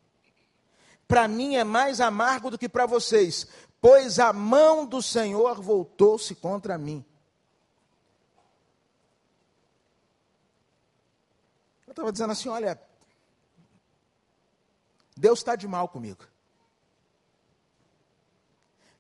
Para 1.08 1.28
mim 1.28 1.56
é 1.56 1.64
mais 1.64 2.00
amargo 2.00 2.50
do 2.50 2.58
que 2.58 2.70
para 2.70 2.86
vocês, 2.86 3.48
pois 3.80 4.20
a 4.20 4.32
mão 4.32 4.86
do 4.86 5.02
Senhor 5.02 5.62
voltou-se 5.62 6.36
contra 6.36 6.78
mim. 6.78 7.06
Eu 11.88 11.92
estava 11.92 12.12
dizendo 12.12 12.32
assim: 12.32 12.48
olha, 12.48 12.82
Deus 15.18 15.40
está 15.40 15.56
de 15.56 15.68
mal 15.68 15.90
comigo. 15.90 16.26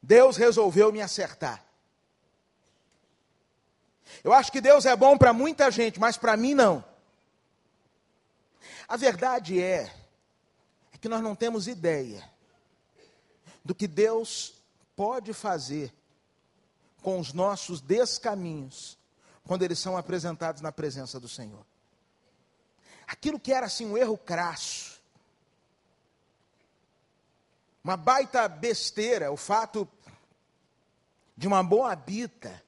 Deus 0.02 0.36
resolveu 0.36 0.92
me 0.92 1.02
acertar. 1.02 1.64
Eu 4.24 4.34
acho 4.34 4.52
que 4.52 4.62
Deus 4.62 4.86
é 4.86 4.96
bom 4.96 5.18
para 5.18 5.34
muita 5.34 5.72
gente, 5.72 6.00
mas 6.00 6.18
para 6.18 6.38
mim 6.38 6.54
não. 6.54 6.84
A 8.88 8.98
verdade 8.98 9.62
é, 9.62 9.92
é 10.94 10.98
que 11.00 11.08
nós 11.08 11.22
não 11.22 11.36
temos 11.36 11.68
ideia 11.68 12.30
do 13.64 13.74
que 13.74 13.88
Deus 13.88 14.54
pode 14.96 15.34
fazer 15.34 15.94
com 17.02 17.20
os 17.20 17.34
nossos 17.34 17.82
descaminhos 17.82 18.98
quando 19.46 19.64
eles 19.64 19.80
são 19.80 19.98
apresentados 19.98 20.62
na 20.62 20.72
presença 20.72 21.20
do 21.20 21.28
Senhor. 21.28 21.66
Aquilo 23.08 23.40
que 23.40 23.52
era 23.52 23.66
assim 23.66 23.86
um 23.86 23.98
erro 23.98 24.18
crasso, 24.18 25.02
uma 27.84 27.98
baita 27.98 28.48
besteira, 28.48 29.32
o 29.32 29.38
fato 29.38 29.88
de 31.36 31.48
uma 31.48 31.64
boa 31.64 31.92
habita 31.92 32.62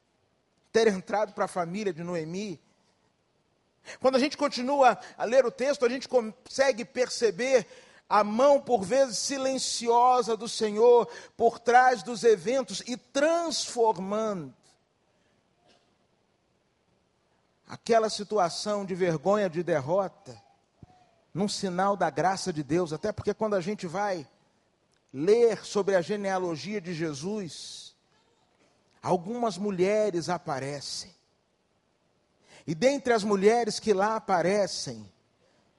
ter 0.73 0.87
entrado 0.87 1.31
para 1.33 1.45
a 1.45 1.47
família 1.47 1.93
de 1.93 2.03
Noemi. 2.03 2.59
Quando 3.99 4.15
a 4.15 4.19
gente 4.19 4.35
continua 4.35 4.99
a 5.17 5.23
ler 5.23 5.45
o 5.45 5.51
texto, 5.51 5.85
a 5.85 5.89
gente 5.89 6.09
consegue 6.09 6.83
perceber 6.83 7.67
a 8.09 8.23
mão, 8.23 8.59
por 8.59 8.83
vezes 8.83 9.17
silenciosa, 9.17 10.35
do 10.35 10.49
Senhor 10.49 11.07
por 11.37 11.59
trás 11.59 12.03
dos 12.03 12.23
eventos 12.23 12.81
e 12.85 12.97
transformando 12.97 14.53
aquela 17.67 18.09
situação 18.09 18.85
de 18.85 18.93
vergonha, 18.93 19.49
de 19.49 19.63
derrota, 19.63 20.39
num 21.33 21.47
sinal 21.47 21.97
da 21.97 22.09
graça 22.09 22.53
de 22.53 22.63
Deus. 22.63 22.93
Até 22.93 23.11
porque 23.11 23.33
quando 23.33 23.55
a 23.55 23.61
gente 23.61 23.87
vai 23.87 24.27
ler 25.11 25.65
sobre 25.65 25.95
a 25.95 26.01
genealogia 26.01 26.79
de 26.79 26.93
Jesus, 26.93 27.82
algumas 29.03 29.57
mulheres 29.57 30.29
aparecem. 30.29 31.13
E 32.65 32.73
dentre 32.73 33.11
as 33.11 33.25
mulheres 33.25 33.77
que 33.77 33.93
lá 33.93 34.15
aparecem, 34.15 35.11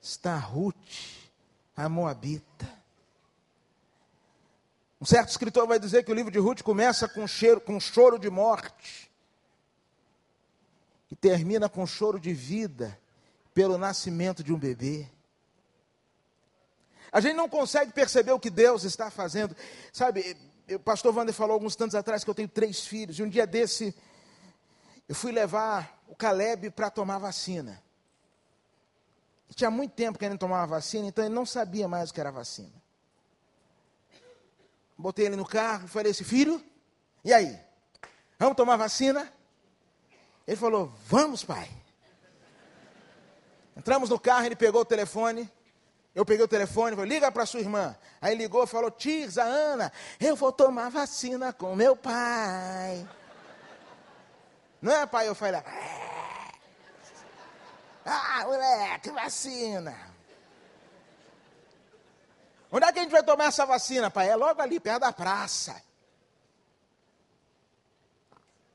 está 0.00 0.36
Ruth, 0.36 0.76
a 1.74 1.88
Moabita. 1.88 2.70
Um 5.00 5.06
certo 5.06 5.30
escritor 5.30 5.66
vai 5.66 5.78
dizer 5.78 6.04
que 6.04 6.12
o 6.12 6.14
livro 6.14 6.30
de 6.30 6.38
Ruth 6.38 6.62
começa 6.62 7.08
com, 7.08 7.26
cheiro, 7.26 7.60
com 7.60 7.80
choro 7.80 8.18
de 8.18 8.28
morte 8.28 9.10
e 11.10 11.16
termina 11.16 11.68
com 11.68 11.86
choro 11.86 12.20
de 12.20 12.34
vida 12.34 12.98
pelo 13.54 13.78
nascimento 13.78 14.44
de 14.44 14.52
um 14.52 14.58
bebê. 14.58 15.08
A 17.10 17.20
gente 17.20 17.36
não 17.36 17.48
consegue 17.48 17.92
perceber 17.92 18.32
o 18.32 18.40
que 18.40 18.50
Deus 18.50 18.84
está 18.84 19.10
fazendo. 19.10 19.56
Sabe, 19.92 20.36
o 20.70 20.78
pastor 20.78 21.14
Wander 21.14 21.34
falou 21.34 21.54
alguns 21.54 21.76
tantos 21.76 21.94
atrás 21.94 22.24
que 22.24 22.30
eu 22.30 22.34
tenho 22.34 22.48
três 22.48 22.86
filhos, 22.86 23.18
e 23.18 23.22
um 23.22 23.28
dia 23.28 23.46
desse 23.46 23.94
eu 25.08 25.14
fui 25.14 25.32
levar 25.32 26.02
o 26.08 26.14
Caleb 26.14 26.70
para 26.70 26.90
tomar 26.90 27.18
vacina. 27.18 27.82
E 29.50 29.54
tinha 29.54 29.70
muito 29.70 29.92
tempo 29.92 30.18
que 30.18 30.24
ele 30.24 30.30
não 30.30 30.38
tomava 30.38 30.66
vacina, 30.66 31.06
então 31.06 31.24
ele 31.24 31.34
não 31.34 31.44
sabia 31.44 31.86
mais 31.86 32.10
o 32.10 32.14
que 32.14 32.20
era 32.20 32.30
vacina. 32.30 32.72
Botei 34.96 35.26
ele 35.26 35.36
no 35.36 35.44
carro 35.44 35.84
e 35.84 35.88
falei 35.88 36.12
assim: 36.12 36.24
Filho, 36.24 36.64
e 37.22 37.32
aí? 37.32 37.58
Vamos 38.38 38.56
tomar 38.56 38.76
vacina? 38.76 39.30
Ele 40.46 40.56
falou: 40.56 40.92
Vamos, 41.06 41.44
pai. 41.44 41.68
Entramos 43.76 44.08
no 44.08 44.18
carro, 44.18 44.46
ele 44.46 44.56
pegou 44.56 44.80
o 44.80 44.84
telefone. 44.84 45.50
Eu 46.14 46.24
peguei 46.24 46.44
o 46.44 46.48
telefone, 46.48 46.94
falei, 46.94 47.10
liga 47.10 47.32
para 47.32 47.44
sua 47.44 47.60
irmã. 47.60 47.96
Aí 48.20 48.36
ligou 48.36 48.66
falou, 48.66 48.90
Tirza, 48.90 49.42
Ana, 49.42 49.92
eu 50.20 50.36
vou 50.36 50.52
tomar 50.52 50.88
vacina 50.88 51.52
com 51.52 51.74
meu 51.74 51.96
pai. 51.96 53.06
Não 54.80 54.92
é, 54.92 55.06
pai? 55.06 55.26
Eu 55.26 55.34
falei, 55.34 55.60
é. 55.60 56.50
ah, 58.04 58.44
moleque, 58.44 59.10
vacina. 59.10 60.14
Onde 62.70 62.86
é 62.86 62.92
que 62.92 62.98
a 63.00 63.02
gente 63.02 63.12
vai 63.12 63.22
tomar 63.22 63.46
essa 63.46 63.66
vacina, 63.66 64.10
pai? 64.10 64.28
É 64.28 64.36
logo 64.36 64.60
ali, 64.62 64.78
perto 64.78 65.00
da 65.00 65.12
praça. 65.12 65.82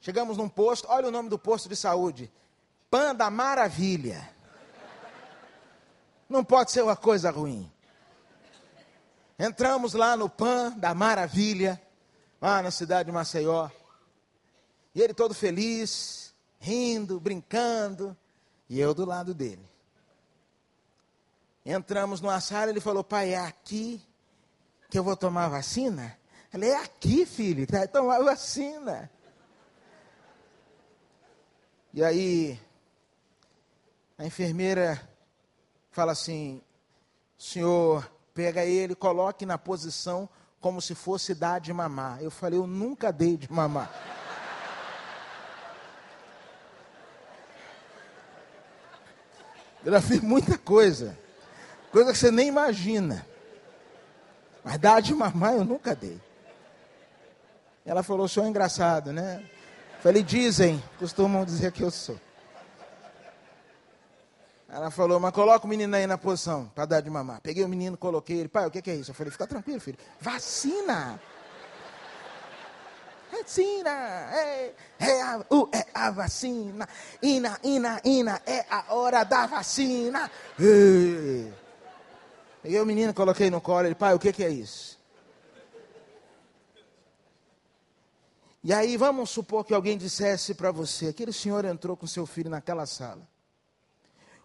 Chegamos 0.02 0.38
num 0.38 0.50
posto, 0.50 0.88
olha 0.90 1.08
o 1.08 1.12
nome 1.12 1.30
do 1.30 1.40
posto 1.40 1.70
de 1.70 1.76
saúde. 1.76 2.32
Pan 2.90 3.16
da 3.16 3.30
Maravilha. 3.30 4.39
Não 6.30 6.43
pode 6.43 6.71
ser 6.71 6.84
uma 6.84 6.95
coisa 6.95 7.32
ruim. 7.32 7.69
Entramos 9.38 9.93
lá 9.93 10.15
no 10.15 10.30
Pan 10.30 10.69
da 10.77 10.93
Maravilha, 10.93 11.82
lá 12.39 12.61
na 12.61 12.69
cidade 12.69 13.07
de 13.07 13.11
Maceió. 13.11 13.69
E 14.93 15.01
ele 15.01 15.13
todo 15.13 15.34
feliz, 15.34 16.36
rindo, 16.59 17.19
brincando, 17.19 18.15
e 18.69 18.80
eu 18.80 18.93
do 18.93 19.05
lado 19.05 19.34
dele. 19.34 19.67
Entramos 21.65 22.21
numa 22.21 22.39
sala, 22.39 22.69
ele 22.69 22.80
falou: 22.80 23.03
Pai, 23.03 23.34
é 23.34 23.39
aqui 23.39 23.99
que 24.89 24.99
eu 24.99 25.03
vou 25.03 25.17
tomar 25.17 25.47
vacina? 25.47 26.15
Falei: 26.51 26.69
É 26.69 26.77
aqui, 26.77 27.25
filho, 27.25 27.65
que 27.65 27.71
vai 27.71 27.88
tomar 27.88 28.21
vacina. 28.21 29.09
E 31.91 32.03
aí, 32.03 32.59
a 34.17 34.25
enfermeira 34.25 35.09
fala 35.92 36.12
assim: 36.12 36.62
Senhor, 37.38 38.10
pega 38.34 38.66
ele, 38.66 38.96
coloque 38.96 39.46
na 39.46 39.58
posição 39.58 40.30
como 40.60 40.82
se 40.82 40.94
fosse 40.94 41.34
dar 41.34 41.60
de 41.60 41.72
mamar. 41.72 42.22
Eu 42.22 42.32
falei: 42.32 42.60
Eu 42.60 42.68
nunca 42.68 43.12
dei 43.12 43.38
de 43.38 43.52
mamar. 43.52 43.92
Eu 49.84 49.94
já 49.94 50.02
fiz 50.02 50.20
muita 50.22 50.58
coisa, 50.58 51.18
coisa 51.92 52.12
que 52.12 52.18
você 52.18 52.32
nem 52.32 52.48
imagina. 52.48 53.26
Mas 54.64 54.78
dar 54.78 55.02
de 55.02 55.14
mamar 55.14 55.54
eu 55.54 55.64
nunca 55.64 55.96
dei. 55.96 56.20
Ela 57.86 58.04
falou: 58.04 58.26
O 58.26 58.30
senhor 58.30 58.46
é 58.46 58.50
engraçado, 58.50 59.14
né? 59.14 59.44
Falei: 60.02 60.22
Dizem, 60.22 60.84
costumam 60.98 61.46
dizer 61.46 61.72
que 61.72 61.82
eu 61.82 61.92
sou. 61.92 62.20
Ela 64.72 64.91
falou, 64.91 65.20
mas 65.20 65.34
coloca 65.34 65.65
o 65.65 65.70
menino 65.70 65.95
aí 65.95 66.05
na 66.05 66.17
posição 66.17 66.72
para 66.76 66.86
dar 66.86 67.01
de 67.01 67.09
mamar. 67.09 67.41
Peguei 67.41 67.63
o 67.63 67.67
menino, 67.67 67.97
coloquei 67.97 68.38
ele. 68.38 68.47
Pai, 68.47 68.67
o 68.67 68.72
que, 68.72 68.84
que 68.84 68.91
é 68.91 68.95
isso? 68.95 69.09
Eu 69.09 69.15
falei, 69.15 69.32
fica 69.32 69.47
tranquilo, 69.47 69.80
filho. 69.80 69.97
Vacina! 70.22 71.20
Vacina! 73.32 73.89
É, 73.89 74.74
é, 74.99 75.22
a, 75.24 75.43
uh, 75.51 75.70
é 75.74 75.86
a 75.91 76.11
vacina! 76.11 76.88
Ina, 77.22 77.59
ina, 77.63 77.99
ina, 78.05 78.41
é 78.45 78.63
a 78.70 78.93
hora 78.93 79.24
da 79.24 79.47
vacina! 79.47 80.30
Ei. 80.59 81.51
Peguei 82.61 82.80
o 82.80 82.86
menino, 82.86 83.11
coloquei 83.11 83.49
no 83.49 83.59
colo. 83.59 83.88
Ele, 83.88 83.95
pai, 83.95 84.13
o 84.13 84.20
que, 84.20 84.32
que 84.32 84.43
é 84.43 84.49
isso? 84.49 84.99
E 88.63 88.72
aí, 88.72 88.97
vamos 88.97 89.32
supor 89.32 89.65
que 89.65 89.74
alguém 89.74 89.97
dissesse 89.97 90.53
para 90.53 90.72
você: 90.72 91.07
aquele 91.07 91.34
senhor 91.34 91.65
entrou 91.65 91.97
com 91.97 92.05
seu 92.05 92.28
filho 92.28 92.51
naquela 92.51 92.86
sala 92.86 93.28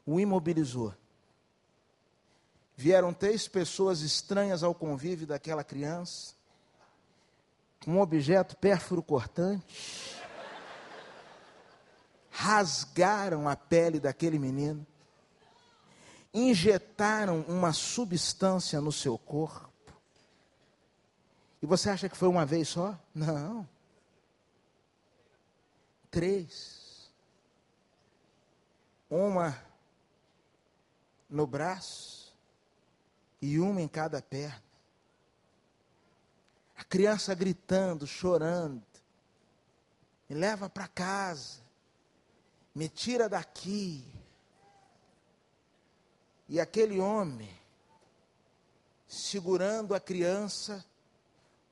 o 0.07 0.21
imobilizou. 0.21 0.95
Vieram 2.77 3.15
três 3.15 3.47
pessoas 3.47 4.01
estranhas 4.01 4.63
ao 4.63 4.75
convívio 4.75 5.27
daquela 5.27 5.63
criança, 5.63 6.35
com 7.85 7.93
um 7.93 8.01
objeto 8.01 8.57
pérfuro 8.57 9.03
cortante, 9.03 10.17
rasgaram 12.31 13.49
a 13.49 13.55
pele 13.55 14.01
daquele 14.01 14.39
menino, 14.39 14.85
injetaram 16.33 17.43
uma 17.43 17.73
substância 17.73 18.81
no 18.81 18.91
seu 18.91 19.17
corpo. 19.17 19.71
E 21.63 21.67
você 21.67 21.91
acha 21.91 22.09
que 22.09 22.17
foi 22.17 22.29
uma 22.29 22.45
vez 22.45 22.69
só? 22.69 22.99
Não. 23.15 23.67
Três. 26.11 27.11
Uma 29.09 29.57
no 31.35 31.49
braço 31.49 32.33
e 33.43 33.59
uma 33.59 33.83
em 33.83 33.89
cada 33.89 34.23
perna. 34.23 34.63
A 36.77 36.85
criança 36.85 37.35
gritando, 37.35 38.07
chorando. 38.07 38.85
Me 40.29 40.37
leva 40.37 40.71
para 40.71 40.87
casa. 40.87 41.61
Me 42.73 42.89
tira 42.89 43.29
daqui. 43.29 44.07
E 46.49 46.61
aquele 46.61 47.01
homem 47.01 47.51
segurando 49.09 49.93
a 49.93 50.01
criança 50.01 50.85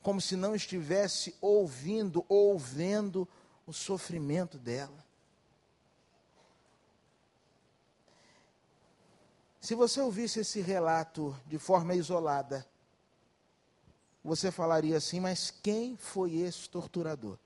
como 0.02 0.20
se 0.20 0.34
não 0.34 0.56
estivesse 0.56 1.36
ouvindo 1.40 2.24
ou 2.28 2.58
vendo 2.58 3.28
o 3.64 3.72
sofrimento 3.72 4.58
dela. 4.58 5.01
Se 9.62 9.76
você 9.76 10.00
ouvisse 10.00 10.40
esse 10.40 10.60
relato 10.60 11.36
de 11.46 11.56
forma 11.56 11.94
isolada, 11.94 12.66
você 14.24 14.50
falaria 14.50 14.96
assim: 14.96 15.20
mas 15.20 15.52
quem 15.52 15.96
foi 15.96 16.34
esse 16.38 16.68
torturador? 16.68 17.38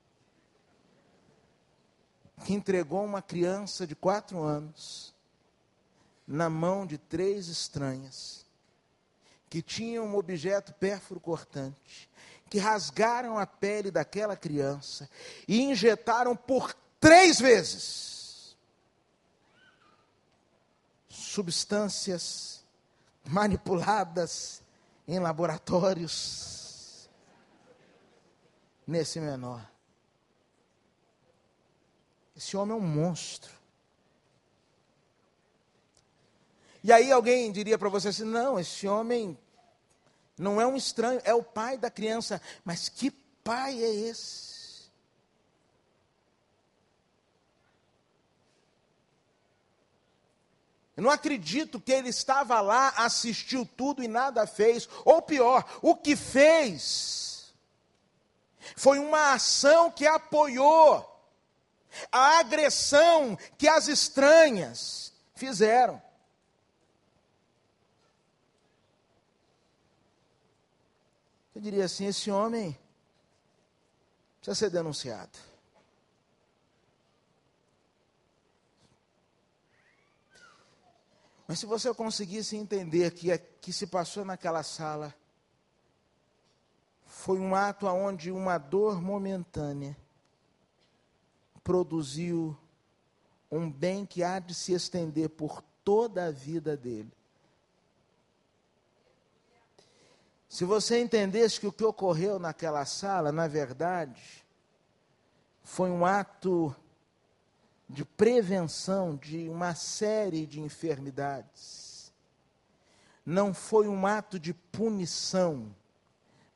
Que 2.43 2.55
entregou 2.55 3.05
uma 3.05 3.21
criança 3.21 3.85
de 3.85 3.95
quatro 3.95 4.41
anos 4.41 5.13
na 6.27 6.49
mão 6.49 6.87
de 6.87 6.97
três 6.97 7.49
estranhas, 7.49 8.43
que 9.47 9.61
tinham 9.61 10.07
um 10.07 10.17
objeto 10.17 10.73
pérfuro 10.73 11.19
cortante, 11.19 12.09
que 12.49 12.57
rasgaram 12.57 13.37
a 13.37 13.45
pele 13.45 13.91
daquela 13.91 14.35
criança 14.35 15.07
e 15.47 15.61
injetaram 15.61 16.35
por 16.35 16.73
três 16.99 17.39
vezes 17.39 18.16
substâncias 21.17 22.63
manipuladas 23.25 24.61
em 25.07 25.19
laboratórios 25.19 27.09
nesse 28.85 29.19
menor. 29.19 29.67
Esse 32.35 32.55
homem 32.55 32.77
é 32.77 32.79
um 32.79 32.83
monstro. 32.83 33.51
E 36.83 36.91
aí 36.91 37.11
alguém 37.11 37.51
diria 37.51 37.77
para 37.77 37.89
você 37.89 38.09
assim: 38.09 38.23
não, 38.23 38.59
esse 38.59 38.87
homem 38.87 39.37
não 40.37 40.61
é 40.61 40.67
um 40.67 40.75
estranho, 40.77 41.19
é 41.23 41.33
o 41.33 41.43
pai 41.43 41.77
da 41.77 41.89
criança. 41.89 42.39
Mas 42.63 42.87
que 42.87 43.09
pai 43.09 43.83
é 43.83 43.89
esse? 43.89 44.56
Eu 50.97 51.03
não 51.03 51.11
acredito 51.11 51.79
que 51.79 51.91
ele 51.91 52.09
estava 52.09 52.59
lá, 52.59 52.89
assistiu 52.97 53.63
tudo 53.77 54.03
e 54.03 54.07
nada 54.07 54.47
fez. 54.47 54.89
Ou 55.05 55.21
pior, 55.21 55.63
o 55.79 55.95
que 55.95 56.15
fez 56.15 57.53
foi 58.75 58.97
uma 58.97 59.33
ação 59.33 59.91
que 59.91 60.07
apoiou 60.07 61.05
a 62.11 62.39
agressão 62.39 63.37
que 63.59 63.67
as 63.67 63.87
estranhas 63.87 65.13
fizeram. 65.35 66.01
Eu 71.53 71.61
diria 71.61 71.85
assim: 71.85 72.07
esse 72.07 72.31
homem 72.31 72.75
precisa 74.39 74.55
ser 74.55 74.71
denunciado. 74.71 75.37
Mas 81.47 81.59
se 81.59 81.65
você 81.65 81.93
conseguisse 81.93 82.57
entender 82.57 83.11
que 83.11 83.33
o 83.33 83.39
que 83.61 83.71
se 83.71 83.87
passou 83.87 84.25
naquela 84.25 84.63
sala 84.63 85.15
foi 87.05 87.39
um 87.39 87.55
ato 87.55 87.87
onde 87.87 88.31
uma 88.31 88.57
dor 88.57 89.01
momentânea 89.01 89.97
produziu 91.63 92.57
um 93.49 93.71
bem 93.71 94.05
que 94.05 94.23
há 94.23 94.39
de 94.39 94.53
se 94.53 94.73
estender 94.73 95.29
por 95.29 95.63
toda 95.83 96.25
a 96.25 96.31
vida 96.31 96.75
dele. 96.75 97.11
Se 100.49 100.65
você 100.65 101.01
entendesse 101.01 101.59
que 101.59 101.67
o 101.67 101.71
que 101.71 101.83
ocorreu 101.83 102.39
naquela 102.39 102.85
sala, 102.85 103.31
na 103.31 103.47
verdade, 103.47 104.45
foi 105.63 105.89
um 105.89 106.05
ato 106.05 106.75
de 107.89 108.03
prevenção 108.03 109.15
de 109.15 109.47
uma 109.47 109.73
série 109.73 110.45
de 110.45 110.59
enfermidades. 110.59 112.11
Não 113.25 113.53
foi 113.53 113.87
um 113.87 114.05
ato 114.05 114.39
de 114.39 114.53
punição, 114.53 115.73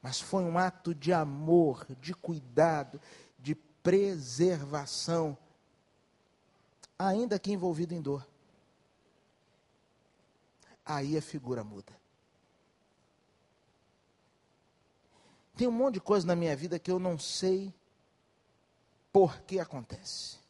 mas 0.02 0.20
foi 0.20 0.44
um 0.44 0.58
ato 0.58 0.94
de 0.94 1.14
amor, 1.14 1.86
de 2.00 2.14
cuidado, 2.14 3.00
de 3.40 3.56
preservação, 3.56 5.38
ainda 6.98 7.40
que 7.40 7.52
envolvido 7.52 7.94
em 7.94 8.02
dor. 8.02 8.28
Aí 10.86 11.18
a 11.18 11.22
figura 11.22 11.64
muda. 11.64 11.94
Tem 15.56 15.68
um 15.68 15.72
monte 15.72 15.96
de 15.96 16.02
coisa 16.02 16.26
na 16.26 16.36
minha 16.36 16.56
vida 16.56 16.80
que 16.80 16.90
eu 16.90 17.00
não 17.00 17.20
sei 17.20 17.74
por 19.12 19.42
que 19.42 19.60
acontece. 19.60 20.41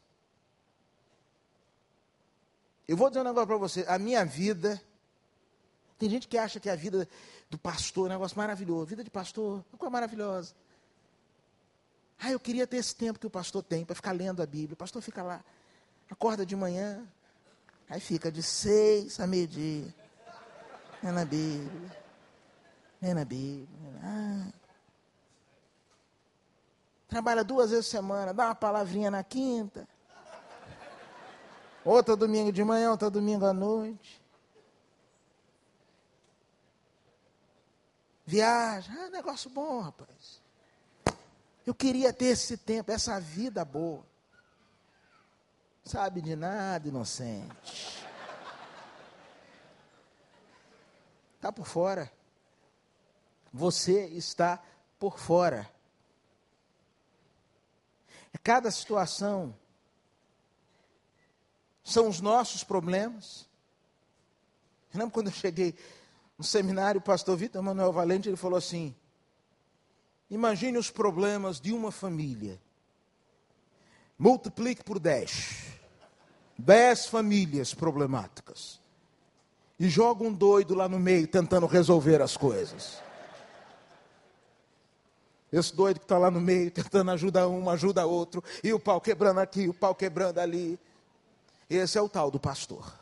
Eu 2.92 2.98
vou 2.98 3.10
dizer 3.10 3.22
um 3.22 3.24
negócio 3.24 3.48
para 3.48 3.56
você. 3.56 3.86
A 3.88 3.98
minha 3.98 4.26
vida. 4.26 4.82
Tem 5.98 6.10
gente 6.10 6.28
que 6.28 6.38
acha 6.38 6.60
que 6.60 6.70
a 6.70 6.76
vida 6.76 7.08
do 7.50 7.58
pastor 7.58 8.08
é 8.08 8.10
um 8.10 8.16
negócio 8.16 8.38
maravilhoso. 8.38 8.88
Vida 8.88 9.02
de 9.02 9.10
pastor 9.10 9.60
é 9.60 9.74
uma 9.74 9.78
coisa 9.78 9.90
maravilhosa. 9.90 10.54
Ah, 12.20 12.32
eu 12.32 12.40
queria 12.40 12.68
ter 12.68 12.76
esse 12.76 12.94
tempo 12.94 13.18
que 13.18 13.26
o 13.26 13.30
pastor 13.30 13.64
tem 13.64 13.86
para 13.86 13.96
ficar 13.96 14.12
lendo 14.12 14.44
a 14.44 14.46
Bíblia. 14.46 14.74
O 14.74 14.76
pastor 14.76 15.02
fica 15.02 15.24
lá, 15.24 15.42
acorda 16.10 16.46
de 16.46 16.54
manhã, 16.54 17.08
aí 17.90 18.02
fica 18.02 18.30
de 18.30 18.44
seis 18.44 19.22
a 19.22 19.26
meio-dia. 19.26 19.96
Lendo 21.02 21.20
a 21.20 21.26
Bíblia. 21.26 21.98
Lendo 23.02 23.20
a 23.22 23.26
Bíblia. 23.26 24.02
Ah. 24.04 24.52
Trabalha 27.08 27.42
duas 27.42 27.72
vezes 27.72 27.86
por 27.86 27.92
semana, 27.92 28.34
dá 28.34 28.48
uma 28.48 28.56
palavrinha 28.56 29.10
na 29.10 29.24
quinta. 29.24 29.88
Outra 31.84 32.16
domingo 32.16 32.52
de 32.52 32.64
manhã, 32.64 32.92
outra 32.92 33.10
domingo 33.10 33.46
à 33.46 33.54
noite. 33.54 34.22
Viaja, 38.26 38.92
ah, 38.94 39.10
negócio 39.10 39.50
bom, 39.50 39.82
rapaz. 39.82 40.42
Eu 41.66 41.74
queria 41.74 42.14
ter 42.14 42.26
esse 42.26 42.56
tempo, 42.56 42.92
essa 42.92 43.20
vida 43.20 43.66
boa. 43.66 44.06
Sabe 45.84 46.22
de 46.22 46.36
nada, 46.36 46.88
inocente. 46.88 48.06
Está 51.36 51.52
por 51.52 51.66
fora. 51.66 52.12
Você 53.52 54.06
está 54.08 54.64
por 55.00 55.18
fora. 55.18 55.70
Cada 58.44 58.72
situação 58.72 59.54
são 61.84 62.08
os 62.08 62.22
nossos 62.22 62.64
problemas. 62.64 63.48
Eu 64.94 65.00
lembro 65.00 65.14
quando 65.14 65.28
eu 65.28 65.34
cheguei 65.34 65.76
no 66.38 66.44
seminário, 66.44 67.00
o 67.00 67.04
pastor 67.04 67.38
Vitor 67.38 67.62
Manuel 67.62 67.92
Valente, 67.94 68.30
ele 68.30 68.36
falou 68.36 68.58
assim: 68.58 68.96
Imagine 70.30 70.78
os 70.78 70.90
problemas 70.90 71.60
de 71.60 71.74
uma 71.74 71.92
família. 71.92 72.60
Multiplique 74.18 74.84
por 74.84 75.00
10. 75.00 75.72
10 76.58 77.08
famílias 77.08 77.74
problemáticas. 77.74 78.80
E 79.80 79.90
joga 79.90 80.24
um 80.24 80.32
doido 80.32 80.76
lá 80.76 80.88
no 80.88 81.00
meio 81.00 81.28
tentando 81.28 81.66
resolver 81.66 82.22
as 82.22 82.38
coisas. 82.38 83.02
Esse 85.52 85.76
doido 85.76 86.00
que 86.00 86.06
está 86.06 86.18
lá 86.18 86.32
no 86.32 86.40
meio, 86.40 86.72
tentando 86.72 87.12
ajudar 87.12 87.48
um, 87.48 87.70
ajuda 87.70 88.06
outro, 88.06 88.42
e 88.64 88.72
o 88.72 88.80
pau 88.80 89.02
quebrando 89.02 89.40
aqui, 89.40 89.68
o 89.68 89.74
pau 89.74 89.94
quebrando 89.94 90.40
ali. 90.40 90.80
Esse 91.74 91.98
é 91.98 92.02
o 92.02 92.10
tal 92.10 92.30
do 92.30 92.38
pastor. 92.38 93.00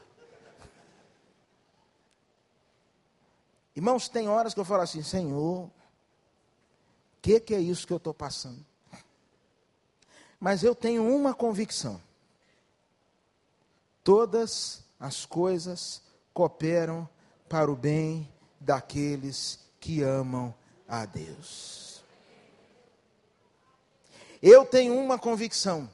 Irmãos, 3.75 4.07
tem 4.07 4.29
horas 4.29 4.53
que 4.53 4.59
eu 4.59 4.65
falo 4.65 4.83
assim, 4.83 5.01
Senhor, 5.01 5.63
o 5.63 5.71
que, 7.19 7.39
que 7.39 7.55
é 7.55 7.59
isso 7.59 7.87
que 7.87 7.93
eu 7.93 7.97
estou 7.97 8.13
passando? 8.13 8.63
Mas 10.39 10.63
eu 10.63 10.75
tenho 10.75 11.03
uma 11.03 11.33
convicção: 11.33 11.99
todas 14.03 14.83
as 14.99 15.25
coisas 15.25 16.03
cooperam 16.31 17.09
para 17.49 17.71
o 17.71 17.75
bem 17.75 18.31
daqueles 18.59 19.57
que 19.79 20.03
amam 20.03 20.53
a 20.87 21.07
Deus. 21.07 22.03
Eu 24.43 24.63
tenho 24.63 24.95
uma 24.95 25.17
convicção. 25.17 25.89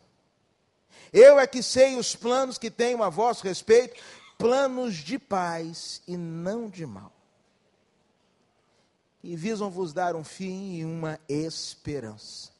Eu 1.15 1.39
é 1.39 1.47
que 1.47 1.63
sei 1.63 1.95
os 1.95 2.13
planos 2.13 2.57
que 2.57 2.69
tenho 2.69 3.01
a 3.01 3.07
vosso 3.07 3.41
respeito, 3.45 4.03
planos 4.37 4.95
de 4.95 5.17
paz 5.17 6.01
e 6.05 6.17
não 6.17 6.69
de 6.69 6.85
mal. 6.85 7.13
E 9.23 9.33
visam 9.33 9.71
vos 9.71 9.93
dar 9.93 10.13
um 10.13 10.25
fim 10.25 10.75
e 10.75 10.83
uma 10.83 11.17
esperança. 11.29 12.54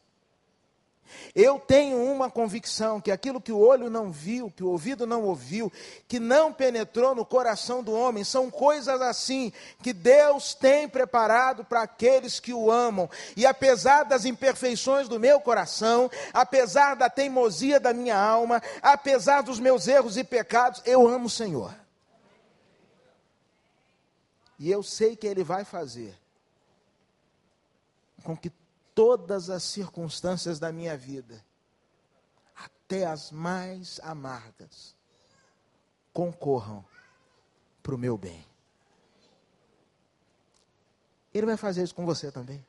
Eu 1.34 1.60
tenho 1.60 2.02
uma 2.02 2.30
convicção 2.30 3.00
que 3.00 3.12
aquilo 3.12 3.42
que 3.42 3.52
o 3.52 3.60
olho 3.60 3.90
não 3.90 4.12
viu, 4.12 4.52
que 4.52 4.64
o 4.64 4.70
ouvido 4.70 5.06
não 5.06 5.24
ouviu, 5.24 5.72
que 6.08 6.20
não 6.20 6.52
penetrou 6.52 7.14
no 7.14 7.26
coração 7.26 7.84
do 7.84 7.94
homem, 7.94 8.24
são 8.24 8.50
coisas 8.50 9.02
assim 9.02 9.52
que 9.82 9.94
Deus 9.94 10.54
tem 10.54 10.88
preparado 10.88 11.64
para 11.64 11.82
aqueles 11.82 12.40
que 12.40 12.54
o 12.54 12.72
amam. 12.72 13.10
E 13.36 13.46
apesar 13.46 14.04
das 14.04 14.26
imperfeições 14.26 15.08
do 15.08 15.20
meu 15.20 15.40
coração, 15.40 16.10
apesar 16.34 16.96
da 16.96 17.10
teimosia 17.10 17.80
da 17.80 17.94
minha 17.94 18.18
alma, 18.18 18.62
apesar 18.82 19.42
dos 19.42 19.60
meus 19.60 19.88
erros 19.88 20.18
e 20.18 20.24
pecados, 20.24 20.82
eu 20.86 21.08
amo 21.08 21.26
o 21.26 21.30
Senhor. 21.30 21.74
E 24.58 24.72
eu 24.72 24.82
sei 24.82 25.16
que 25.16 25.28
Ele 25.28 25.44
vai 25.44 25.66
fazer 25.66 26.16
com 28.24 28.36
que 28.36 28.52
todas 28.96 29.50
as 29.50 29.62
circunstâncias 29.62 30.58
da 30.58 30.72
minha 30.72 30.98
vida, 30.98 31.46
até 32.56 33.06
as 33.06 33.30
mais 33.30 34.00
amargas, 34.02 34.96
concorram 36.14 36.84
para 37.84 37.94
o 37.94 37.98
meu 37.98 38.18
bem. 38.18 38.44
Ele 41.34 41.46
vai 41.46 41.58
fazer 41.58 41.84
isso 41.84 41.94
com 41.94 42.06
você 42.06 42.32
também. 42.32 42.66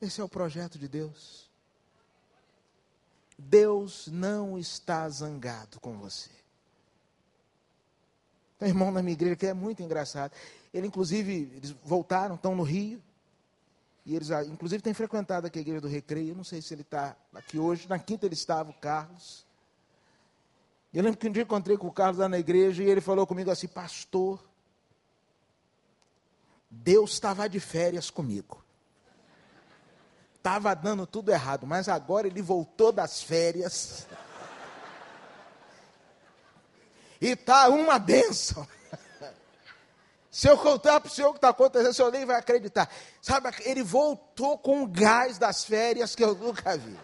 Esse 0.00 0.20
é 0.20 0.24
o 0.24 0.28
projeto 0.28 0.78
de 0.78 0.86
Deus. 0.86 1.50
Deus 3.38 4.08
não 4.08 4.58
está 4.58 5.08
zangado 5.08 5.80
com 5.80 5.96
você. 5.96 6.30
Tem 8.58 8.68
um 8.68 8.70
irmão 8.70 8.92
na 8.92 9.02
minha 9.02 9.14
igreja 9.14 9.36
que 9.36 9.46
é 9.46 9.54
muito 9.54 9.82
engraçado. 9.82 10.32
Ele, 10.72 10.86
inclusive, 10.86 11.50
eles 11.56 11.70
voltaram, 11.82 12.34
estão 12.34 12.54
no 12.54 12.62
Rio. 12.62 13.02
E 14.04 14.16
eles, 14.16 14.30
ah, 14.30 14.44
inclusive, 14.44 14.82
têm 14.82 14.94
frequentado 14.94 15.46
aqui 15.46 15.58
a 15.58 15.62
igreja 15.62 15.80
do 15.80 15.88
Recreio. 15.88 16.30
Eu 16.30 16.36
não 16.36 16.44
sei 16.44 16.60
se 16.60 16.74
ele 16.74 16.82
está 16.82 17.16
aqui 17.34 17.58
hoje. 17.58 17.88
Na 17.88 17.98
quinta 17.98 18.26
ele 18.26 18.34
estava, 18.34 18.70
o 18.70 18.74
Carlos. 18.74 19.46
Eu 20.92 21.02
lembro 21.02 21.18
que 21.18 21.28
um 21.28 21.32
dia 21.32 21.42
encontrei 21.42 21.76
com 21.76 21.86
o 21.86 21.92
Carlos 21.92 22.18
lá 22.18 22.28
na 22.28 22.38
igreja 22.38 22.82
e 22.82 22.88
ele 22.88 23.00
falou 23.00 23.26
comigo 23.26 23.50
assim: 23.50 23.68
Pastor, 23.68 24.42
Deus 26.68 27.12
estava 27.12 27.48
de 27.48 27.60
férias 27.60 28.10
comigo. 28.10 28.62
Estava 30.34 30.74
dando 30.74 31.06
tudo 31.06 31.30
errado, 31.30 31.66
mas 31.66 31.88
agora 31.88 32.26
ele 32.26 32.42
voltou 32.42 32.90
das 32.90 33.22
férias. 33.22 34.08
E 37.20 37.28
está 37.28 37.68
uma 37.68 38.00
bênção. 38.00 38.66
Se 40.32 40.48
eu 40.48 40.56
contar 40.56 40.98
para 40.98 41.08
o 41.08 41.10
senhor 41.10 41.28
o 41.28 41.32
que 41.32 41.38
está 41.38 41.50
acontecendo, 41.50 41.90
o 41.90 41.94
senhor 41.94 42.10
nem 42.10 42.24
vai 42.24 42.36
acreditar. 42.36 42.90
Sabe, 43.20 43.50
ele 43.66 43.82
voltou 43.82 44.56
com 44.56 44.82
o 44.82 44.86
gás 44.86 45.36
das 45.36 45.62
férias 45.62 46.14
que 46.14 46.24
eu 46.24 46.34
nunca 46.34 46.74
vi. 46.74 46.98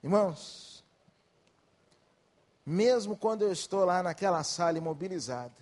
Irmãos, 0.00 0.84
mesmo 2.64 3.16
quando 3.16 3.42
eu 3.42 3.50
estou 3.50 3.84
lá 3.84 4.00
naquela 4.00 4.44
sala 4.44 4.78
imobilizada, 4.78 5.56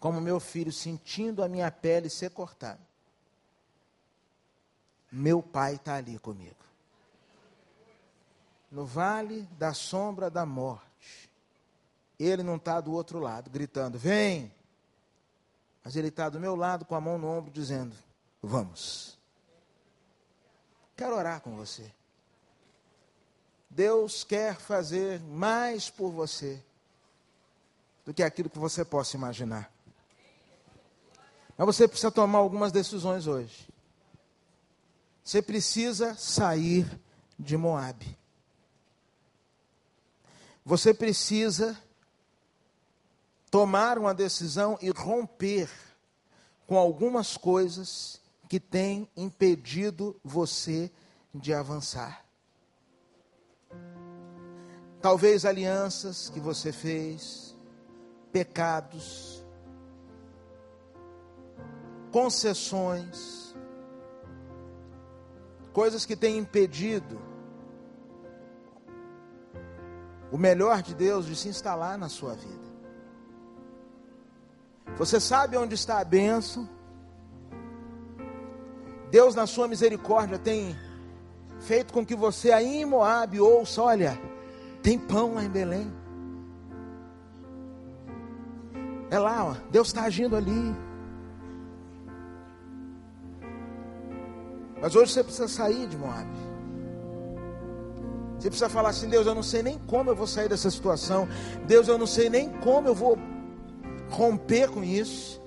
como 0.00 0.18
meu 0.18 0.40
filho 0.40 0.72
sentindo 0.72 1.44
a 1.44 1.48
minha 1.48 1.70
pele 1.70 2.08
ser 2.08 2.30
cortada, 2.30 2.80
meu 5.12 5.42
pai 5.42 5.74
está 5.74 5.96
ali 5.96 6.18
comigo. 6.18 6.56
No 8.70 8.86
vale 8.86 9.42
da 9.58 9.74
sombra 9.74 10.30
da 10.30 10.46
morte 10.46 10.91
ele 12.24 12.42
não 12.42 12.56
está 12.56 12.80
do 12.80 12.92
outro 12.92 13.18
lado, 13.18 13.50
gritando: 13.50 13.98
Vem! 13.98 14.52
Mas 15.84 15.96
ele 15.96 16.08
está 16.08 16.28
do 16.28 16.38
meu 16.38 16.54
lado, 16.54 16.84
com 16.84 16.94
a 16.94 17.00
mão 17.00 17.18
no 17.18 17.26
ombro, 17.26 17.50
dizendo: 17.50 17.94
Vamos. 18.42 19.18
Quero 20.96 21.16
orar 21.16 21.40
com 21.40 21.56
você. 21.56 21.90
Deus 23.68 24.22
quer 24.22 24.56
fazer 24.56 25.20
mais 25.20 25.88
por 25.88 26.10
você 26.10 26.62
do 28.04 28.12
que 28.12 28.22
aquilo 28.22 28.50
que 28.50 28.58
você 28.58 28.84
possa 28.84 29.16
imaginar. 29.16 29.72
Mas 31.56 31.66
você 31.66 31.88
precisa 31.88 32.10
tomar 32.10 32.38
algumas 32.38 32.70
decisões 32.70 33.26
hoje. 33.26 33.68
Você 35.24 35.40
precisa 35.40 36.14
sair 36.14 36.86
de 37.38 37.56
Moabe. 37.56 38.18
Você 40.64 40.92
precisa 40.92 41.80
tomar 43.52 43.98
uma 43.98 44.14
decisão 44.14 44.78
e 44.80 44.88
romper 44.88 45.68
com 46.66 46.78
algumas 46.78 47.36
coisas 47.36 48.18
que 48.48 48.58
têm 48.58 49.06
impedido 49.14 50.18
você 50.24 50.90
de 51.34 51.52
avançar. 51.52 52.24
Talvez 55.02 55.44
alianças 55.44 56.30
que 56.30 56.40
você 56.40 56.72
fez, 56.72 57.54
pecados, 58.32 59.44
concessões, 62.10 63.54
coisas 65.74 66.06
que 66.06 66.16
têm 66.16 66.38
impedido 66.38 67.20
o 70.30 70.38
melhor 70.38 70.80
de 70.80 70.94
Deus 70.94 71.26
de 71.26 71.36
se 71.36 71.48
instalar 71.48 71.98
na 71.98 72.08
sua 72.08 72.34
vida. 72.34 72.61
Você 74.96 75.18
sabe 75.18 75.56
onde 75.56 75.74
está 75.74 75.98
a 75.98 76.04
bênção? 76.04 76.68
Deus, 79.10 79.34
na 79.34 79.46
sua 79.46 79.68
misericórdia, 79.68 80.38
tem 80.38 80.76
feito 81.60 81.92
com 81.92 82.04
que 82.04 82.14
você 82.14 82.52
aí 82.52 82.82
em 82.82 82.84
Moab 82.84 83.38
ouça: 83.40 83.82
olha, 83.82 84.18
tem 84.82 84.98
pão 84.98 85.34
lá 85.34 85.44
em 85.44 85.50
Belém. 85.50 85.92
É 89.10 89.18
lá, 89.18 89.44
ó, 89.44 89.54
Deus 89.70 89.88
está 89.88 90.04
agindo 90.04 90.36
ali. 90.36 90.74
Mas 94.80 94.96
hoje 94.96 95.12
você 95.12 95.22
precisa 95.22 95.48
sair 95.48 95.86
de 95.86 95.96
Moab. 95.96 96.28
Você 98.38 98.48
precisa 98.48 98.68
falar 98.68 98.88
assim: 98.88 99.08
Deus, 99.08 99.26
eu 99.26 99.34
não 99.34 99.42
sei 99.42 99.62
nem 99.62 99.78
como 99.78 100.10
eu 100.10 100.16
vou 100.16 100.26
sair 100.26 100.48
dessa 100.48 100.70
situação. 100.70 101.28
Deus, 101.66 101.86
eu 101.86 101.96
não 101.96 102.06
sei 102.06 102.28
nem 102.28 102.50
como 102.60 102.88
eu 102.88 102.94
vou 102.94 103.18
romper 104.12 104.70
com 104.70 104.84
isso. 104.84 105.40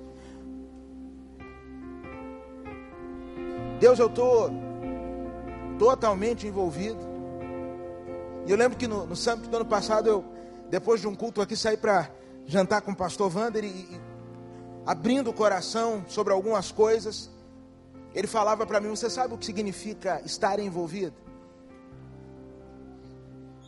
Deus, 3.79 3.99
eu 3.99 4.07
estou 4.07 4.49
totalmente 5.77 6.47
envolvido. 6.47 6.99
E 8.45 8.51
eu 8.51 8.57
lembro 8.57 8.77
que 8.77 8.87
no, 8.87 9.05
no 9.05 9.15
Summit 9.15 9.49
do 9.49 9.55
ano 9.55 9.65
passado, 9.65 10.07
eu, 10.07 10.25
depois 10.69 11.01
de 11.01 11.07
um 11.07 11.15
culto 11.15 11.41
aqui, 11.41 11.55
saí 11.55 11.77
para 11.77 12.09
jantar 12.45 12.81
com 12.81 12.91
o 12.91 12.95
pastor 12.95 13.35
Wander 13.35 13.63
e, 13.63 13.67
e 13.67 14.01
abrindo 14.85 15.29
o 15.29 15.33
coração 15.33 16.03
sobre 16.07 16.33
algumas 16.33 16.71
coisas. 16.71 17.29
Ele 18.13 18.27
falava 18.27 18.65
para 18.65 18.79
mim: 18.79 18.89
Você 18.89 19.09
sabe 19.09 19.33
o 19.33 19.37
que 19.37 19.45
significa 19.45 20.21
estar 20.25 20.59
envolvido? 20.59 21.15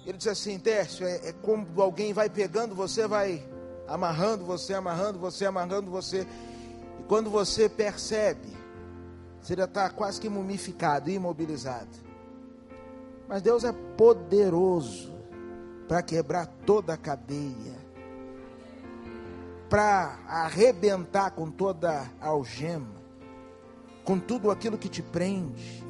Ele 0.05 0.17
disse 0.17 0.29
assim: 0.29 0.57
Tércio, 0.57 1.05
é, 1.05 1.29
é 1.29 1.33
como 1.33 1.67
alguém 1.81 2.13
vai 2.13 2.29
pegando 2.29 2.73
você, 2.73 3.07
vai 3.07 3.43
amarrando 3.87 4.45
você, 4.45 4.73
amarrando 4.73 5.17
você, 5.17 5.45
amarrando 5.45 5.89
você. 5.89 6.27
E 6.99 7.03
quando 7.03 7.29
você 7.29 7.69
percebe, 7.69 8.55
você 9.41 9.55
já 9.55 9.65
está 9.65 9.89
quase 9.89 10.19
que 10.19 10.27
mumificado, 10.27 11.09
imobilizado. 11.09 11.87
Mas 13.27 13.41
Deus 13.41 13.63
é 13.63 13.71
poderoso 13.71 15.13
para 15.87 16.01
quebrar 16.01 16.47
toda 16.65 16.93
a 16.93 16.97
cadeia, 16.97 17.75
para 19.69 20.19
arrebentar 20.27 21.31
com 21.31 21.49
toda 21.49 22.09
a 22.19 22.27
algema, 22.27 22.95
com 24.03 24.19
tudo 24.19 24.51
aquilo 24.51 24.77
que 24.77 24.89
te 24.89 25.01
prende. 25.01 25.85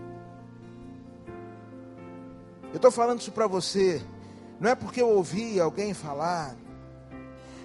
Eu 2.71 2.75
estou 2.75 2.91
falando 2.91 3.21
isso 3.21 3.31
para 3.31 3.47
você, 3.47 4.01
não 4.59 4.69
é 4.69 4.75
porque 4.75 5.01
eu 5.01 5.09
ouvi 5.09 5.59
alguém 5.59 5.93
falar, 5.93 6.55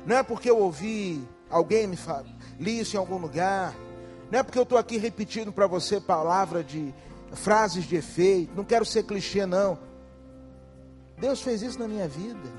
não 0.05 0.17
é 0.17 0.23
porque 0.23 0.51
eu 0.51 0.59
ouvi 0.59 1.27
alguém 1.49 1.87
me 1.87 1.97
falar, 1.97 2.25
li 2.59 2.81
isso 2.81 2.97
em 2.97 2.99
algum 2.99 3.19
lugar, 3.19 3.75
não 4.31 4.39
é 4.39 4.43
porque 4.43 4.59
eu 4.59 4.63
estou 4.63 4.79
aqui 4.79 4.97
repetindo 4.97 5.53
para 5.53 5.67
você 5.67 6.01
palavra 6.01 6.65
de 6.65 6.95
frases 7.35 7.85
de 7.85 7.97
efeito, 7.97 8.55
não 8.55 8.65
quero 8.65 8.85
ser 8.85 9.05
clichê, 9.05 9.47
não. 9.47 9.79
Deus 11.19 11.41
fez 11.41 11.63
isso 11.63 11.79
na 11.79 11.87
minha 11.87 12.09
vida, 12.09 12.51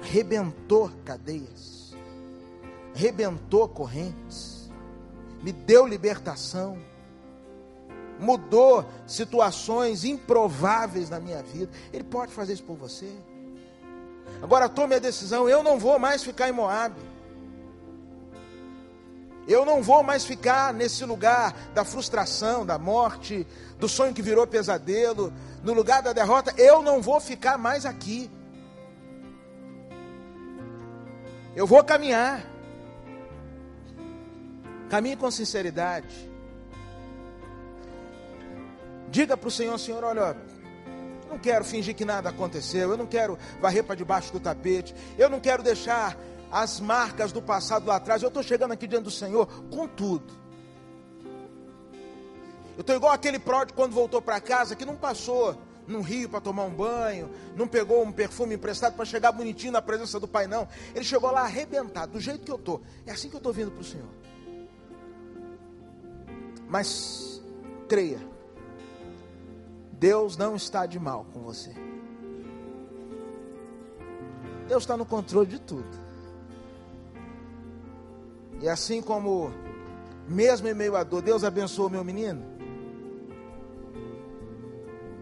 rebentou 0.00 0.90
cadeias, 1.04 1.94
rebentou 2.94 3.68
correntes, 3.68 4.70
me 5.42 5.52
deu 5.52 5.86
libertação, 5.86 6.78
mudou 8.18 8.84
situações 9.06 10.04
improváveis 10.04 11.10
na 11.10 11.20
minha 11.20 11.42
vida. 11.42 11.70
Ele 11.92 12.04
pode 12.04 12.32
fazer 12.32 12.54
isso 12.54 12.64
por 12.64 12.76
você. 12.76 13.12
Agora 14.42 14.68
tome 14.68 14.94
a 14.94 14.98
decisão: 14.98 15.48
eu 15.48 15.62
não 15.62 15.78
vou 15.78 15.98
mais 15.98 16.22
ficar 16.22 16.48
em 16.48 16.52
Moab. 16.52 16.94
Eu 19.46 19.64
não 19.64 19.82
vou 19.82 20.02
mais 20.02 20.26
ficar 20.26 20.74
nesse 20.74 21.04
lugar 21.06 21.54
da 21.72 21.82
frustração, 21.82 22.66
da 22.66 22.78
morte, 22.78 23.46
do 23.78 23.88
sonho 23.88 24.12
que 24.12 24.20
virou 24.20 24.46
pesadelo, 24.46 25.32
no 25.62 25.72
lugar 25.72 26.02
da 26.02 26.12
derrota. 26.12 26.52
Eu 26.58 26.82
não 26.82 27.00
vou 27.00 27.18
ficar 27.18 27.56
mais 27.56 27.86
aqui. 27.86 28.30
Eu 31.56 31.66
vou 31.66 31.82
caminhar. 31.82 32.44
Caminhe 34.90 35.16
com 35.16 35.30
sinceridade. 35.30 36.30
Diga 39.10 39.34
para 39.34 39.48
o 39.48 39.50
Senhor, 39.50 39.78
Senhor, 39.78 40.04
olha, 40.04 40.36
não 41.28 41.38
quero 41.38 41.64
fingir 41.64 41.94
que 41.94 42.04
nada 42.04 42.28
aconteceu, 42.30 42.90
eu 42.90 42.96
não 42.96 43.06
quero 43.06 43.38
varrer 43.60 43.84
para 43.84 43.94
debaixo 43.94 44.32
do 44.32 44.40
tapete, 44.40 44.94
eu 45.16 45.28
não 45.28 45.40
quero 45.40 45.62
deixar 45.62 46.16
as 46.50 46.80
marcas 46.80 47.32
do 47.32 47.42
passado 47.42 47.86
lá 47.86 47.96
atrás. 47.96 48.22
Eu 48.22 48.28
estou 48.28 48.42
chegando 48.42 48.72
aqui 48.72 48.86
diante 48.86 49.04
do 49.04 49.10
Senhor 49.10 49.46
com 49.70 49.86
tudo. 49.86 50.32
Eu 52.76 52.80
estou 52.80 52.94
igual 52.94 53.12
aquele 53.12 53.38
pródigo 53.38 53.76
quando 53.76 53.92
voltou 53.92 54.22
para 54.22 54.40
casa 54.40 54.76
que 54.76 54.84
não 54.84 54.96
passou 54.96 55.58
num 55.86 56.02
rio 56.02 56.28
para 56.28 56.40
tomar 56.40 56.64
um 56.64 56.70
banho, 56.70 57.30
não 57.56 57.66
pegou 57.66 58.04
um 58.04 58.12
perfume 58.12 58.54
emprestado 58.54 58.94
para 58.94 59.04
chegar 59.04 59.32
bonitinho 59.32 59.72
na 59.72 59.82
presença 59.82 60.20
do 60.20 60.28
Pai, 60.28 60.46
não. 60.46 60.68
Ele 60.94 61.04
chegou 61.04 61.30
lá 61.30 61.40
arrebentado, 61.40 62.12
do 62.12 62.20
jeito 62.20 62.44
que 62.44 62.50
eu 62.50 62.56
estou. 62.56 62.82
É 63.06 63.12
assim 63.12 63.28
que 63.28 63.34
eu 63.34 63.38
estou 63.38 63.52
vindo 63.52 63.70
para 63.70 63.80
o 63.80 63.84
Senhor. 63.84 64.08
Mas 66.68 67.42
creia, 67.88 68.20
Deus 69.98 70.36
não 70.36 70.54
está 70.54 70.86
de 70.86 70.98
mal 70.98 71.26
com 71.32 71.40
você. 71.40 71.72
Deus 74.68 74.82
está 74.82 74.96
no 74.96 75.04
controle 75.04 75.46
de 75.46 75.58
tudo. 75.58 75.88
E 78.60 78.68
assim 78.68 79.00
como, 79.00 79.50
mesmo 80.28 80.68
em 80.68 80.74
meio 80.74 80.96
à 80.96 81.02
dor, 81.02 81.22
Deus 81.22 81.42
abençoou 81.42 81.88
meu 81.88 82.04
menino, 82.04 82.42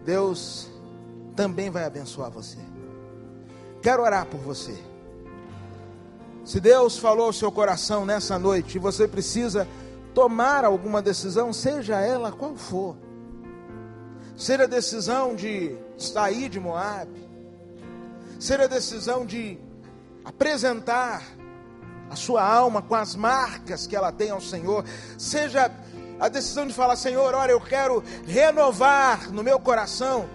Deus 0.03 0.69
também 1.35 1.69
vai 1.69 1.83
abençoar 1.83 2.31
você. 2.31 2.57
Quero 3.81 4.03
orar 4.03 4.25
por 4.25 4.39
você. 4.39 4.77
Se 6.43 6.59
Deus 6.59 6.97
falou 6.97 7.27
ao 7.27 7.33
seu 7.33 7.51
coração 7.51 8.05
nessa 8.05 8.39
noite 8.39 8.75
e 8.75 8.79
você 8.79 9.07
precisa 9.07 9.67
tomar 10.13 10.65
alguma 10.65 11.01
decisão, 11.01 11.53
seja 11.53 11.99
ela 11.99 12.31
qual 12.31 12.55
for, 12.55 12.95
seja 14.37 14.63
a 14.63 14.67
decisão 14.67 15.35
de 15.35 15.75
sair 15.97 16.47
de 16.47 16.59
Moab, 16.59 17.09
seja 18.39 18.63
a 18.63 18.67
decisão 18.67 19.25
de 19.25 19.57
apresentar 20.23 21.23
a 22.09 22.15
sua 22.15 22.43
alma 22.43 22.81
com 22.81 22.93
as 22.93 23.15
marcas 23.15 23.87
que 23.87 23.95
ela 23.95 24.11
tem 24.11 24.29
ao 24.29 24.39
Senhor, 24.39 24.85
seja 25.17 25.71
a 26.19 26.29
decisão 26.29 26.67
de 26.67 26.73
falar: 26.73 26.95
Senhor, 26.95 27.33
olha, 27.33 27.51
eu 27.51 27.59
quero 27.59 28.03
renovar 28.25 29.31
no 29.31 29.43
meu 29.43 29.59
coração 29.59 30.29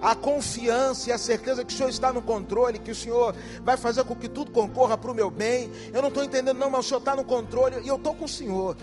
a 0.00 0.14
confiança 0.14 1.10
e 1.10 1.12
a 1.12 1.18
certeza 1.18 1.64
que 1.64 1.72
o 1.72 1.76
Senhor 1.76 1.88
está 1.90 2.12
no 2.12 2.22
controle, 2.22 2.78
que 2.78 2.90
o 2.90 2.94
Senhor 2.94 3.34
vai 3.62 3.76
fazer 3.76 4.04
com 4.04 4.16
que 4.16 4.28
tudo 4.28 4.50
concorra 4.50 4.96
para 4.96 5.10
o 5.10 5.14
meu 5.14 5.30
bem. 5.30 5.70
Eu 5.92 6.00
não 6.00 6.08
estou 6.08 6.24
entendendo, 6.24 6.58
não, 6.58 6.70
mas 6.70 6.86
o 6.86 6.88
Senhor 6.88 6.98
está 6.98 7.14
no 7.14 7.24
controle 7.24 7.76
e 7.82 7.88
eu 7.88 7.96
estou 7.96 8.14
com 8.14 8.24
o 8.24 8.28
Senhor. 8.28 8.76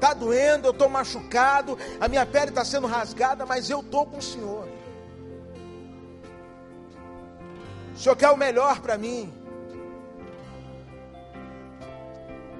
Está 0.00 0.14
doendo, 0.14 0.66
eu 0.66 0.70
estou 0.70 0.88
machucado, 0.88 1.76
a 2.00 2.08
minha 2.08 2.24
pele 2.24 2.48
está 2.48 2.64
sendo 2.64 2.86
rasgada, 2.86 3.44
mas 3.44 3.68
eu 3.68 3.80
estou 3.80 4.06
com 4.06 4.16
o 4.16 4.22
Senhor. 4.22 4.66
O 7.94 7.98
Senhor 7.98 8.16
quer 8.16 8.30
o 8.30 8.36
melhor 8.36 8.80
para 8.80 8.96
mim. 8.96 9.30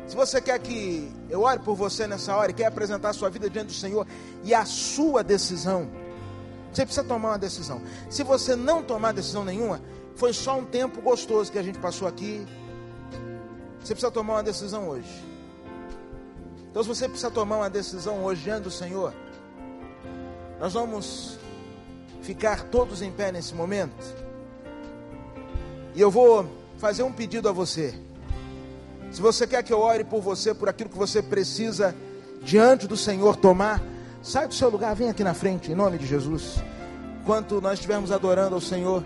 Se 0.07 0.14
você 0.14 0.38
quer 0.38 0.59
que 0.59 1.11
eu 1.30 1.41
ore 1.41 1.61
por 1.61 1.74
você 1.74 2.07
nessa 2.07 2.36
hora 2.36 2.51
e 2.51 2.55
quer 2.55 2.66
apresentar 2.66 3.09
a 3.09 3.14
sua 3.14 3.30
vida 3.30 3.49
diante 3.49 3.68
do 3.68 3.72
Senhor 3.72 4.07
e 4.45 4.53
a 4.53 4.66
sua 4.66 5.24
decisão, 5.24 5.91
você 6.70 6.84
precisa 6.84 7.07
tomar 7.07 7.30
uma 7.30 7.38
decisão. 7.38 7.80
Se 8.11 8.22
você 8.22 8.55
não 8.55 8.82
tomar 8.82 9.14
decisão 9.14 9.47
nenhuma, 9.47 9.80
foi 10.14 10.34
só 10.34 10.59
um 10.59 10.64
tempo 10.66 11.01
gostoso 11.01 11.51
que 11.51 11.59
a 11.59 11.62
gente 11.62 11.78
passou 11.78 12.07
aqui. 12.07 12.47
Você 13.78 13.95
precisa 13.95 14.11
tomar 14.11 14.34
uma 14.34 14.43
decisão 14.43 14.91
hoje. 14.91 15.30
Então, 16.70 16.82
se 16.82 16.88
você 16.88 17.08
precisa 17.08 17.30
tomar 17.30 17.56
uma 17.56 17.70
decisão 17.70 18.24
hoje 18.24 18.42
diante 18.44 18.62
do 18.62 18.70
Senhor, 18.70 19.12
nós 20.60 20.72
vamos 20.72 21.38
ficar 22.22 22.64
todos 22.64 23.02
em 23.02 23.10
pé 23.10 23.32
nesse 23.32 23.54
momento. 23.54 24.04
E 25.94 26.00
eu 26.00 26.10
vou 26.10 26.48
fazer 26.78 27.02
um 27.02 27.12
pedido 27.12 27.48
a 27.48 27.52
você. 27.52 27.94
Se 29.10 29.20
você 29.20 29.46
quer 29.46 29.62
que 29.64 29.72
eu 29.72 29.80
ore 29.80 30.04
por 30.04 30.20
você, 30.20 30.54
por 30.54 30.68
aquilo 30.68 30.88
que 30.88 30.96
você 30.96 31.20
precisa 31.20 31.94
diante 32.42 32.86
do 32.86 32.96
Senhor 32.96 33.34
tomar, 33.34 33.82
sai 34.22 34.46
do 34.46 34.54
seu 34.54 34.70
lugar, 34.70 34.94
vem 34.94 35.10
aqui 35.10 35.24
na 35.24 35.34
frente, 35.34 35.72
em 35.72 35.74
nome 35.74 35.98
de 35.98 36.06
Jesus. 36.06 36.62
Enquanto 37.20 37.60
nós 37.60 37.74
estivermos 37.74 38.12
adorando 38.12 38.54
ao 38.54 38.60
Senhor, 38.60 39.02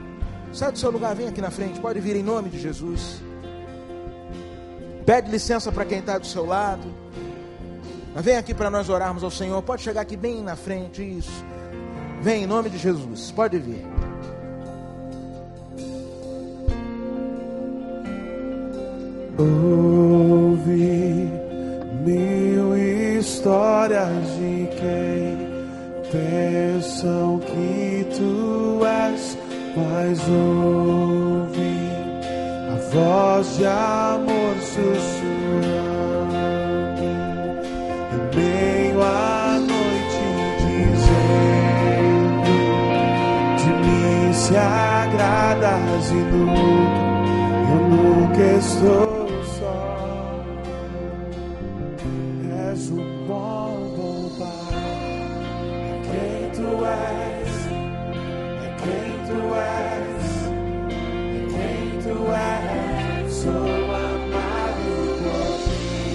sai 0.53 0.71
do 0.71 0.79
seu 0.79 0.91
lugar, 0.91 1.15
vem 1.15 1.29
aqui 1.29 1.41
na 1.41 1.51
frente, 1.51 1.81
pode 1.81 1.99
vir 1.99 2.15
em 2.17 2.23
nome 2.23 2.51
de 2.51 2.61
Jesus. 2.61 3.23
Pede 5.07 5.31
licença 5.31 5.73
para 5.73 5.85
quem 5.85 6.01
está 6.01 6.19
do 6.19 6.27
seu 6.27 6.45
lado. 6.45 6.87
Mas 8.15 8.25
vem 8.25 8.37
aqui 8.37 8.55
para 8.55 8.71
nós 8.71 8.89
orarmos 8.89 9.25
ao 9.25 9.31
Senhor. 9.31 9.61
Pode 9.63 9.83
chegar 9.83 10.03
aqui 10.03 10.17
bem 10.17 10.41
na 10.41 10.55
frente, 10.55 11.03
isso. 11.03 11.45
Vem 12.23 12.45
em 12.45 12.47
nome 12.47 12.71
de 12.71 12.79
Jesus, 12.79 13.33
pode 13.33 13.59
vir. 13.59 13.85
Ouvi 19.37 21.29
mil 22.07 23.19
histórias 23.19 24.09
de 24.37 24.69
quem 24.79 25.37
pensam 26.13 27.41
que 27.41 28.07
tu 28.17 28.87
és, 28.87 29.37
mas 29.77 30.21
ouvi 30.29 31.51
a 32.71 32.77
voz 32.93 33.57
de 33.57 33.67
amor 33.67 34.55
sussurrando 34.61 35.34
agradas 46.05 46.11
e 46.11 46.15
nunca 46.15 47.01
eu 47.71 47.81
nunca 47.89 48.43
estou 48.59 49.45
só. 49.45 49.79
És 52.71 52.91
um 52.91 53.27
bom. 53.27 53.55
É 55.77 56.01
quem 56.03 56.51
tu 56.51 56.69
és, 56.85 57.53
é 58.63 58.69
quem 58.83 59.11
tu 59.27 59.39
és, 59.55 60.25
é 60.95 61.43
quem 61.53 61.81
tu 62.03 62.17
és. 62.33 63.33
Sou 63.33 63.67
amado 63.95 64.93
por 65.23 65.53
ti. 65.65 66.15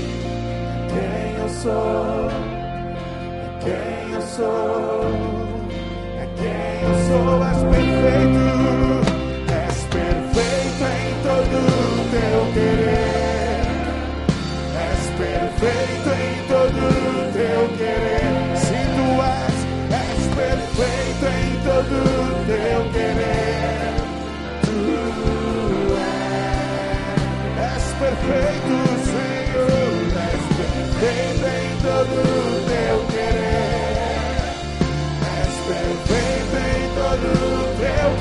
É 0.60 0.90
quem 0.90 1.42
eu 1.42 1.50
sou, 1.50 2.30
é 3.32 3.50
quem 3.62 4.14
eu 4.14 4.22
sou, 4.22 5.02
é 6.18 6.28
quem 6.38 6.70
eu 6.84 6.96
sou. 7.08 7.30
És 7.44 7.60
perfeito. 7.64 8.39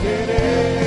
Querer. 0.03 0.78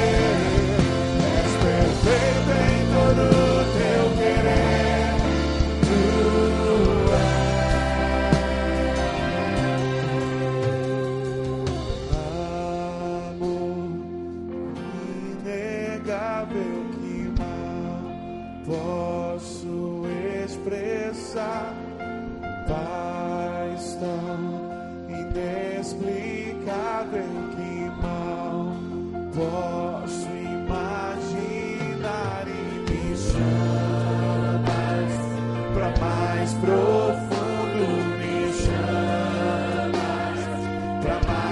Para 41.19 41.50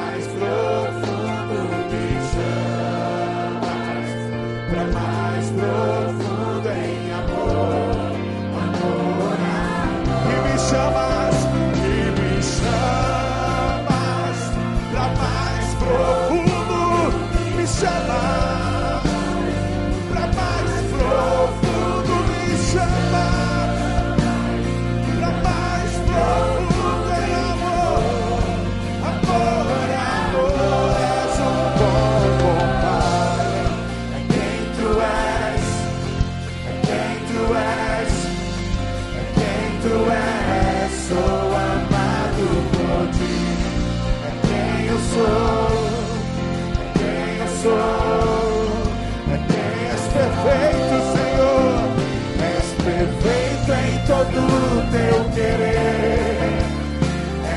todo 54.40 54.92
teu 54.92 55.18
querer. 55.36 56.60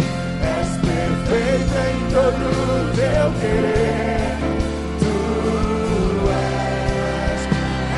És 0.57 0.69
perfeito 0.88 1.75
em 1.88 1.97
todo 2.13 2.47
teu 2.95 3.25
querer. 3.41 4.38
Tu 4.99 5.15
és, 6.34 7.41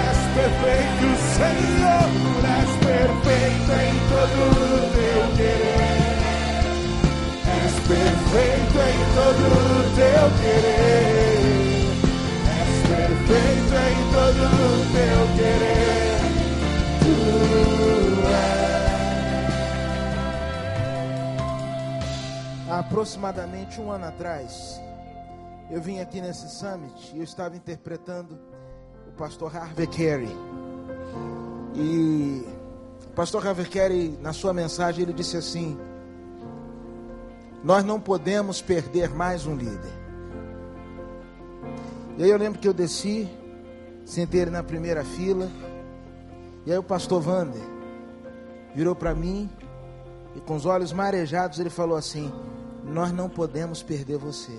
és 0.05 0.19
perfeito, 0.35 1.07
Senhor, 1.37 2.07
és 2.59 2.71
perfeito 2.85 3.71
em 3.81 3.95
todo 4.11 4.43
teu 4.95 5.21
querer. 5.37 5.95
És 7.63 7.73
perfeito 7.87 8.77
em 8.89 8.99
todo 9.15 9.45
teu 9.95 10.25
querer. 10.41 11.14
Aproximadamente 22.95 23.79
um 23.79 23.91
ano 23.91 24.05
atrás, 24.05 24.81
eu 25.69 25.81
vim 25.81 25.99
aqui 25.99 26.21
nesse 26.21 26.49
summit 26.49 27.11
e 27.13 27.17
eu 27.17 27.23
estava 27.23 27.55
interpretando 27.55 28.37
o 29.07 29.11
pastor 29.11 29.55
Harvey 29.55 29.87
Carey. 29.87 30.35
E 31.75 32.45
o 33.05 33.09
pastor 33.15 33.45
Harvey 33.45 33.65
Carey, 33.65 34.17
na 34.21 34.33
sua 34.33 34.53
mensagem, 34.53 35.03
ele 35.03 35.13
disse 35.13 35.37
assim: 35.37 35.77
Nós 37.63 37.83
não 37.83 37.99
podemos 37.99 38.61
perder 38.61 39.09
mais 39.09 39.45
um 39.45 39.55
líder. 39.55 39.93
E 42.17 42.23
aí 42.23 42.29
eu 42.29 42.37
lembro 42.37 42.59
que 42.59 42.67
eu 42.67 42.73
desci, 42.73 43.29
sentei 44.05 44.41
ele 44.41 44.51
na 44.51 44.63
primeira 44.63 45.03
fila, 45.03 45.49
e 46.65 46.71
aí 46.71 46.77
o 46.77 46.83
pastor 46.83 47.21
Vander 47.21 47.61
virou 48.73 48.95
para 48.95 49.13
mim 49.13 49.49
e 50.35 50.39
com 50.41 50.55
os 50.55 50.65
olhos 50.65 50.93
marejados 50.93 51.59
ele 51.59 51.69
falou 51.69 51.97
assim: 51.97 52.31
nós 52.83 53.11
não 53.11 53.29
podemos 53.29 53.81
perder 53.81 54.17
você. 54.17 54.57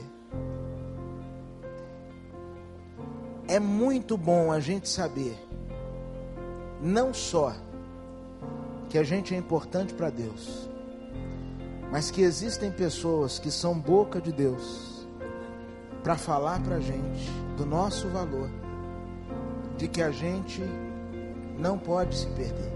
É 3.49 3.61
muito 3.61 4.17
bom 4.17 4.51
a 4.51 4.59
gente 4.59 4.89
saber, 4.89 5.39
não 6.83 7.15
só 7.15 7.55
que 8.89 8.99
a 8.99 9.05
gente 9.05 9.35
é 9.35 9.39
importante 9.39 9.95
para 9.95 10.11
Deus, 10.11 10.69
mas 11.93 12.11
que 12.11 12.23
existem 12.23 12.73
pessoas 12.73 13.39
que 13.39 13.51
são 13.51 13.79
boca 13.79 14.21
de 14.21 14.33
Deus 14.33 15.07
para 16.03 16.17
falar 16.17 16.61
para 16.63 16.77
a 16.77 16.81
gente 16.81 17.31
do 17.57 17.65
nosso 17.65 18.09
valor, 18.09 18.51
de 19.77 19.89
que 19.89 20.03
a 20.03 20.11
gente 20.11 20.63
não 21.59 21.79
pode 21.79 22.17
se 22.17 22.27
perder. 22.29 22.73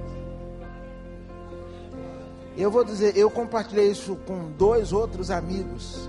Eu 2.57 2.71
vou 2.71 2.85
dizer, 2.85 3.17
eu 3.17 3.31
compartilhei 3.31 3.91
isso 3.91 4.17
com 4.27 4.51
dois 4.51 4.93
outros 4.93 5.31
amigos. 5.31 6.09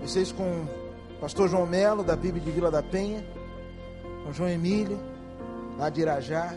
Vocês 0.00 0.32
com 0.32 0.44
o 0.44 1.20
pastor 1.20 1.48
João 1.48 1.66
Melo, 1.66 2.02
da 2.02 2.16
Bíblia 2.16 2.42
de 2.42 2.50
Vila 2.50 2.70
da 2.70 2.82
Penha, 2.82 3.24
com 4.24 4.32
João 4.32 4.48
Emílio, 4.48 4.98
lá 5.78 5.90
de 5.90 6.00
Irajá. 6.00 6.54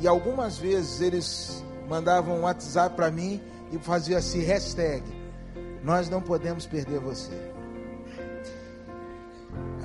E 0.00 0.06
algumas 0.06 0.58
vezes 0.58 1.00
eles 1.00 1.64
mandavam 1.88 2.38
um 2.38 2.42
WhatsApp 2.42 2.94
para 2.94 3.10
mim 3.10 3.40
e 3.72 3.78
faziam 3.78 4.18
assim, 4.18 4.40
hashtag, 4.40 5.02
nós 5.82 6.08
não 6.08 6.22
podemos 6.22 6.66
perder 6.66 7.00
você. 7.00 7.32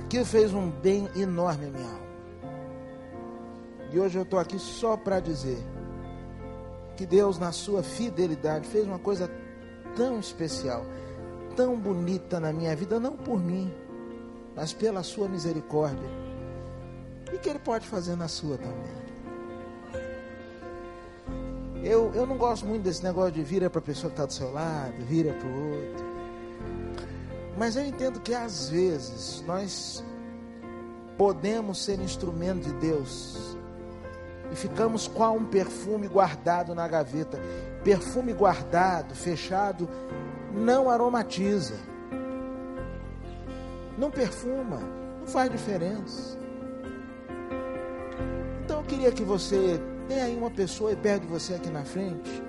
Aquilo 0.05 0.23
fez 0.23 0.53
um 0.53 0.69
bem 0.69 1.09
enorme 1.15 1.65
à 1.65 1.69
minha 1.71 1.89
alma. 1.89 2.05
E 3.91 3.99
hoje 3.99 4.19
eu 4.19 4.21
estou 4.21 4.37
aqui 4.37 4.59
só 4.59 4.95
para 4.95 5.19
dizer 5.19 5.57
que 6.95 7.07
Deus, 7.07 7.39
na 7.39 7.51
sua 7.51 7.81
fidelidade, 7.81 8.67
fez 8.67 8.85
uma 8.85 8.99
coisa 8.99 9.29
tão 9.95 10.19
especial, 10.19 10.85
tão 11.55 11.75
bonita 11.75 12.39
na 12.39 12.53
minha 12.53 12.75
vida, 12.75 12.99
não 12.99 13.17
por 13.17 13.39
mim, 13.39 13.73
mas 14.55 14.73
pela 14.73 15.01
sua 15.01 15.27
misericórdia. 15.27 16.07
E 17.33 17.39
que 17.39 17.49
Ele 17.49 17.59
pode 17.59 17.87
fazer 17.87 18.15
na 18.15 18.27
sua 18.27 18.59
também. 18.59 19.05
Eu, 21.83 22.13
eu 22.13 22.27
não 22.27 22.37
gosto 22.37 22.65
muito 22.67 22.83
desse 22.83 23.03
negócio 23.03 23.31
de 23.31 23.43
vira 23.43 23.71
para 23.71 23.79
a 23.79 23.83
pessoa 23.83 24.11
que 24.11 24.13
está 24.13 24.25
do 24.27 24.33
seu 24.33 24.51
lado, 24.51 24.93
vira 25.05 25.33
para 25.33 25.47
o 25.47 25.71
outro. 25.71 26.14
Mas 27.57 27.75
eu 27.75 27.85
entendo 27.85 28.19
que 28.19 28.33
às 28.33 28.69
vezes 28.69 29.43
nós 29.47 30.03
podemos 31.17 31.83
ser 31.83 31.99
instrumento 31.99 32.65
de 32.65 32.73
Deus 32.73 33.57
e 34.51 34.55
ficamos 34.55 35.07
qual 35.07 35.35
um 35.35 35.45
perfume 35.45 36.07
guardado 36.07 36.75
na 36.75 36.87
gaveta. 36.87 37.39
Perfume 37.83 38.33
guardado, 38.33 39.15
fechado, 39.15 39.87
não 40.53 40.89
aromatiza, 40.89 41.75
não 43.97 44.09
perfuma, 44.11 44.79
não 45.19 45.27
faz 45.27 45.51
diferença. 45.51 46.37
Então 48.63 48.79
eu 48.79 48.83
queria 48.85 49.11
que 49.11 49.23
você 49.23 49.79
tem 50.07 50.21
aí 50.21 50.35
uma 50.35 50.51
pessoa 50.51 50.91
e 50.91 50.95
perto 50.95 51.23
de 51.23 51.27
você 51.27 51.53
aqui 51.53 51.69
na 51.69 51.83
frente. 51.83 52.43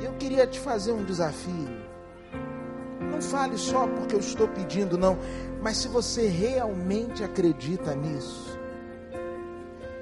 Eu 0.00 0.12
queria 0.14 0.46
te 0.46 0.60
fazer 0.60 0.92
um 0.92 1.04
desafio. 1.04 1.77
Não 3.18 3.22
fale 3.22 3.58
só 3.58 3.84
porque 3.88 4.14
eu 4.14 4.20
estou 4.20 4.46
pedindo, 4.46 4.96
não. 4.96 5.18
Mas 5.60 5.78
se 5.78 5.88
você 5.88 6.28
realmente 6.28 7.24
acredita 7.24 7.92
nisso, 7.92 8.56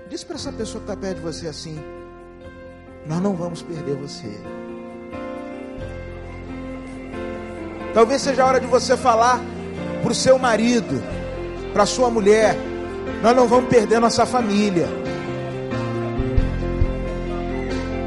diz 0.07 0.23
para 0.23 0.37
essa 0.37 0.53
pessoa 0.53 0.85
que 0.85 0.91
está 0.91 1.01
perto 1.01 1.17
de 1.17 1.23
você 1.23 1.49
assim: 1.49 1.79
Nós 3.07 3.23
não 3.23 3.35
vamos 3.35 3.63
perder 3.63 3.97
você. 3.97 4.31
Talvez 7.95 8.21
seja 8.21 8.43
a 8.43 8.47
hora 8.47 8.61
de 8.61 8.67
você 8.67 8.99
falar 8.99 9.41
para 10.03 10.13
o 10.13 10.15
seu 10.15 10.39
marido, 10.39 11.03
para 11.73 11.85
a 11.85 11.87
sua 11.87 12.11
mulher: 12.11 12.55
Nós 13.23 13.35
não 13.35 13.49
vamos 13.49 13.71
perder 13.71 13.99
nossa 13.99 14.27
família. 14.27 14.89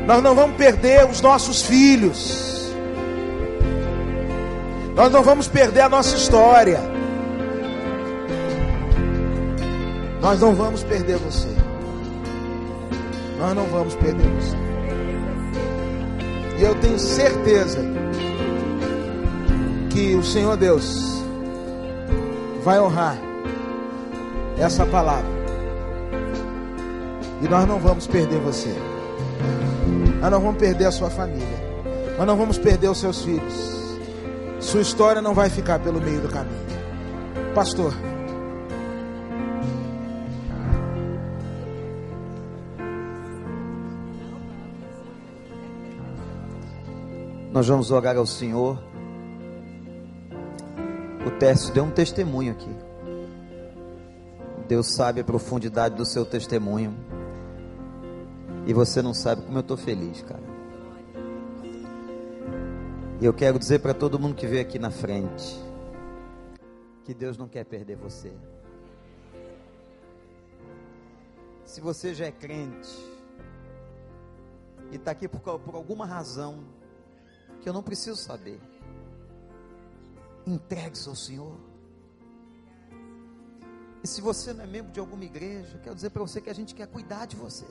Nós 0.05 0.22
não 0.22 0.36
vamos 0.36 0.55
perder 0.55 1.10
os 1.10 1.20
nossos 1.20 1.64
filhos. 1.64 2.48
Nós 4.99 5.13
não 5.13 5.23
vamos 5.23 5.47
perder 5.47 5.79
a 5.79 5.87
nossa 5.87 6.13
história. 6.13 6.77
Nós 10.19 10.41
não 10.41 10.53
vamos 10.53 10.83
perder 10.83 11.15
você. 11.15 11.47
Nós 13.37 13.55
não 13.55 13.63
vamos 13.67 13.95
perder 13.95 14.27
você. 14.27 14.57
E 16.57 16.63
eu 16.63 16.75
tenho 16.81 16.99
certeza 16.99 17.79
que 19.89 20.15
o 20.15 20.21
Senhor 20.21 20.57
Deus 20.57 21.23
vai 22.61 22.77
honrar 22.77 23.17
essa 24.57 24.85
palavra. 24.85 25.31
E 27.41 27.47
nós 27.47 27.65
não 27.65 27.79
vamos 27.79 28.05
perder 28.05 28.41
você. 28.41 28.75
Nós 30.19 30.29
não 30.29 30.41
vamos 30.41 30.57
perder 30.57 30.87
a 30.87 30.91
sua 30.91 31.09
família. 31.09 31.47
Nós 32.17 32.27
não 32.27 32.35
vamos 32.35 32.57
perder 32.57 32.89
os 32.89 32.99
seus 32.99 33.21
filhos. 33.21 33.78
Sua 34.70 34.82
história 34.82 35.20
não 35.20 35.34
vai 35.34 35.49
ficar 35.49 35.80
pelo 35.80 35.99
meio 35.99 36.22
do 36.22 36.30
caminho. 36.30 36.55
Pastor. 37.55 37.91
Nós 47.51 47.67
vamos 47.67 47.89
orar 47.89 48.15
ao 48.15 48.28
Senhor. 48.28 48.78
O 51.26 51.32
Tércio 51.39 51.74
deu 51.74 51.86
um 51.86 51.89
testemunho 51.89 52.51
aqui. 52.51 52.70
Deus 54.67 54.93
sabe 54.93 55.22
a 55.22 55.24
profundidade 55.24 55.95
do 55.95 56.05
seu 56.05 56.24
testemunho. 56.24 56.95
E 58.67 58.74
você 58.74 59.01
não 59.01 59.15
sabe 59.15 59.41
como 59.41 59.57
eu 59.57 59.61
estou 59.61 59.78
feliz, 59.78 60.22
cara. 60.22 60.48
E 63.22 63.26
eu 63.26 63.34
quero 63.34 63.59
dizer 63.59 63.80
para 63.80 63.93
todo 63.93 64.17
mundo 64.17 64.34
que 64.34 64.47
veio 64.47 64.61
aqui 64.61 64.80
na 64.80 64.89
frente 64.89 65.59
que 67.03 67.13
Deus 67.13 67.38
não 67.38 67.49
quer 67.49 67.65
perder 67.65 67.97
você. 67.97 68.32
Se 71.65 71.82
você 71.82 72.13
já 72.13 72.26
é 72.26 72.32
crente 72.32 72.89
e 74.91 74.95
está 74.95 75.11
aqui 75.11 75.28
por, 75.28 75.41
por 75.59 75.76
alguma 75.76 76.05
razão 76.05 76.63
que 77.61 77.67
eu 77.67 77.74
não 77.74 77.84
preciso 77.84 78.15
saber, 78.15 78.59
entregue-se 80.47 81.09
ao 81.09 81.15
Senhor. 81.15 81.57
E 84.01 84.07
se 84.07 84.22
você 84.22 84.53
não 84.53 84.63
é 84.63 84.67
membro 84.67 84.93
de 84.93 84.99
alguma 84.99 85.26
igreja, 85.26 85.78
quero 85.84 85.93
dizer 85.93 86.09
para 86.11 86.22
você 86.22 86.39
que 86.39 86.49
a 86.49 86.55
gente 86.55 86.74
quer 86.74 86.88
cuidar 86.88 87.26
de 87.26 87.36
você 87.36 87.65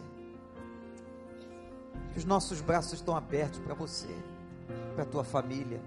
que 2.13 2.19
os 2.19 2.25
nossos 2.25 2.61
braços 2.61 2.95
estão 2.95 3.17
abertos 3.17 3.59
para 3.61 3.75
você, 3.75 4.09
para 4.99 5.05
a 5.05 5.07
tua 5.07 5.23
família. 5.23 5.81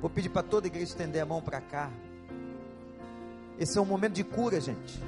Vou 0.00 0.10
pedir 0.10 0.30
para 0.30 0.42
toda 0.42 0.66
a 0.66 0.68
igreja 0.68 0.86
estender 0.86 1.22
a 1.22 1.26
mão 1.26 1.40
para 1.40 1.60
cá. 1.60 1.88
Esse 3.56 3.78
é 3.78 3.80
um 3.80 3.84
momento 3.84 4.14
de 4.14 4.24
cura, 4.24 4.60
gente. 4.60 5.00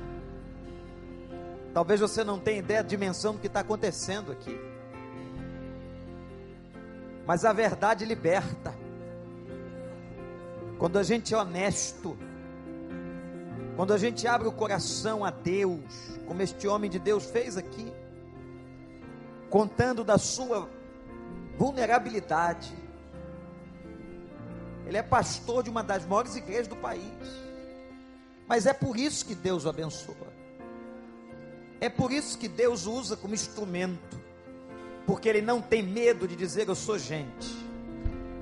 Talvez 1.75 1.99
você 1.99 2.23
não 2.23 2.39
tenha 2.39 2.61
ideia 2.61 2.81
da 2.81 2.89
dimensão 2.89 3.33
do 3.33 3.41
que 3.41 3.49
está 3.49 3.59
acontecendo 3.59 4.31
aqui. 4.31 4.57
Mas 7.27 7.45
a 7.45 7.53
verdade 7.53 8.05
liberta. 8.05 8.73
Quando 10.79 11.01
a 11.01 11.03
gente 11.03 11.35
é 11.35 11.37
honesto, 11.37 12.17
quando 13.75 13.93
a 13.93 13.99
gente 13.99 14.29
abre 14.29 14.47
o 14.47 14.53
coração 14.53 15.25
a 15.25 15.31
Deus, 15.33 16.21
como 16.25 16.41
este 16.41 16.69
homem 16.69 16.89
de 16.89 17.01
Deus 17.01 17.29
fez 17.29 17.57
aqui, 17.57 17.93
contando 19.51 20.05
da 20.05 20.19
sua 20.19 20.76
vulnerabilidade. 21.57 22.75
Ele 24.87 24.97
é 24.97 25.03
pastor 25.03 25.63
de 25.63 25.71
uma 25.71 25.83
das 25.83 26.07
maiores 26.07 26.37
igrejas 26.37 26.69
do 26.69 26.77
país. 26.77 27.03
Mas 28.47 28.67
é 28.67 28.73
por 28.73 28.97
isso 28.97 29.27
que 29.27 29.35
Deus 29.35 29.65
o 29.65 29.69
abençoa. 29.69 30.33
É 31.81 31.89
por 31.89 32.13
isso 32.13 32.39
que 32.39 32.49
Deus 32.49 32.87
o 32.87 32.93
usa 32.93 33.17
como 33.17 33.35
instrumento. 33.35 34.21
Porque 35.07 35.29
ele 35.29 35.43
não 35.43 35.61
tem 35.61 35.83
medo 35.83 36.27
de 36.27 36.37
dizer 36.37 36.69
eu 36.69 36.75
sou 36.75 36.99
gente. 36.99 37.49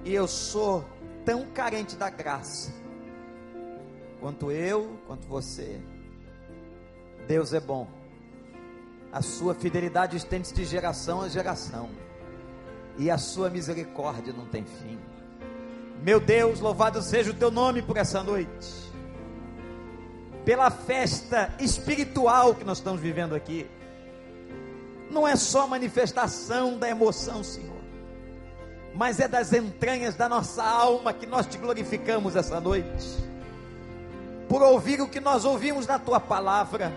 E 0.05 0.15
eu 0.15 0.29
sou 0.29 0.85
tão 1.25 1.47
carente 1.47 1.97
da 1.97 2.11
graça 2.11 2.85
quanto 4.25 4.51
eu, 4.51 4.99
quanto 5.07 5.27
você. 5.27 5.79
Deus 7.27 7.53
é 7.53 7.61
bom. 7.61 7.87
A 9.13 9.21
sua 9.21 9.55
fidelidade 9.55 10.17
estende-se 10.17 10.55
de 10.55 10.65
geração 10.65 11.21
a 11.21 11.29
geração. 11.29 11.91
E 12.99 13.11
a 13.11 13.19
sua 13.19 13.51
misericórdia 13.51 14.33
não 14.33 14.47
tem 14.47 14.65
fim. 14.65 14.99
Meu 16.03 16.21
Deus, 16.21 16.61
louvado 16.61 17.03
seja 17.03 17.31
o 17.31 17.35
teu 17.35 17.51
nome 17.51 17.83
por 17.83 17.97
essa 17.97 18.23
noite. 18.23 18.85
Pela 20.45 20.71
festa 20.71 21.55
espiritual 21.59 22.55
que 22.55 22.65
nós 22.65 22.79
estamos 22.79 23.01
vivendo 23.01 23.35
aqui. 23.35 23.67
Não 25.11 25.27
é 25.27 25.37
só 25.37 25.67
manifestação 25.67 26.79
da 26.79 26.89
emoção, 26.89 27.43
Senhor. 27.43 27.75
mas 28.95 29.19
é 29.19 29.27
das 29.27 29.53
entranhas 29.53 30.15
da 30.15 30.29
nossa 30.29 30.63
alma 30.63 31.13
que 31.13 31.27
nós 31.27 31.47
te 31.47 31.59
glorificamos 31.59 32.37
essa 32.37 32.61
noite. 32.61 33.07
Por 34.49 34.63
ouvir 34.63 35.01
o 35.01 35.09
que 35.09 35.21
nós 35.21 35.45
ouvimos 35.45 35.87
na 35.87 35.99
tua 35.99 36.21
palavra. 36.21 36.93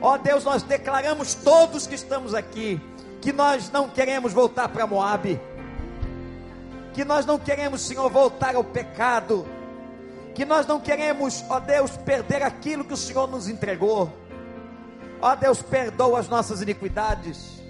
Ó 0.00 0.18
Deus, 0.18 0.42
nós 0.44 0.64
declaramos 0.64 1.34
todos 1.34 1.86
que 1.86 1.94
estamos 1.94 2.34
aqui 2.34 2.80
que 3.22 3.32
nós 3.32 3.70
não 3.70 3.88
queremos 3.88 4.32
voltar 4.32 4.68
para 4.68 4.84
Moabe. 4.84 5.40
Que 6.92 7.04
nós 7.04 7.24
não 7.24 7.38
queremos, 7.38 7.80
Senhor, 7.80 8.10
voltar 8.10 8.56
ao 8.56 8.64
pecado. 8.64 9.46
Que 10.34 10.44
nós 10.44 10.66
não 10.66 10.80
queremos, 10.80 11.44
ó 11.48 11.60
Deus, 11.60 11.96
perder 11.96 12.42
aquilo 12.42 12.84
que 12.84 12.92
o 12.92 12.96
Senhor 12.96 13.28
nos 13.28 13.48
entregou. 13.48 14.12
Ó 15.20 15.36
Deus, 15.36 15.62
perdoa 15.62 16.18
as 16.18 16.28
nossas 16.28 16.60
iniquidades. 16.60 17.62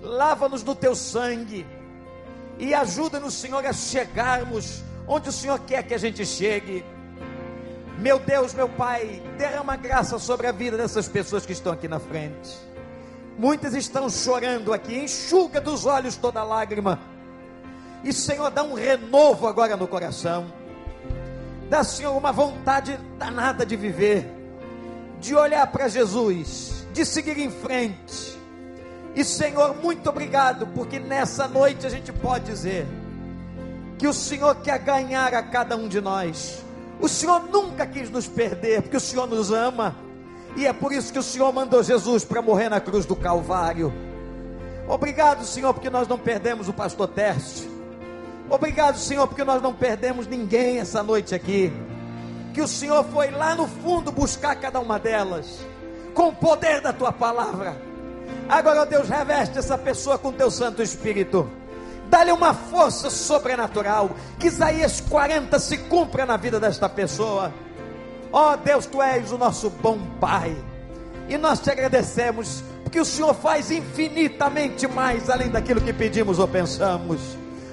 Lava-nos 0.00 0.62
no 0.62 0.76
teu 0.76 0.94
sangue 0.94 1.66
e 2.56 2.72
ajuda-nos, 2.72 3.34
Senhor, 3.34 3.66
a 3.66 3.72
chegarmos 3.72 4.84
onde 5.08 5.28
o 5.28 5.32
Senhor 5.32 5.58
quer 5.58 5.82
que 5.82 5.92
a 5.92 5.98
gente 5.98 6.24
chegue. 6.24 6.84
Meu 7.98 8.20
Deus, 8.20 8.54
meu 8.54 8.68
Pai, 8.68 9.20
derrama 9.36 9.74
graça 9.74 10.20
sobre 10.20 10.46
a 10.46 10.52
vida 10.52 10.76
dessas 10.76 11.08
pessoas 11.08 11.44
que 11.44 11.52
estão 11.52 11.72
aqui 11.72 11.88
na 11.88 11.98
frente. 11.98 12.73
Muitas 13.38 13.74
estão 13.74 14.08
chorando 14.08 14.72
aqui, 14.72 14.96
enxuga 14.96 15.60
dos 15.60 15.86
olhos 15.86 16.16
toda 16.16 16.42
lágrima. 16.44 17.00
E 18.02 18.12
Senhor, 18.12 18.50
dá 18.50 18.62
um 18.62 18.74
renovo 18.74 19.46
agora 19.46 19.76
no 19.76 19.88
coração. 19.88 20.46
Dá, 21.68 21.82
Senhor, 21.82 22.16
uma 22.16 22.32
vontade 22.32 22.98
danada 23.18 23.64
de 23.64 23.76
viver, 23.76 24.26
de 25.20 25.34
olhar 25.34 25.66
para 25.68 25.88
Jesus, 25.88 26.86
de 26.92 27.04
seguir 27.04 27.38
em 27.38 27.50
frente 27.50 28.34
e 29.14 29.22
Senhor, 29.22 29.76
muito 29.76 30.10
obrigado, 30.10 30.66
porque 30.68 30.98
nessa 30.98 31.46
noite 31.46 31.86
a 31.86 31.88
gente 31.90 32.12
pode 32.12 32.46
dizer 32.46 32.84
que 33.96 34.08
o 34.08 34.12
Senhor 34.12 34.56
quer 34.56 34.78
ganhar 34.80 35.32
a 35.34 35.42
cada 35.42 35.76
um 35.76 35.86
de 35.86 36.00
nós. 36.00 36.64
O 37.00 37.08
Senhor 37.08 37.48
nunca 37.48 37.86
quis 37.86 38.10
nos 38.10 38.26
perder, 38.26 38.82
porque 38.82 38.96
o 38.96 39.00
Senhor 39.00 39.28
nos 39.28 39.52
ama. 39.52 39.94
E 40.56 40.66
é 40.66 40.72
por 40.72 40.92
isso 40.92 41.12
que 41.12 41.18
o 41.18 41.22
Senhor 41.22 41.52
mandou 41.52 41.82
Jesus 41.82 42.24
para 42.24 42.40
morrer 42.40 42.68
na 42.68 42.80
cruz 42.80 43.06
do 43.06 43.16
Calvário. 43.16 43.92
Obrigado, 44.88 45.44
Senhor, 45.44 45.72
porque 45.74 45.90
nós 45.90 46.06
não 46.06 46.18
perdemos 46.18 46.68
o 46.68 46.72
pastor 46.72 47.08
Tércio. 47.08 47.70
Obrigado, 48.48 48.98
Senhor, 48.98 49.26
porque 49.26 49.44
nós 49.44 49.62
não 49.62 49.72
perdemos 49.72 50.26
ninguém 50.26 50.78
essa 50.78 51.02
noite 51.02 51.34
aqui. 51.34 51.72
Que 52.52 52.60
o 52.60 52.68
Senhor 52.68 53.04
foi 53.04 53.30
lá 53.30 53.54
no 53.54 53.66
fundo 53.66 54.12
buscar 54.12 54.54
cada 54.56 54.78
uma 54.78 54.98
delas, 54.98 55.66
com 56.12 56.28
o 56.28 56.34
poder 56.34 56.80
da 56.80 56.92
tua 56.92 57.10
palavra 57.10 57.94
Agora, 58.48 58.84
Deus, 58.84 59.08
reveste 59.08 59.58
essa 59.58 59.78
pessoa 59.78 60.18
com 60.18 60.32
teu 60.32 60.50
Santo 60.50 60.82
Espírito. 60.82 61.50
Dá-lhe 62.08 62.30
uma 62.30 62.52
força 62.52 63.08
sobrenatural. 63.08 64.10
Que 64.38 64.48
Isaías 64.48 65.00
40 65.00 65.58
se 65.58 65.78
cumpra 65.78 66.26
na 66.26 66.36
vida 66.36 66.60
desta 66.60 66.88
pessoa. 66.88 67.52
Ó 68.34 68.52
oh, 68.52 68.56
Deus, 68.56 68.84
tu 68.84 69.00
és 69.00 69.30
o 69.30 69.38
nosso 69.38 69.70
bom 69.70 69.96
Pai. 70.20 70.56
E 71.28 71.38
nós 71.38 71.60
te 71.60 71.70
agradecemos, 71.70 72.64
porque 72.82 72.98
o 72.98 73.04
Senhor 73.04 73.32
faz 73.32 73.70
infinitamente 73.70 74.88
mais 74.88 75.30
além 75.30 75.48
daquilo 75.48 75.80
que 75.80 75.92
pedimos 75.92 76.40
ou 76.40 76.48
pensamos. 76.48 77.20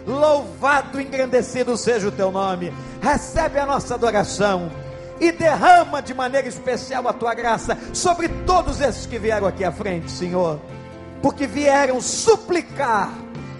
Louvado 0.05 1.01
e 1.01 1.03
engrandecido 1.03 1.75
seja 1.75 2.09
o 2.09 2.11
teu 2.11 2.31
nome. 2.31 2.71
Recebe 3.01 3.57
a 3.57 3.65
nossa 3.65 3.95
adoração 3.95 4.71
e 5.19 5.31
derrama 5.31 5.99
de 5.99 6.13
maneira 6.13 6.47
especial 6.47 7.07
a 7.07 7.13
tua 7.13 7.33
graça 7.33 7.75
sobre 7.91 8.29
todos 8.45 8.81
esses 8.81 9.07
que 9.07 9.17
vieram 9.17 9.47
aqui 9.47 9.63
à 9.63 9.71
frente, 9.71 10.11
Senhor, 10.11 10.61
porque 11.23 11.47
vieram 11.47 11.99
suplicar, 11.99 13.11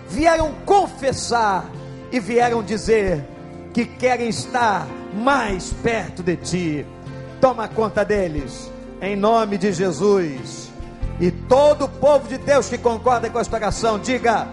vieram 0.08 0.54
confessar 0.68 1.66
e 2.12 2.20
vieram 2.20 2.62
dizer 2.62 3.26
que 3.74 3.86
querem 3.86 4.30
estar 4.30 4.88
mais 5.14 5.74
perto 5.74 6.22
de 6.22 6.36
ti. 6.38 6.86
Toma 7.40 7.68
conta 7.68 8.04
deles, 8.04 8.72
em 9.02 9.16
nome 9.16 9.58
de 9.58 9.72
Jesus. 9.72 10.70
E 11.20 11.32
todo 11.32 11.86
o 11.86 11.90
povo 11.90 12.28
de 12.28 12.38
Deus 12.38 12.70
que 12.70 12.78
concorda 12.78 13.30
com 13.30 13.40
esta 13.40 13.56
oração, 13.56 14.00
diga: 14.00 14.48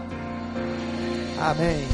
Amém. 1.40 1.86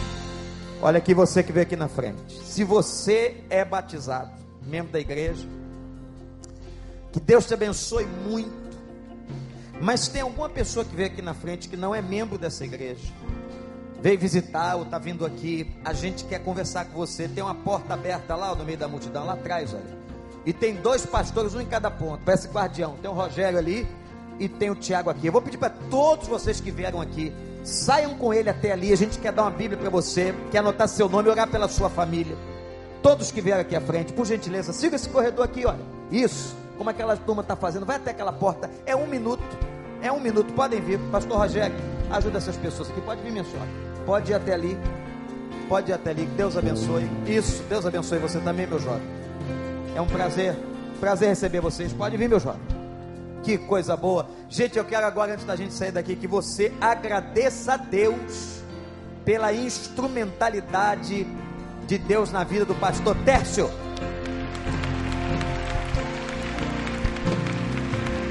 Olha 0.82 0.98
aqui 0.98 1.14
você 1.14 1.42
que 1.42 1.52
veio 1.52 1.64
aqui 1.64 1.76
na 1.76 1.88
frente. 1.88 2.40
Se 2.44 2.62
você 2.62 3.42
é 3.48 3.64
batizado, 3.64 4.30
membro 4.66 4.92
da 4.92 5.00
igreja. 5.00 5.46
Que 7.12 7.20
Deus 7.20 7.46
te 7.46 7.54
abençoe 7.54 8.06
muito. 8.28 8.52
Mas 9.80 10.08
tem 10.08 10.22
alguma 10.22 10.48
pessoa 10.48 10.84
que 10.84 10.94
veio 10.94 11.08
aqui 11.08 11.22
na 11.22 11.34
frente 11.34 11.68
que 11.68 11.76
não 11.76 11.94
é 11.94 12.02
membro 12.02 12.36
dessa 12.36 12.64
igreja, 12.64 13.02
veio 14.04 14.18
visitar 14.18 14.76
ou 14.76 14.82
está 14.82 14.98
vindo 14.98 15.24
aqui, 15.24 15.66
a 15.82 15.94
gente 15.94 16.26
quer 16.26 16.38
conversar 16.38 16.84
com 16.84 16.92
você. 16.92 17.26
Tem 17.26 17.42
uma 17.42 17.54
porta 17.54 17.94
aberta 17.94 18.36
lá 18.36 18.54
no 18.54 18.62
meio 18.62 18.76
da 18.76 18.86
multidão, 18.86 19.24
lá 19.24 19.32
atrás, 19.32 19.72
olha. 19.72 20.04
E 20.44 20.52
tem 20.52 20.74
dois 20.74 21.06
pastores, 21.06 21.54
um 21.54 21.60
em 21.62 21.64
cada 21.64 21.90
ponto, 21.90 22.20
parece 22.22 22.46
guardião. 22.48 22.96
Tem 23.00 23.10
o 23.10 23.14
Rogério 23.14 23.58
ali 23.58 23.88
e 24.38 24.46
tem 24.46 24.68
o 24.68 24.74
Tiago 24.74 25.08
aqui. 25.08 25.26
Eu 25.26 25.32
vou 25.32 25.40
pedir 25.40 25.56
para 25.56 25.70
todos 25.70 26.28
vocês 26.28 26.60
que 26.60 26.70
vieram 26.70 27.00
aqui, 27.00 27.32
saiam 27.62 28.14
com 28.14 28.34
ele 28.34 28.50
até 28.50 28.72
ali. 28.72 28.92
A 28.92 28.96
gente 28.96 29.18
quer 29.18 29.32
dar 29.32 29.44
uma 29.44 29.50
Bíblia 29.50 29.78
para 29.78 29.88
você, 29.88 30.34
quer 30.50 30.58
anotar 30.58 30.86
seu 30.86 31.08
nome 31.08 31.30
orar 31.30 31.48
pela 31.48 31.66
sua 31.66 31.88
família. 31.88 32.36
Todos 33.02 33.32
que 33.32 33.40
vieram 33.40 33.62
aqui 33.62 33.74
à 33.74 33.80
frente, 33.80 34.12
por 34.12 34.26
gentileza, 34.26 34.74
siga 34.74 34.96
esse 34.96 35.08
corredor 35.08 35.46
aqui, 35.46 35.64
olha. 35.64 35.80
Isso, 36.10 36.54
como 36.76 36.90
aquela 36.90 37.16
turma 37.16 37.40
está 37.40 37.56
fazendo, 37.56 37.86
vai 37.86 37.96
até 37.96 38.10
aquela 38.10 38.34
porta. 38.34 38.70
É 38.84 38.94
um 38.94 39.06
minuto, 39.06 39.42
é 40.02 40.12
um 40.12 40.20
minuto. 40.20 40.52
Podem 40.52 40.82
vir, 40.82 40.98
Pastor 41.10 41.38
Rogério, 41.38 41.74
ajuda 42.10 42.36
essas 42.36 42.56
pessoas 42.58 42.90
aqui. 42.90 43.00
Pode 43.00 43.22
vir, 43.22 43.32
minha 43.32 43.44
senhora. 43.44 43.93
Pode 44.06 44.32
ir 44.32 44.34
até 44.34 44.54
ali. 44.54 44.78
Pode 45.68 45.90
ir 45.90 45.94
até 45.94 46.10
ali. 46.10 46.26
Deus 46.26 46.56
abençoe. 46.56 47.08
Isso, 47.26 47.62
Deus 47.64 47.86
abençoe 47.86 48.18
você 48.18 48.38
também, 48.40 48.66
meu 48.66 48.78
jovem. 48.78 49.06
É 49.94 50.00
um 50.00 50.06
prazer, 50.06 50.56
prazer 51.00 51.28
receber 51.28 51.60
vocês. 51.60 51.92
Pode 51.92 52.16
vir, 52.16 52.28
meu 52.28 52.40
jovem. 52.40 52.60
Que 53.42 53.58
coisa 53.58 53.96
boa. 53.96 54.26
Gente, 54.48 54.78
eu 54.78 54.84
quero 54.84 55.06
agora, 55.06 55.34
antes 55.34 55.44
da 55.44 55.54
gente 55.54 55.74
sair 55.74 55.92
daqui, 55.92 56.16
que 56.16 56.26
você 56.26 56.72
agradeça 56.80 57.74
a 57.74 57.76
Deus 57.76 58.62
pela 59.24 59.52
instrumentalidade 59.52 61.26
de 61.86 61.98
Deus 61.98 62.32
na 62.32 62.44
vida 62.44 62.64
do 62.64 62.74
pastor 62.74 63.16
Tércio. 63.24 63.70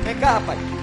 Vem 0.03 0.19
cá, 0.19 0.39
rapaz. 0.39 0.82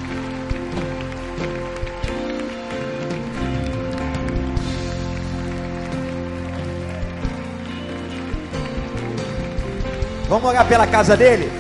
Vamos 10.31 10.49
orar 10.49 10.67
pela 10.67 10.87
casa 10.87 11.17
dele? 11.17 11.51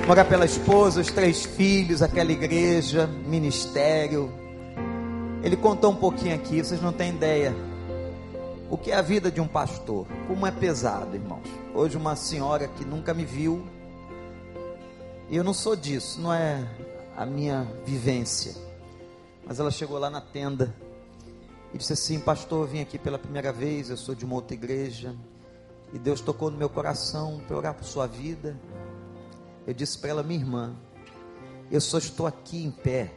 Vamos 0.00 0.10
orar 0.10 0.28
pela 0.28 0.44
esposa, 0.44 1.00
os 1.00 1.10
três 1.10 1.44
filhos, 1.44 2.02
aquela 2.02 2.30
igreja, 2.30 3.08
ministério. 3.26 4.30
Ele 5.42 5.56
contou 5.56 5.90
um 5.90 5.96
pouquinho 5.96 6.34
aqui, 6.34 6.62
vocês 6.62 6.80
não 6.82 6.92
têm 6.92 7.08
ideia 7.08 7.52
o 8.70 8.78
que 8.78 8.92
é 8.92 8.94
a 8.94 9.02
vida 9.02 9.32
de 9.32 9.40
um 9.40 9.48
pastor? 9.48 10.06
Como 10.28 10.46
é 10.46 10.50
pesado, 10.52 11.16
irmãos. 11.16 11.48
Hoje 11.74 11.96
uma 11.96 12.14
senhora 12.14 12.68
que 12.68 12.84
nunca 12.84 13.12
me 13.12 13.24
viu, 13.24 13.66
e 15.28 15.36
eu 15.36 15.42
não 15.42 15.52
sou 15.52 15.74
disso, 15.74 16.20
não 16.20 16.32
é 16.32 16.64
a 17.16 17.26
minha 17.26 17.66
vivência. 17.84 18.54
Mas 19.44 19.58
ela 19.58 19.72
chegou 19.72 19.98
lá 19.98 20.08
na 20.08 20.20
tenda 20.20 20.72
e 21.74 21.78
disse 21.78 21.94
assim: 21.94 22.20
Pastor, 22.20 22.64
eu 22.64 22.68
vim 22.68 22.80
aqui 22.80 22.96
pela 22.96 23.18
primeira 23.18 23.52
vez, 23.52 23.90
eu 23.90 23.96
sou 23.96 24.14
de 24.14 24.24
uma 24.24 24.36
outra 24.36 24.54
igreja, 24.54 25.16
e 25.92 25.98
Deus 25.98 26.20
tocou 26.20 26.50
no 26.50 26.56
meu 26.56 26.68
coração 26.68 27.40
para 27.46 27.56
orar 27.56 27.74
por 27.74 27.84
sua 27.84 28.06
vida. 28.06 28.58
Eu 29.66 29.74
disse 29.74 29.98
para 29.98 30.10
ela, 30.10 30.22
minha 30.22 30.40
irmã, 30.40 30.74
eu 31.70 31.80
só 31.80 31.98
estou 31.98 32.26
aqui 32.26 32.64
em 32.64 32.70
pé, 32.70 33.12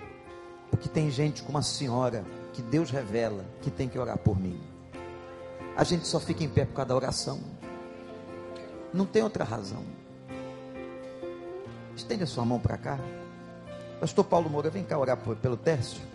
porque 0.70 0.90
tem 0.90 1.10
gente 1.10 1.44
como 1.44 1.58
a 1.58 1.62
senhora, 1.62 2.26
que 2.52 2.62
Deus 2.62 2.92
revela, 2.92 3.46
que 3.62 3.72
tem 3.72 3.90
que 3.90 3.98
orar 3.98 4.18
por 4.18 4.40
mim. 4.40 4.62
A 5.76 5.84
gente 5.84 6.08
só 6.08 6.20
fica 6.20 6.44
em 6.44 6.50
pé 6.50 6.66
por 6.66 6.76
causa 6.76 6.90
da 6.90 6.96
oração. 6.96 7.40
Não 8.94 9.06
tem 9.06 9.24
outra 9.24 9.44
razão. 9.44 9.84
Estende 11.96 12.24
a 12.24 12.28
sua 12.28 12.46
mão 12.46 12.60
para 12.60 12.78
cá. 12.78 13.00
Pastor 14.00 14.26
Paulo 14.26 14.50
Moura, 14.50 14.70
vem 14.70 14.84
cá 14.84 14.98
orar 14.98 15.18
pelo 15.18 15.58
Tércio. 15.58 16.13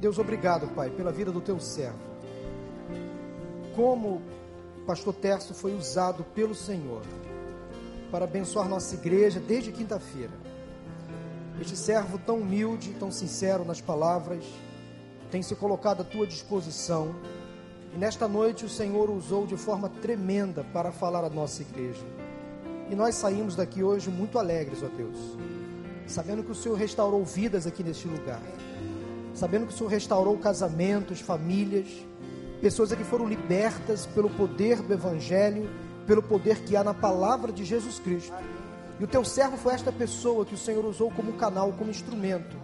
Deus, 0.00 0.18
obrigado, 0.18 0.66
Pai, 0.68 0.88
pela 0.88 1.12
vida 1.12 1.30
do 1.30 1.42
teu 1.42 1.60
servo. 1.60 1.98
Como 3.76 4.22
o 4.78 4.86
pastor 4.86 5.14
Tércio 5.14 5.54
foi 5.54 5.74
usado 5.74 6.24
pelo 6.34 6.54
Senhor 6.54 7.02
para 8.10 8.24
abençoar 8.24 8.66
nossa 8.66 8.94
igreja 8.94 9.38
desde 9.38 9.70
quinta-feira. 9.70 10.32
Este 11.60 11.76
servo 11.76 12.18
tão 12.18 12.38
humilde, 12.38 12.96
tão 12.98 13.12
sincero 13.12 13.62
nas 13.62 13.82
palavras, 13.82 14.42
tem 15.30 15.42
se 15.42 15.54
colocado 15.54 16.00
à 16.00 16.04
tua 16.04 16.26
disposição. 16.26 17.14
E 17.94 17.98
nesta 17.98 18.26
noite 18.26 18.64
o 18.64 18.70
Senhor 18.70 19.10
usou 19.10 19.46
de 19.46 19.58
forma 19.58 19.90
tremenda 19.90 20.64
para 20.72 20.90
falar 20.90 21.24
à 21.24 21.28
nossa 21.28 21.60
igreja. 21.60 22.06
E 22.88 22.94
nós 22.94 23.16
saímos 23.16 23.54
daqui 23.54 23.82
hoje 23.82 24.08
muito 24.08 24.38
alegres, 24.38 24.82
ó 24.82 24.88
Deus, 24.88 25.36
sabendo 26.06 26.42
que 26.42 26.52
o 26.52 26.54
Senhor 26.54 26.74
restaurou 26.74 27.22
vidas 27.22 27.66
aqui 27.66 27.84
neste 27.84 28.08
lugar. 28.08 28.40
Sabendo 29.40 29.66
que 29.66 29.72
o 29.72 29.76
Senhor 29.76 29.88
restaurou 29.88 30.36
casamentos, 30.36 31.18
famílias, 31.18 31.88
pessoas 32.60 32.92
que 32.92 33.02
foram 33.02 33.26
libertas 33.26 34.04
pelo 34.04 34.28
poder 34.28 34.82
do 34.82 34.92
Evangelho, 34.92 35.66
pelo 36.06 36.22
poder 36.22 36.58
que 36.58 36.76
há 36.76 36.84
na 36.84 36.92
palavra 36.92 37.50
de 37.50 37.64
Jesus 37.64 37.98
Cristo. 37.98 38.34
E 38.98 39.04
o 39.04 39.06
teu 39.06 39.24
servo 39.24 39.56
foi 39.56 39.72
esta 39.72 39.90
pessoa 39.90 40.44
que 40.44 40.54
o 40.54 40.58
Senhor 40.58 40.84
usou 40.84 41.10
como 41.10 41.32
canal, 41.32 41.72
como 41.72 41.90
instrumento, 41.90 42.54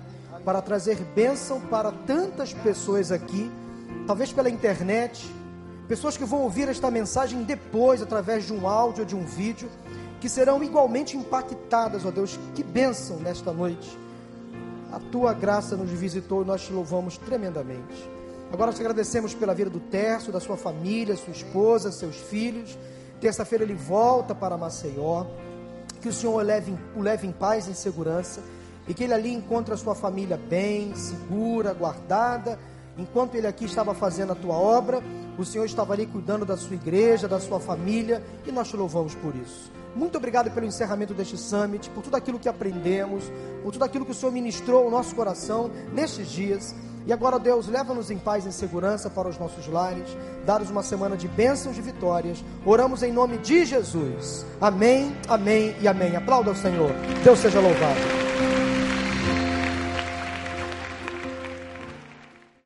para 0.45 0.61
trazer 0.61 0.99
bênção 1.15 1.63
para 1.63 1.91
tantas 1.91 2.53
pessoas 2.53 3.11
aqui, 3.11 3.51
talvez 4.07 4.31
pela 4.31 4.51
internet, 4.51 5.27
pessoas 5.89 6.19
que 6.19 6.27
vão 6.27 6.43
ouvir 6.43 6.69
esta 6.69 6.91
mensagem 6.91 7.43
depois, 7.43 8.03
através 8.03 8.45
de 8.45 8.53
um 8.53 8.69
áudio 8.69 9.01
ou 9.01 9.07
de 9.07 9.17
um 9.17 9.25
vídeo, 9.25 9.71
que 10.21 10.29
serão 10.29 10.63
igualmente 10.63 11.17
impactadas, 11.17 12.05
ó 12.05 12.11
Deus. 12.11 12.39
Que 12.55 12.63
bênção 12.63 13.17
nesta 13.17 13.51
noite. 13.51 14.06
A 14.97 14.99
tua 14.99 15.35
graça 15.35 15.77
nos 15.77 15.91
visitou 15.91 16.41
e 16.43 16.47
nós 16.47 16.63
te 16.63 16.73
louvamos 16.73 17.19
tremendamente. 17.19 18.11
Agora 18.51 18.73
te 18.73 18.81
agradecemos 18.81 19.35
pela 19.35 19.53
vida 19.53 19.69
do 19.69 19.79
Terço, 19.79 20.33
da 20.33 20.41
sua 20.41 20.57
família, 20.57 21.15
sua 21.17 21.33
esposa, 21.33 21.93
seus 21.93 22.17
filhos. 22.17 22.79
Terça-feira 23.21 23.63
ele 23.63 23.75
volta 23.75 24.35
para 24.35 24.57
Maceió. 24.57 25.27
Que 26.01 26.09
o 26.09 26.13
Senhor 26.15 26.33
o 26.33 26.39
leve, 26.39 26.75
o 26.97 27.03
leve 27.03 27.27
em 27.27 27.31
paz 27.31 27.67
e 27.67 27.73
em 27.73 27.75
segurança. 27.75 28.41
E 28.89 28.95
que 28.95 29.05
ele 29.05 29.13
ali 29.13 29.35
encontre 29.35 29.75
a 29.75 29.77
sua 29.77 29.95
família 29.95 30.39
bem, 30.39 30.95
segura, 30.97 31.75
guardada. 31.75 32.59
Enquanto 32.97 33.35
ele 33.35 33.47
aqui 33.47 33.67
estava 33.67 33.93
fazendo 33.93 34.33
a 34.33 34.35
tua 34.35 34.55
obra, 34.55 35.03
o 35.37 35.45
Senhor 35.45 35.67
estava 35.67 35.93
ali 35.93 36.07
cuidando 36.07 36.47
da 36.47 36.57
sua 36.57 36.75
igreja, 36.75 37.29
da 37.29 37.39
sua 37.39 37.61
família. 37.61 38.25
E 38.47 38.51
nós 38.51 38.69
te 38.69 38.79
louvamos 38.79 39.15
por 39.15 39.37
isso. 39.37 39.71
Muito 39.97 40.19
obrigado 40.19 40.51
pelo 40.51 40.67
encerramento 40.67 41.15
deste 41.15 41.39
summit, 41.39 41.89
por 41.89 42.03
tudo 42.03 42.17
aquilo 42.17 42.39
que 42.39 42.51
aprendemos, 42.51 43.25
por 43.63 43.73
tudo 43.73 43.85
aquilo 43.85 44.05
que 44.05 44.11
o 44.11 44.15
Senhor 44.15 44.31
ministrou 44.31 44.85
ao 44.85 44.91
nosso 44.91 45.15
coração 45.15 45.71
nestes 45.93 46.29
dias. 46.29 46.75
E 47.07 47.13
agora, 47.13 47.39
Deus, 47.39 47.67
leva-nos 47.67 48.11
em 48.11 48.19
paz 48.19 48.45
e 48.45 48.49
em 48.49 48.53
segurança 48.53 49.09
para 49.09 49.29
os 49.29 49.39
nossos 49.39 49.67
lares, 49.69 50.09
dá-nos 50.45 50.69
uma 50.69 50.83
semana 50.83 51.17
de 51.17 51.29
bênçãos 51.29 51.79
e 51.79 51.81
vitórias. 51.81 52.45
Oramos 52.65 53.03
em 53.03 53.13
nome 53.13 53.39
de 53.39 53.65
Jesus. 53.65 54.45
Amém, 54.61 55.17
amém 55.29 55.75
e 55.81 55.89
amém. 55.89 56.15
Aplauda 56.15 56.51
o 56.51 56.57
Senhor. 56.57 56.91
Deus 57.25 57.39
seja 57.39 57.61
louvado. 57.61 58.66